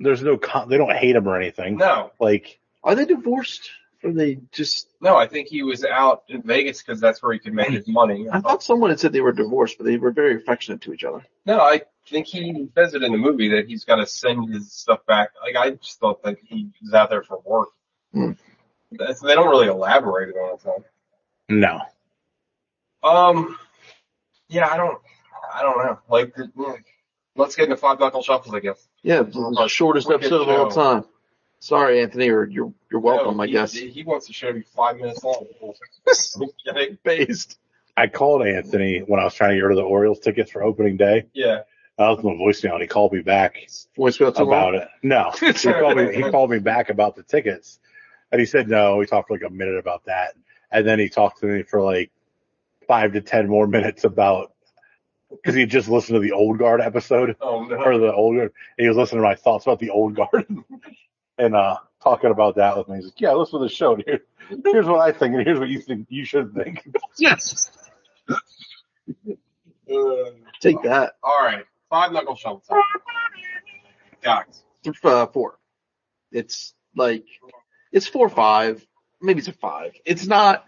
there's 0.01 0.23
no, 0.23 0.37
con- 0.37 0.69
they 0.69 0.77
don't 0.77 0.93
hate 0.95 1.17
him 1.17 1.29
or 1.29 1.37
anything. 1.41 1.77
No, 1.77 2.11
Like, 2.21 2.59
Are 2.83 2.95
they 2.95 3.05
divorced? 3.05 3.71
Or 4.03 4.13
they 4.13 4.39
just? 4.53 4.89
no, 5.01 5.17
I 5.17 5.27
think 5.27 5.49
he 5.49 5.63
was 5.63 5.83
out 5.83 6.25
in 6.29 6.43
Vegas 6.43 6.83
because 6.83 7.01
that's 7.01 7.23
where 7.23 7.33
he 7.33 7.39
could 7.39 7.55
make 7.55 7.71
his 7.71 7.89
money. 7.89 8.29
I 8.31 8.41
thought 8.41 8.63
someone 8.63 8.91
had 8.91 9.01
said 9.01 9.15
they 9.15 9.23
were 9.23 9.33
divorced, 9.33 9.79
but 9.79 9.85
they 9.85 9.97
were 9.97 10.11
very 10.11 10.37
affectionate 10.37 10.83
to 10.83 10.93
each 10.93 11.05
other. 11.05 11.25
No, 11.47 11.59
I 11.61 11.83
think 12.07 12.27
he 12.27 12.69
says 12.75 12.93
it 12.93 13.03
in 13.03 13.13
the 13.13 13.19
movie 13.19 13.49
that 13.51 13.67
he's 13.67 13.85
got 13.85 13.97
to 13.97 14.07
send 14.07 14.53
his 14.53 14.71
stuff 14.73 15.07
back. 15.07 15.31
Like, 15.43 15.57
I 15.57 15.71
just 15.71 16.01
don't 16.03 16.23
think 16.23 16.41
he 16.45 16.69
was 16.83 16.93
out 16.93 17.09
there 17.09 17.23
for 17.23 17.41
work. 17.47 17.71
Hmm. 18.13 18.33
That's, 18.93 19.21
they 19.23 19.35
don't 19.35 19.49
really 19.49 19.69
elaborate 19.69 20.37
on 20.37 20.59
it. 20.83 20.85
Though. 21.49 21.55
no. 21.57 21.81
Um, 23.03 23.57
yeah, 24.49 24.67
I 24.69 24.77
don't, 24.77 24.99
I 25.53 25.63
don't 25.63 25.79
know. 25.79 25.99
Like, 26.09 26.35
let's 27.37 27.55
get 27.57 27.65
into 27.65 27.77
five 27.77 28.01
knuckle 28.01 28.23
shuffles, 28.23 28.55
I 28.55 28.61
guess. 28.61 28.87
Yeah, 29.03 29.23
the 29.23 29.67
shortest 29.69 30.11
episode 30.11 30.43
of 30.43 30.49
all 30.49 30.71
time. 30.71 31.05
Sorry, 31.61 32.01
Anthony, 32.03 32.29
or 32.31 32.45
you're 32.47 32.73
you're 32.91 33.01
welcome, 33.01 33.37
No, 33.39 33.43
I 33.43 33.47
guess. 33.47 33.73
he 33.73 34.05
wants 34.05 34.27
the 34.27 34.33
show 34.35 34.49
to 34.49 34.55
be 34.55 34.63
five 34.77 34.97
minutes 34.97 35.23
long. 35.25 35.47
Okay. 36.69 36.99
Based. 37.05 37.59
I 37.97 38.09
called 38.09 38.45
Anthony 38.47 38.99
when 39.01 39.21
I 39.21 39.25
was 39.25 39.35
trying 39.35 39.51
to 39.51 39.57
get 39.57 39.63
rid 39.63 39.79
of 39.79 39.83
the 39.85 39.89
Orioles 39.89 40.19
tickets 40.19 40.51
for 40.51 40.63
opening 40.63 40.97
day. 40.97 41.27
yeah. 41.33 41.61
I 41.97 42.09
left 42.11 42.25
him 42.25 42.31
a 42.31 42.35
voicemail 42.35 42.73
and 42.73 42.83
he 42.83 42.89
called 42.89 43.13
me 43.13 43.21
back 43.21 43.55
Voicemail 43.97 44.37
too 44.37 44.43
about 44.43 44.73
long. 44.73 44.83
it. 44.83 44.89
No, 45.05 45.31
he 45.41 45.53
called 45.73 45.97
me. 45.97 46.13
He 46.15 46.23
called 46.23 46.51
me 46.51 46.59
back 46.59 46.91
about 46.91 47.15
the 47.15 47.23
tickets, 47.23 47.79
and 48.33 48.41
he 48.41 48.47
said 48.47 48.69
no. 48.69 48.97
We 48.97 49.07
talked 49.07 49.29
for 49.29 49.35
like 49.35 49.45
a 49.49 49.51
minute 49.51 49.77
about 49.79 50.05
that, 50.07 50.35
and 50.75 50.87
then 50.87 50.99
he 50.99 51.09
talked 51.09 51.41
to 51.41 51.47
me 51.47 51.63
for 51.63 51.81
like 51.81 52.11
five 52.87 53.13
to 53.15 53.23
ten 53.23 53.49
more 53.49 53.67
minutes 53.67 54.05
about 54.05 54.53
because 55.31 55.55
he 55.55 55.65
just 55.67 55.89
listened 55.89 56.17
to 56.17 56.21
the 56.21 56.33
old 56.33 56.59
guard 56.59 56.81
episode 56.83 57.35
Oh 57.41 57.65
no. 57.65 57.77
or 57.77 57.97
the 57.99 58.13
old 58.13 58.37
guard. 58.37 58.53
And 58.79 58.85
he 58.85 58.89
was 58.89 58.97
listening 58.97 59.23
to 59.23 59.27
my 59.29 59.35
thoughts 59.35 59.65
about 59.65 59.79
the 59.79 59.91
old 59.91 60.15
guard 60.15 60.47
and 61.39 61.57
uh 61.57 61.77
talking 62.03 62.31
about 62.31 62.57
that 62.57 62.77
with 62.77 62.89
me. 62.89 62.97
He's 62.97 63.07
like, 63.07 63.21
"Yeah, 63.21 63.33
listen 63.33 63.59
to 63.59 63.65
the 63.65 63.71
show. 63.73 63.97
Here, 63.97 64.21
here's 64.65 64.85
what 64.87 65.01
I 65.01 65.11
think, 65.11 65.35
and 65.35 65.47
here's 65.47 65.59
what 65.59 65.69
you 65.71 65.81
think 65.81 66.07
you 66.11 66.25
should 66.27 66.53
think." 66.55 66.87
Yes. 67.19 67.71
Uh, 69.91 70.31
Take 70.61 70.83
that. 70.83 71.15
all 71.23 71.43
right. 71.45 71.65
Five 71.91 72.13
knuckle 72.13 72.37
shuffle 72.37 72.63
time. 72.69 72.81
Guys. 74.23 74.63
Uh, 75.03 75.27
four. 75.27 75.59
It's 76.33 76.75
like 76.97 77.25
it's 77.93 78.07
four 78.07 78.29
five. 78.29 78.85
Maybe 79.25 79.39
it's 79.41 79.49
a 79.49 79.53
five. 79.53 79.93
It's 80.05 80.27
not. 80.27 80.65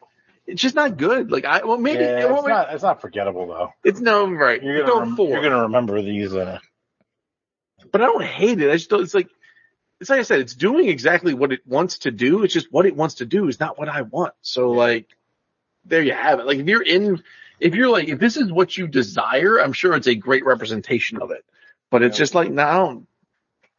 It's 0.47 0.63
just 0.63 0.75
not 0.77 0.97
good. 0.97 1.31
Like 1.31 1.45
I 1.45 1.65
well 1.65 1.77
maybe 1.79 2.03
Yeah, 2.05 2.33
it's 2.37 2.47
not. 2.47 2.73
It's 2.73 2.83
not 2.83 3.01
forgettable 3.01 3.47
though. 3.49 3.71
it's 3.85 4.01
no 4.01 4.31
right. 4.31 4.63
You're 4.63 4.87
gonna, 4.87 5.01
rem- 5.01 5.17
four. 5.17 5.29
you're 5.31 5.43
gonna 5.43 5.63
remember 5.63 6.01
these. 6.03 6.33
Uh, 6.35 6.59
but 7.93 8.01
I 8.01 8.07
don't 8.07 8.23
hate 8.25 8.61
it. 8.61 8.71
I 8.71 8.75
just 8.75 8.91
don't. 8.91 9.03
It's 9.03 9.15
like 9.15 9.29
it's 10.01 10.11
like 10.11 10.21
I 10.21 10.23
said. 10.23 10.41
It's 10.41 10.55
doing 10.55 10.89
exactly 10.89 11.35
what 11.35 11.53
it 11.53 11.61
wants 11.67 11.99
to 12.01 12.11
do. 12.11 12.43
It's 12.45 12.55
just 12.55 12.73
what 12.73 12.87
it 12.87 12.95
wants 12.97 13.17
to 13.17 13.27
do 13.27 13.49
is 13.49 13.59
not 13.61 13.79
what 13.79 13.89
I 13.89 14.03
want. 14.03 14.35
So 14.43 14.71
like, 14.73 15.09
there 15.85 16.03
you 16.03 16.13
have 16.13 16.39
it. 16.41 16.47
Like 16.47 16.59
if 16.59 16.67
you're 16.67 16.83
in, 16.83 17.23
if 17.61 17.75
you're 17.75 17.89
like, 17.91 18.09
if 18.09 18.19
this 18.19 18.37
is 18.37 18.53
what 18.53 18.77
you 18.77 18.87
desire, 18.89 19.59
I'm 19.59 19.73
sure 19.73 19.95
it's 19.95 20.07
a 20.07 20.15
great 20.15 20.45
representation 20.45 21.21
of 21.21 21.31
it. 21.33 21.45
But 21.91 22.03
it's 22.03 22.17
Yeah. 22.19 22.23
just 22.23 22.35
like 22.35 22.51
now, 22.51 22.91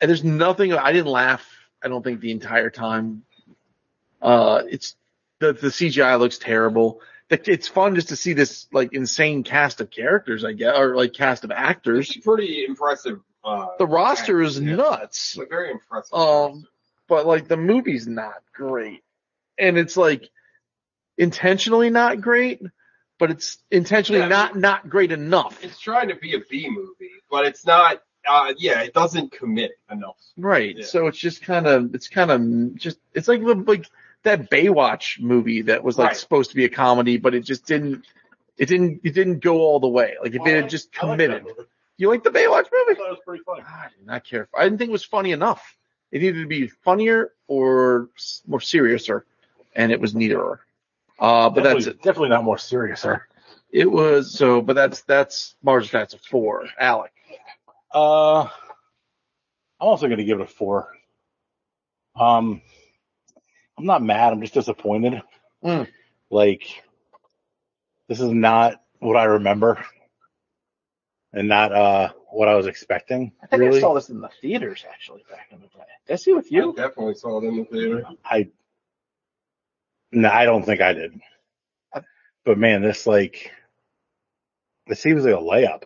and 0.01 0.09
there's 0.09 0.23
nothing. 0.23 0.73
I 0.73 0.91
didn't 0.91 1.11
laugh. 1.11 1.45
I 1.83 1.87
don't 1.87 2.03
think 2.03 2.19
the 2.19 2.31
entire 2.31 2.69
time. 2.69 3.23
Uh, 4.21 4.63
it's 4.69 4.95
the 5.39 5.53
the 5.53 5.67
CGI 5.67 6.19
looks 6.19 6.37
terrible. 6.37 7.01
It's 7.29 7.67
fun 7.67 7.95
just 7.95 8.09
to 8.09 8.15
see 8.15 8.33
this 8.33 8.67
like 8.71 8.93
insane 8.93 9.43
cast 9.43 9.81
of 9.81 9.89
characters, 9.89 10.45
I 10.45 10.53
guess, 10.53 10.77
or 10.77 10.95
like 10.95 11.13
cast 11.13 11.43
of 11.43 11.51
actors. 11.51 12.09
It's 12.15 12.25
pretty 12.25 12.65
impressive. 12.65 13.19
Uh, 13.43 13.67
The 13.77 13.85
roster 13.87 14.41
is 14.41 14.59
Yeah. 14.59 14.75
nuts. 14.75 15.37
It's 15.37 15.49
very 15.49 15.71
impressive. 15.71 16.13
Um, 16.17 16.65
but 17.07 17.25
like 17.25 17.47
the 17.47 17.57
movie's 17.57 18.07
not 18.07 18.41
great, 18.53 19.03
and 19.57 19.77
it's 19.77 19.97
like 19.97 20.29
intentionally 21.17 21.89
not 21.89 22.21
great, 22.21 22.61
but 23.19 23.31
it's 23.31 23.57
intentionally 23.71 24.21
Yeah. 24.21 24.27
not 24.29 24.55
not 24.55 24.89
great 24.89 25.11
enough. 25.11 25.63
it's 25.63 25.79
trying 25.79 26.09
to 26.09 26.15
be 26.15 26.35
a 26.35 26.39
B 26.49 26.69
movie, 26.69 27.11
but 27.29 27.45
it's 27.45 27.65
not. 27.65 28.01
Uh, 28.29 28.53
yeah, 28.57 28.81
it 28.81 28.93
doesn't 28.93 29.31
commit 29.31 29.71
enough. 29.89 30.17
Right. 30.37 30.75
Yeah. 30.77 30.85
So 30.85 31.07
it's 31.07 31.17
just 31.17 31.41
kind 31.41 31.65
of 31.65 31.95
it's 31.95 32.09
kind 32.09 32.29
of 32.31 32.75
just 32.75 32.99
it's 33.13 33.27
like 33.29 33.41
like 33.41 33.85
that 34.23 34.49
Baywatch 34.49 35.19
movie 35.19 35.63
that 35.63 35.83
was 35.83 35.97
like 35.97 36.07
Right. 36.09 36.17
supposed 36.17 36.49
to 36.51 36.55
be 36.55 36.65
a 36.65 36.69
comedy, 36.69 37.17
but 37.17 37.33
it 37.33 37.41
just 37.41 37.65
didn't. 37.65 38.05
It 38.57 38.65
didn't. 38.67 39.01
It 39.03 39.13
didn't 39.13 39.39
go 39.39 39.59
all 39.59 39.79
the 39.79 39.87
way. 39.87 40.15
Like 40.21 40.33
if 40.33 40.45
it 40.45 40.55
had 40.55 40.69
just 40.69 40.91
committed. 40.91 41.45
You 41.97 42.09
like 42.09 42.23
the 42.23 42.29
Baywatch 42.29 42.65
movie? 42.71 42.91
I 42.91 42.93
thought 42.95 43.07
it 43.07 43.11
was 43.11 43.19
pretty 43.25 43.43
funny. 43.43 43.61
I 43.63 43.87
did 43.97 44.05
not 44.05 44.23
care. 44.23 44.47
I 44.55 44.63
didn't 44.65 44.77
think 44.77 44.89
it 44.89 44.91
was 44.91 45.03
funny 45.03 45.31
enough. 45.31 45.75
It 46.11 46.21
needed 46.21 46.41
to 46.41 46.47
be 46.47 46.67
funnier 46.67 47.33
or 47.47 48.09
more 48.45 48.59
seriouser, 48.59 49.23
and 49.75 49.91
it 49.91 49.99
was 49.99 50.13
neither. 50.15 50.59
Uh, 51.19 51.49
but 51.49 51.63
that's 51.63 51.85
definitely, 51.85 51.91
it. 51.91 52.01
definitely 52.03 52.29
not 52.29 52.43
more 52.43 52.57
serious, 52.59 53.01
sir. 53.01 53.23
It 53.71 53.91
was 53.91 54.31
so, 54.31 54.61
but 54.61 54.73
that's 54.73 55.01
that's 55.01 55.55
Mars. 55.63 55.89
That's 55.91 56.13
a 56.13 56.19
four. 56.19 56.67
Alec. 56.79 57.11
Uh, 57.93 58.43
I'm 58.43 58.49
also 59.79 60.07
going 60.07 60.19
to 60.19 60.23
give 60.23 60.39
it 60.39 60.43
a 60.43 60.47
four. 60.47 60.89
Um, 62.15 62.61
I'm 63.77 63.85
not 63.85 64.03
mad. 64.03 64.33
I'm 64.33 64.41
just 64.41 64.53
disappointed. 64.53 65.21
Mm. 65.63 65.87
Like, 66.29 66.83
this 68.07 68.19
is 68.19 68.31
not 68.31 68.81
what 68.99 69.17
I 69.17 69.25
remember, 69.25 69.83
and 71.33 71.47
not 71.47 71.71
uh 71.71 72.09
what 72.31 72.47
I 72.47 72.55
was 72.55 72.67
expecting. 72.67 73.31
I 73.41 73.47
think 73.47 73.61
really, 73.61 73.77
I 73.77 73.81
saw 73.81 73.93
this 73.93 74.09
in 74.09 74.21
the 74.21 74.29
theaters 74.41 74.83
actually 74.91 75.23
back 75.29 75.47
in 75.51 75.59
the 75.59 75.67
day. 75.67 75.83
Did 76.07 76.13
I 76.13 76.15
see 76.17 76.31
it 76.31 76.35
with 76.35 76.47
I 76.47 76.55
you? 76.55 76.73
definitely 76.75 77.15
saw 77.15 77.39
it 77.41 77.45
in 77.45 77.57
the 77.57 77.65
theater. 77.65 78.03
I 78.25 78.49
no, 80.11 80.29
I 80.29 80.45
don't 80.45 80.63
think 80.63 80.81
I 80.81 80.93
did. 80.93 81.19
But 82.45 82.57
man, 82.57 82.81
this 82.81 83.05
like, 83.05 83.51
it 84.85 84.97
seems 84.97 85.25
like 85.25 85.33
a 85.33 85.37
layup. 85.37 85.83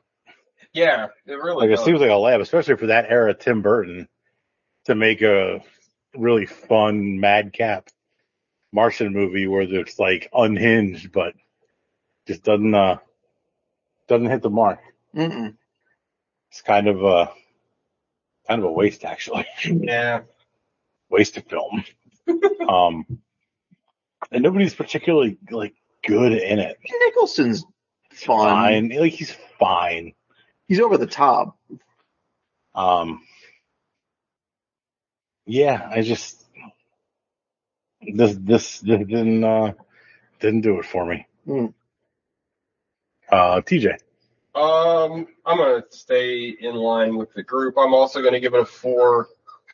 Yeah, 0.74 1.08
it 1.26 1.34
really 1.34 1.68
Like 1.68 1.80
it 1.80 1.84
seems 1.84 2.00
like 2.00 2.12
a 2.12 2.14
layup, 2.14 2.40
especially 2.40 2.78
for 2.78 2.88
that 2.88 3.10
era, 3.10 3.34
Tim 3.34 3.62
Burton, 3.62 4.08
to 4.86 4.96
make 4.96 5.22
a 5.22 5.62
really 6.16 6.46
fun 6.46 7.20
madcap 7.20 7.90
Martian 8.72 9.14
movie 9.14 9.48
where 9.48 9.62
it's 9.62 10.00
like 10.00 10.30
unhinged, 10.34 11.12
but 11.12 11.34
just 12.28 12.44
doesn't 12.44 12.74
uh 12.74 12.98
doesn't 14.08 14.30
hit 14.30 14.42
the 14.42 14.50
mark. 14.50 14.80
Mm-mm. 15.16 15.56
It's 16.50 16.62
kind 16.62 16.88
of 16.88 17.04
a 17.04 17.32
kind 18.48 18.60
of 18.60 18.66
a 18.66 18.72
waste, 18.72 19.06
actually, 19.06 19.46
yeah. 19.66 20.22
waste 21.10 21.38
of 21.38 21.46
film. 21.46 21.84
um, 22.68 23.06
and 24.32 24.44
nobody's 24.44 24.74
particularly 24.74 25.38
like 25.50 25.74
good 26.06 26.34
in 26.34 26.60
it. 26.60 26.78
Nicholson's 27.06 27.66
fun. 28.12 28.48
Fine, 28.48 28.90
like 28.90 29.14
he's 29.14 29.36
fine. 29.60 30.14
He's 30.68 30.80
over 30.80 30.98
the 30.98 31.08
top. 31.08 31.58
Um, 32.74 33.22
yeah, 35.52 35.90
I 35.92 36.02
just 36.02 36.46
this 38.02 38.36
this, 38.40 38.80
this 38.80 38.80
didn't 38.80 39.44
uh, 39.44 39.74
didn't 40.40 40.62
do 40.62 40.80
it 40.80 40.86
for 40.86 41.06
me. 41.06 41.28
Hmm. 41.46 41.68
Uh, 43.30 43.62
TJ, 43.62 43.98
Um, 44.56 45.28
I'm 45.46 45.58
gonna 45.58 45.84
stay 45.90 46.50
in 46.50 46.76
line 46.76 47.18
with 47.18 47.34
the 47.34 47.44
group. 47.44 47.76
I'm 47.78 47.94
also 47.94 48.22
gonna 48.22 48.40
give 48.40 48.54
it 48.54 48.60
a 48.62 48.66
four. 48.66 49.28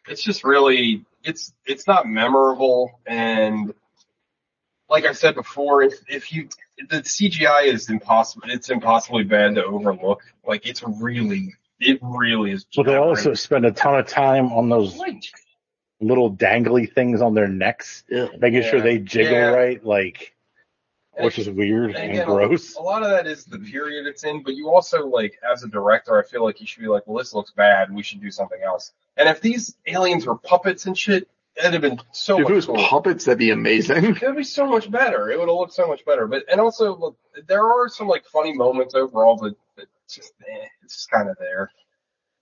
It's 0.08 0.24
just 0.24 0.44
really, 0.44 1.06
it's 1.24 1.54
it's 1.66 1.88
not 1.88 2.08
memorable, 2.08 3.00
and 3.06 3.74
like 4.90 5.06
I 5.06 5.12
said 5.12 5.36
before, 5.36 5.84
if 5.84 5.94
if 6.08 6.32
you 6.32 6.50
the 6.90 6.98
CGI 6.98 7.66
is 7.66 7.90
impossible, 7.90 8.48
it's 8.50 8.70
impossibly 8.70 9.24
bad 9.24 9.56
to 9.56 9.66
overlook. 9.66 10.24
Like 10.46 10.66
it's 10.66 10.84
really, 10.84 11.54
it 11.80 12.00
really 12.02 12.52
is. 12.52 12.66
so 12.72 12.84
they 12.84 12.96
also 12.96 13.34
spend 13.34 13.66
a 13.66 13.72
ton 13.72 14.00
of 14.00 14.08
time 14.08 14.52
on 14.52 14.70
those 14.70 14.96
Like, 14.96 15.24
little 16.00 16.32
dangly 16.32 16.92
things 16.92 17.22
on 17.22 17.34
their 17.34 17.48
necks, 17.48 18.04
Yeah. 18.10 18.28
making 18.40 18.64
sure 18.64 18.82
they 18.82 19.00
jiggle 19.00 19.34
Yeah. 19.34 19.48
right, 19.50 19.84
like 19.84 20.34
And 21.16 21.26
which 21.26 21.40
is 21.40 21.50
weird 21.50 21.92
And 21.92 21.98
and 21.98 22.12
again, 22.12 22.26
gross. 22.28 22.76
A 22.76 22.82
lot 22.82 23.02
of 23.02 23.10
that 23.10 23.26
is 23.26 23.46
the 23.46 23.58
period 23.58 24.06
it's 24.06 24.24
in, 24.24 24.44
but 24.44 24.54
you 24.56 24.70
also 24.70 25.08
like 25.08 25.40
as 25.52 25.64
a 25.64 25.68
director, 25.68 26.20
I 26.20 26.24
feel 26.24 26.44
like 26.44 26.62
you 26.62 26.68
should 26.68 26.82
be 26.84 26.88
like, 26.88 27.08
well, 27.08 27.18
this 27.18 27.34
looks 27.34 27.52
bad. 27.52 27.92
We 27.94 28.04
should 28.04 28.22
do 28.22 28.30
something 28.30 28.62
else. 28.62 28.92
And 29.18 29.28
if 29.28 29.42
these 29.42 29.76
aliens 29.88 30.28
were 30.28 30.38
puppets 30.38 30.86
and 30.86 30.96
shit, 30.96 31.28
it'd 31.56 31.74
have 31.74 31.82
been 31.82 32.00
so 32.12 32.36
If 32.38 32.44
much 32.44 32.52
it 32.52 32.56
was 32.56 32.66
cooler. 32.68 32.88
puppets, 32.88 33.26
that'd 33.26 33.40
be 33.40 33.50
amazing. 33.50 34.06
It'd 34.18 34.36
be 34.36 34.44
so 34.44 34.68
much 34.68 34.92
better. 34.92 35.32
It 35.32 35.40
would 35.40 35.48
have 35.50 35.58
looked 35.58 35.74
so 35.74 35.88
much 35.88 36.06
better. 36.06 36.28
But 36.28 36.44
and 36.52 36.62
also, 36.62 36.96
look, 36.96 37.18
there 37.48 37.66
are 37.66 37.90
some 37.90 38.08
like 38.08 38.26
funny 38.28 38.54
moments 38.54 38.94
overall, 38.94 39.38
but, 39.38 39.56
but 39.76 39.86
it's 40.06 40.14
just 40.16 40.34
eh, 40.48 40.68
it's 40.84 40.94
just 40.94 41.10
kind 41.10 41.28
of 41.30 41.38
there. 41.40 41.72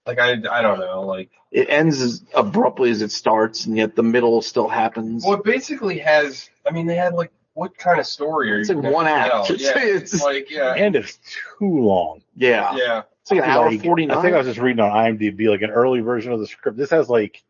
Like 0.05 0.19
I 0.19 0.31
I 0.51 0.61
don't 0.61 0.79
know. 0.79 1.01
Like 1.01 1.31
It 1.51 1.69
ends 1.69 2.01
as 2.01 2.23
abruptly 2.35 2.91
as 2.91 3.01
it 3.01 3.11
starts, 3.11 3.65
and 3.65 3.75
yet 3.77 3.95
the 3.95 4.03
middle 4.03 4.41
still 4.41 4.67
happens. 4.67 5.23
well, 5.25 5.35
it 5.35 5.43
basically 5.43 5.99
has. 5.99 6.49
I 6.67 6.71
mean, 6.71 6.87
they 6.87 6.95
had 6.95 7.13
like 7.13 7.31
what 7.53 7.77
kind 7.77 7.99
of 7.99 8.05
story 8.05 8.51
are 8.51 8.59
It's 8.59 8.69
you? 8.69 8.81
like 8.81 8.91
one 8.93 9.07
act. 9.07 9.31
tell? 9.31 9.43
It's- 9.45 9.61
Yeah, 9.75 9.83
it's- 9.83 10.21
like 10.23 10.51
yeah, 10.51 10.73
And 10.73 10.95
it's 10.95 11.17
too 11.59 11.79
long. 11.79 12.21
yeah. 12.35 12.75
yeah. 12.75 13.01
It's 13.21 13.31
like 13.31 13.39
an 13.41 13.49
hour 13.49 13.71
Like, 13.71 13.81
49. 13.83 14.15
I 14.15 14.21
think 14.21 14.35
I 14.35 14.37
was 14.37 14.45
just 14.47 14.59
reading 14.59 14.81
on 14.81 14.91
IMDb, 14.91 15.49
like 15.49 15.61
an 15.63 15.71
early 15.71 16.01
version 16.01 16.31
of 16.31 16.39
the 16.39 16.45
script. 16.47 16.77
This 16.77 16.91
has 16.91 17.09
like 17.09 17.43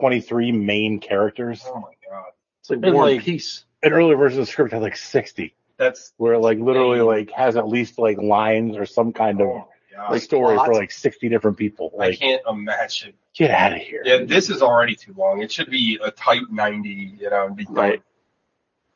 23 0.00 0.50
main 0.52 0.98
characters. 0.98 1.62
Oh 1.66 1.74
my 1.74 1.92
god, 2.10 2.24
it's 2.60 2.70
like 2.70 2.80
and 2.82 2.94
War 2.94 3.04
like- 3.04 3.16
and 3.16 3.24
Peace. 3.24 3.64
An 3.82 3.92
early 3.92 4.14
version 4.16 4.40
of 4.40 4.46
the 4.46 4.50
script 4.50 4.72
had 4.72 4.80
like 4.80 4.96
60, 4.96 5.54
that's 5.76 6.12
where 6.16 6.38
like 6.38 6.58
literally 6.58 6.98
Dang. 6.98 7.06
like 7.06 7.30
has 7.32 7.56
at 7.56 7.68
least 7.68 7.98
like 7.98 8.16
lines 8.16 8.78
or 8.78 8.86
some 8.86 9.12
kind 9.12 9.42
of 9.42 9.48
oh. 9.48 9.68
My 9.96 10.10
like 10.10 10.22
story 10.22 10.54
plot. 10.56 10.66
for 10.66 10.74
like 10.74 10.90
60 10.92 11.28
different 11.28 11.56
people. 11.56 11.92
I 12.00 12.14
can't 12.14 12.42
imagine. 12.48 13.14
get 13.36 13.50
out 13.50 13.72
of 13.72 13.78
here. 13.78 14.02
Yeah, 14.04 14.24
this 14.24 14.50
is 14.50 14.62
already 14.62 14.96
too 14.96 15.14
long. 15.16 15.42
It 15.42 15.50
should 15.52 15.70
be 15.70 15.98
a 16.02 16.10
tight 16.10 16.42
90, 16.50 16.88
you 17.20 17.30
know, 17.30 17.46
and 17.46 17.56
be 17.56 17.64
done. 17.64 17.74
Right. 17.74 18.02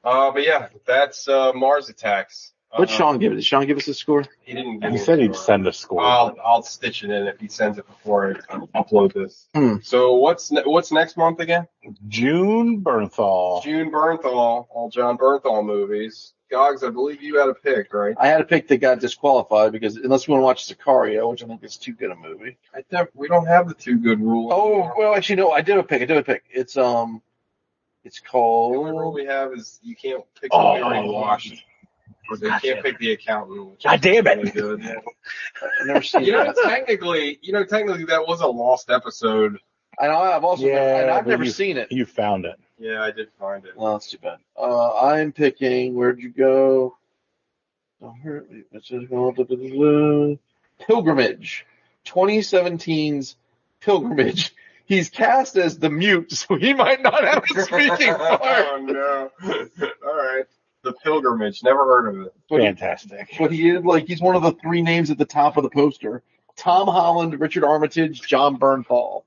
Uh, 0.05 0.31
but 0.31 0.45
yeah, 0.45 0.69
that's 0.87 1.29
uh, 1.29 1.53
Mars 1.53 1.89
Attacks. 1.89 2.53
What'd 2.71 2.91
Uh, 2.95 2.99
Sean 2.99 3.19
give 3.19 3.33
it? 3.33 3.37
Did 3.37 3.45
Sean 3.45 3.67
give 3.67 3.79
us 3.79 3.89
a 3.89 3.95
score? 3.95 4.25
He 4.43 4.53
didn't. 4.53 4.81
Give 4.81 4.91
He 4.91 4.97
me 4.97 5.01
a 5.01 5.05
said 5.05 5.19
he'd 5.21 5.35
send 5.35 5.67
a 5.67 5.73
score. 5.73 6.03
I'll 6.03 6.37
I'll 6.45 6.63
stitch 6.63 7.03
it 7.03 7.11
in 7.11 7.27
if 7.27 7.41
he 7.41 7.49
sends 7.49 7.79
it 7.79 7.87
before 7.87 8.37
I 8.51 8.57
upload 8.79 9.15
this. 9.15 9.47
Hmm. 9.55 9.77
So 9.83 10.15
what's 10.17 10.53
ne- 10.53 10.65
what's 10.67 10.93
next 10.93 11.17
month 11.17 11.41
again? 11.41 11.67
June 12.09 12.83
Bernthal. 12.83 13.63
June 13.65 13.91
Bernthal, 13.91 14.67
all 14.71 14.91
Jon 14.93 15.17
Bernthal 15.17 15.65
movies. 15.65 16.35
Gogs, 16.51 16.83
I 16.83 16.91
believe 16.91 17.23
you 17.23 17.39
had 17.39 17.49
a 17.49 17.55
pick, 17.55 17.93
right? 17.93 18.15
I 18.19 18.29
had 18.29 18.41
a 18.41 18.45
pick 18.45 18.69
that 18.69 18.79
got 18.79 19.01
disqualified 19.01 19.73
because 19.73 19.97
unless 19.97 20.27
we 20.27 20.33
want 20.33 20.43
to 20.43 20.45
watch 20.47 20.67
Sicario, 20.69 21.31
which 21.31 21.43
I 21.43 21.47
think 21.47 21.63
is 21.65 21.77
too 21.77 21.93
good 21.93 22.11
a 22.11 22.17
movie. 22.17 22.57
I 22.75 22.83
don't, 22.91 23.11
we 23.15 23.29
don't 23.29 23.47
have 23.47 23.69
the 23.69 23.75
two 23.75 23.99
good 23.99 24.21
rule. 24.21 24.51
Oh 24.53 24.93
well, 24.97 25.15
actually 25.15 25.37
no, 25.37 25.51
I 25.51 25.61
did 25.61 25.77
a 25.79 25.83
pick. 25.83 26.03
I 26.03 26.07
did 26.07 26.17
a 26.17 26.23
pick. 26.23 26.45
It's 26.51 26.77
um, 26.77 27.23
it's 28.05 28.21
called. 28.21 28.75
the 28.75 28.79
only 28.79 28.93
rule 28.93 29.13
we 29.13 29.27
have 29.27 29.53
is 29.53 29.79
you 29.83 29.95
can't 29.97 30.23
pick 30.41 30.51
Oh. 30.53 30.63
something 30.77 30.83
already 30.85 31.09
watched. 31.09 31.65
Or 32.31 32.37
they 32.37 32.49
God 32.49 32.61
can't 32.63 32.83
pick 32.83 32.99
the 32.99 33.13
accountant. 33.13 33.71
Which 33.71 33.83
God 33.85 33.95
is 33.95 34.01
damn 34.01 34.27
it. 34.27 34.37
really 34.39 34.51
good. 34.51 34.83
I've 35.81 35.87
never 35.87 36.03
seen 36.03 36.25
You 36.25 36.33
know, 36.33 36.45
that. 36.45 36.57
technically, 36.63 37.39
you 37.43 37.53
know, 37.55 37.65
technically 37.65 38.05
that 38.05 38.27
was 38.27 38.41
a 38.43 38.47
lost 38.47 38.91
episode. 38.91 39.59
I 39.99 40.09
know 40.09 40.19
I've 40.19 40.45
also 40.45 40.65
Yeah, 40.67 41.01
and 41.01 41.11
I've 41.11 41.27
never 41.27 41.45
you- 41.45 41.51
seen 41.51 41.77
it. 41.79 41.91
You 41.91 42.05
found 42.05 42.45
it. 42.45 42.57
Yeah, 42.79 43.03
I 43.03 43.11
did 43.11 43.29
find 43.39 43.65
it. 43.65 43.77
Well, 43.77 43.93
that's 43.95 44.11
too 44.11 44.19
bad. 44.19 44.39
Uh, 44.57 44.97
I'm 44.99 45.33
picking. 45.33 45.95
Where'd 45.95 46.21
you 46.21 46.31
go? 46.31 46.97
Don't 48.01 48.17
hurt 48.19 48.51
me. 48.51 48.63
Pilgrimage, 50.87 51.67
2017's 52.07 53.37
Pilgrimage. 53.81 54.55
He's 54.87 55.11
cast 55.11 55.57
as 55.57 55.79
the 55.79 55.91
mute, 55.91 56.33
so 56.33 56.57
he 56.57 56.73
might 56.73 57.03
not 57.03 57.23
have 57.23 57.45
a 57.45 57.63
speaking 57.63 58.15
part. 58.15 58.41
oh 58.43 58.79
no! 58.81 59.31
All 60.07 60.17
right, 60.17 60.47
the 60.83 60.95
pilgrimage. 61.05 61.63
Never 61.63 61.85
heard 61.85 62.09
of 62.09 62.27
it. 62.27 62.35
But 62.49 62.61
he, 62.61 62.67
Fantastic. 62.69 63.35
but 63.39 63.53
he 63.53 63.69
is 63.69 63.85
like 63.85 64.07
he's 64.07 64.23
one 64.23 64.35
of 64.35 64.43
the 64.43 64.53
three 64.53 64.81
names 64.81 65.11
at 65.11 65.19
the 65.19 65.27
top 65.27 65.59
of 65.59 65.63
the 65.63 65.69
poster: 65.69 66.23
Tom 66.57 66.87
Holland, 66.89 67.39
Richard 67.39 67.65
Armitage, 67.65 68.23
Jon 68.23 68.59
Bernthal. 68.59 69.25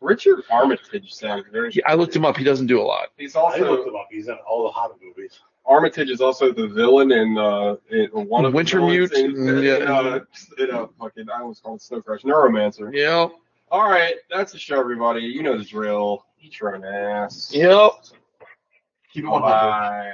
Richard 0.00 0.44
Armitage 0.50 1.12
sounds 1.12 1.44
very. 1.52 1.70
He, 1.70 1.82
I 1.84 1.94
looked 1.94 2.16
him 2.16 2.24
up. 2.24 2.36
He 2.36 2.44
doesn't 2.44 2.66
do 2.66 2.80
a 2.80 2.82
lot. 2.82 3.08
He's 3.16 3.36
also 3.36 3.64
I 3.64 3.68
looked 3.68 3.88
him 3.88 3.96
up. 3.96 4.06
He's 4.10 4.28
in 4.28 4.36
all 4.48 4.64
the 4.64 4.70
Hobbit 4.70 4.98
movies. 5.02 5.40
Armitage 5.66 6.08
is 6.08 6.20
also 6.20 6.52
the 6.52 6.66
villain 6.66 7.12
in 7.12 7.36
uh 7.36 7.76
in 7.90 8.08
one 8.10 8.44
of 8.44 8.52
the 8.52 8.58
Wintermute, 8.58 9.10
villains 9.10 9.38
in, 9.38 9.58
in, 9.58 9.62
yeah. 9.62 9.72
uh, 9.72 10.20
in 10.58 10.70
uh, 10.70 10.86
fucking 10.98 11.28
I 11.30 11.40
almost 11.40 11.62
called 11.62 11.82
Snow 11.82 12.00
Crash 12.00 12.22
Neuromancer. 12.22 12.92
Yep. 12.94 13.32
All 13.70 13.88
right, 13.88 14.14
that's 14.30 14.52
the 14.52 14.58
show, 14.58 14.80
everybody. 14.80 15.20
You 15.20 15.42
know 15.42 15.56
the 15.56 15.64
drill. 15.64 16.24
Eat 16.40 16.58
your 16.58 16.74
own 16.74 16.84
ass. 16.84 17.52
Yep. 17.54 17.92
Keep 19.12 19.24
it 19.24 19.28
100. 19.28 19.40
Bye. 19.40 20.12